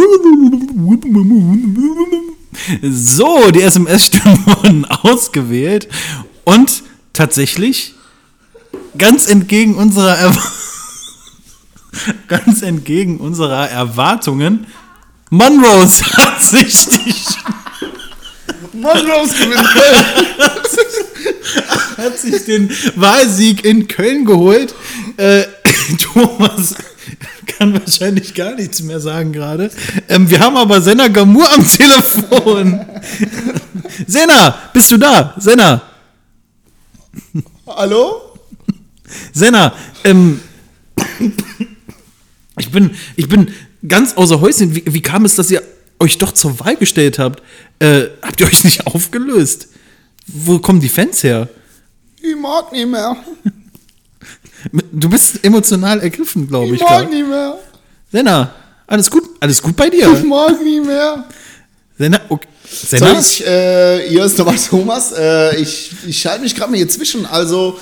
[2.82, 5.88] So, die SMS-Stimmen wurden ausgewählt
[6.44, 6.82] und
[7.12, 7.94] tatsächlich
[8.98, 10.36] ganz entgegen unserer er
[12.26, 14.66] ganz entgegen unserer Erwartungen
[15.30, 17.14] Monrose hat sich die
[18.76, 19.68] Monrose gewinnt.
[21.96, 24.74] hat sich den Wahlsieg in Köln geholt.
[25.16, 25.44] Äh,
[25.98, 26.74] Thomas
[27.46, 29.70] kann wahrscheinlich gar nichts mehr sagen gerade.
[30.08, 32.80] Ähm, wir haben aber Senna Gamur am Telefon.
[34.06, 35.34] Senna, bist du da?
[35.38, 35.82] Senna.
[37.66, 38.36] Hallo?
[39.32, 39.74] Senna,
[40.04, 40.40] ähm,
[42.58, 43.50] ich bin, ich bin
[43.86, 44.74] ganz außer Häuschen.
[44.74, 45.62] Wie, wie kam es, dass ihr
[45.98, 47.42] euch doch zur Wahl gestellt habt?
[47.78, 49.68] Äh, habt ihr euch nicht aufgelöst?
[50.26, 51.48] Wo kommen die Fans her?
[52.22, 53.16] Ich mag nicht mehr.
[54.92, 56.80] Du bist emotional ergriffen, glaube ich.
[56.80, 57.58] Ich mag nicht mehr.
[58.12, 58.54] Senna,
[58.86, 59.24] alles gut?
[59.40, 60.08] Alles gut bei Ich dir?
[60.24, 61.24] mag nicht mehr.
[61.98, 62.46] Senna, okay.
[62.70, 63.18] Senna?
[63.18, 65.12] ich, äh, hier ist nochmal Thomas.
[65.12, 67.26] Äh, ich ich schalte mich gerade mal hier zwischen.
[67.26, 67.78] Also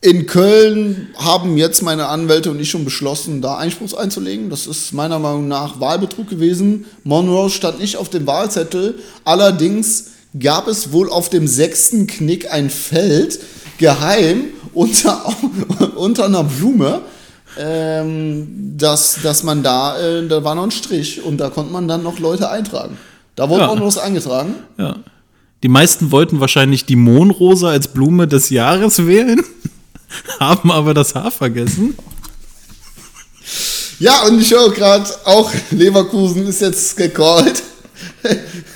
[0.00, 4.50] in Köln haben jetzt meine Anwälte und ich schon beschlossen, da Einspruch einzulegen.
[4.50, 6.84] Das ist meiner Meinung nach Wahlbetrug gewesen.
[7.04, 8.96] Monroe stand nicht auf dem Wahlzettel.
[9.24, 10.06] Allerdings
[10.38, 13.38] gab es wohl auf dem sechsten Knick ein Feld,
[13.78, 15.24] geheim, unter,
[15.96, 17.02] unter einer Blume.
[17.56, 21.86] Ähm, dass, dass man da, äh, da war noch ein Strich und da konnte man
[21.86, 22.96] dann noch Leute eintragen.
[23.36, 23.68] Da wurde Ja.
[23.68, 24.54] auch noch was eingetragen.
[24.76, 24.96] Ja.
[25.62, 29.40] Die meisten wollten wahrscheinlich die Mohnrose als Blume des Jahres wählen,
[30.40, 31.96] haben aber das Haar vergessen.
[34.00, 37.62] Ja, und ich höre gerade auch, Leverkusen ist jetzt gecallt.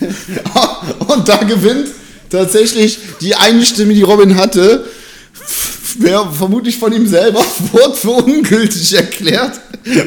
[1.09, 1.89] und da gewinnt
[2.31, 4.85] tatsächlich die eine Stimme, die Robin hatte,
[5.99, 9.61] wer vermutlich von ihm selber, wurde für ungültig erklärt.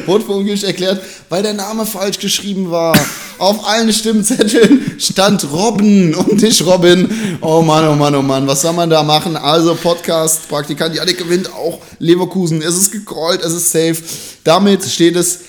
[0.06, 2.96] Wurde für ungültig erklärt, weil der Name falsch geschrieben war.
[3.38, 7.08] Auf allen Stimmzetteln stand Robin und nicht Robin.
[7.40, 9.36] Oh Mann, oh Mann, oh Mann, was soll man da machen?
[9.36, 12.62] Also Podcast, Praktikant Janik gewinnt auch Leverkusen.
[12.62, 13.96] Es ist gecallt, es ist safe.
[14.44, 15.40] Damit steht es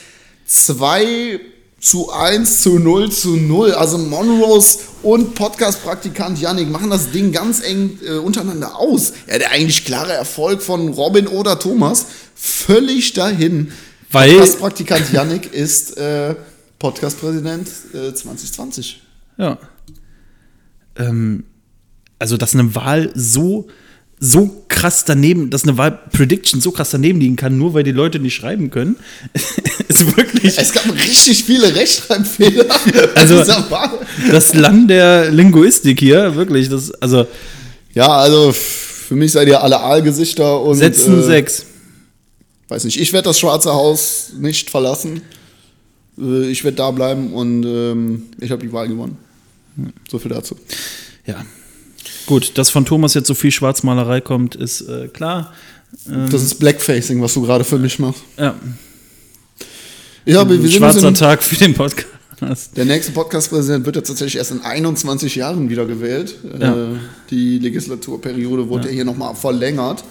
[0.48, 1.40] 2
[1.84, 3.74] zu 1 zu 0 zu 0.
[3.74, 9.12] Also Monrose und Podcast-Praktikant Yannick machen das Ding ganz eng äh, untereinander aus.
[9.28, 12.06] Ja, der eigentlich klare Erfolg von Robin oder Thomas
[12.36, 13.74] völlig dahin.
[14.12, 16.36] Weil- Podcast-Praktikant Yannick ist äh,
[16.80, 19.02] Podcast-Präsident äh, 2020.
[19.38, 19.58] Ja.
[20.96, 21.44] Ähm,
[22.18, 23.68] also, dass eine Wahl so,
[24.26, 28.20] so krass daneben, dass eine Wahl-Prediction so krass daneben liegen kann, nur weil die Leute
[28.20, 28.96] nicht schreiben können,
[29.90, 32.66] ist wirklich Es gab richtig viele Rechtschreibfehler.
[33.16, 33.44] Also-
[34.32, 36.70] das Land der Linguistik hier, wirklich.
[36.70, 37.28] Das, also,
[37.94, 41.66] ja, also für mich seid ihr alle Aalgesichter und Sätzen äh, sechs.
[42.70, 45.22] weiß nicht, ich werde das Schwarze Haus nicht verlassen.
[46.18, 49.18] Äh, Ich werde da bleiben und ähm, ich habe die Wahl gewonnen.
[50.10, 50.56] So viel dazu.
[51.26, 51.44] Ja.
[52.26, 55.54] Gut, dass von Thomas jetzt so viel Schwarzmalerei kommt, ist äh, klar.
[56.10, 58.22] Ähm, Das ist Blackfacing, was du gerade für mich machst.
[58.38, 58.56] ja,
[60.26, 62.08] Ja, aber wir schwarzer in, Tag für den Podcast.
[62.76, 66.36] Der nächste Podcast-Präsident wird jetzt tatsächlich erst in 21 Jahren wieder gewählt.
[66.60, 66.74] Ja.
[66.74, 66.96] Äh,
[67.30, 70.04] die Legislaturperiode wurde ja, hier nochmal verlängert.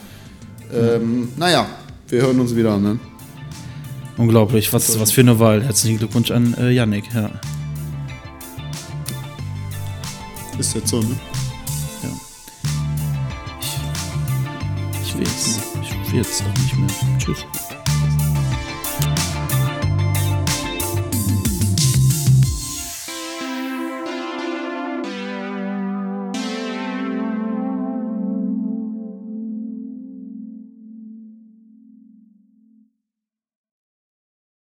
[0.72, 1.66] Ähm, naja,
[2.08, 2.78] wir hören uns wieder.
[2.78, 2.98] Ne?
[4.16, 5.62] Unglaublich, was, was für eine Wahl.
[5.62, 7.04] Herzlichen Glückwunsch an äh, Yannick.
[7.14, 7.30] Ja.
[10.58, 11.16] Ist jetzt so, ne?
[15.12, 15.60] Ich will jetzt,
[16.12, 17.18] jetzt auch nicht mehr.
[17.18, 17.46] Tschüss.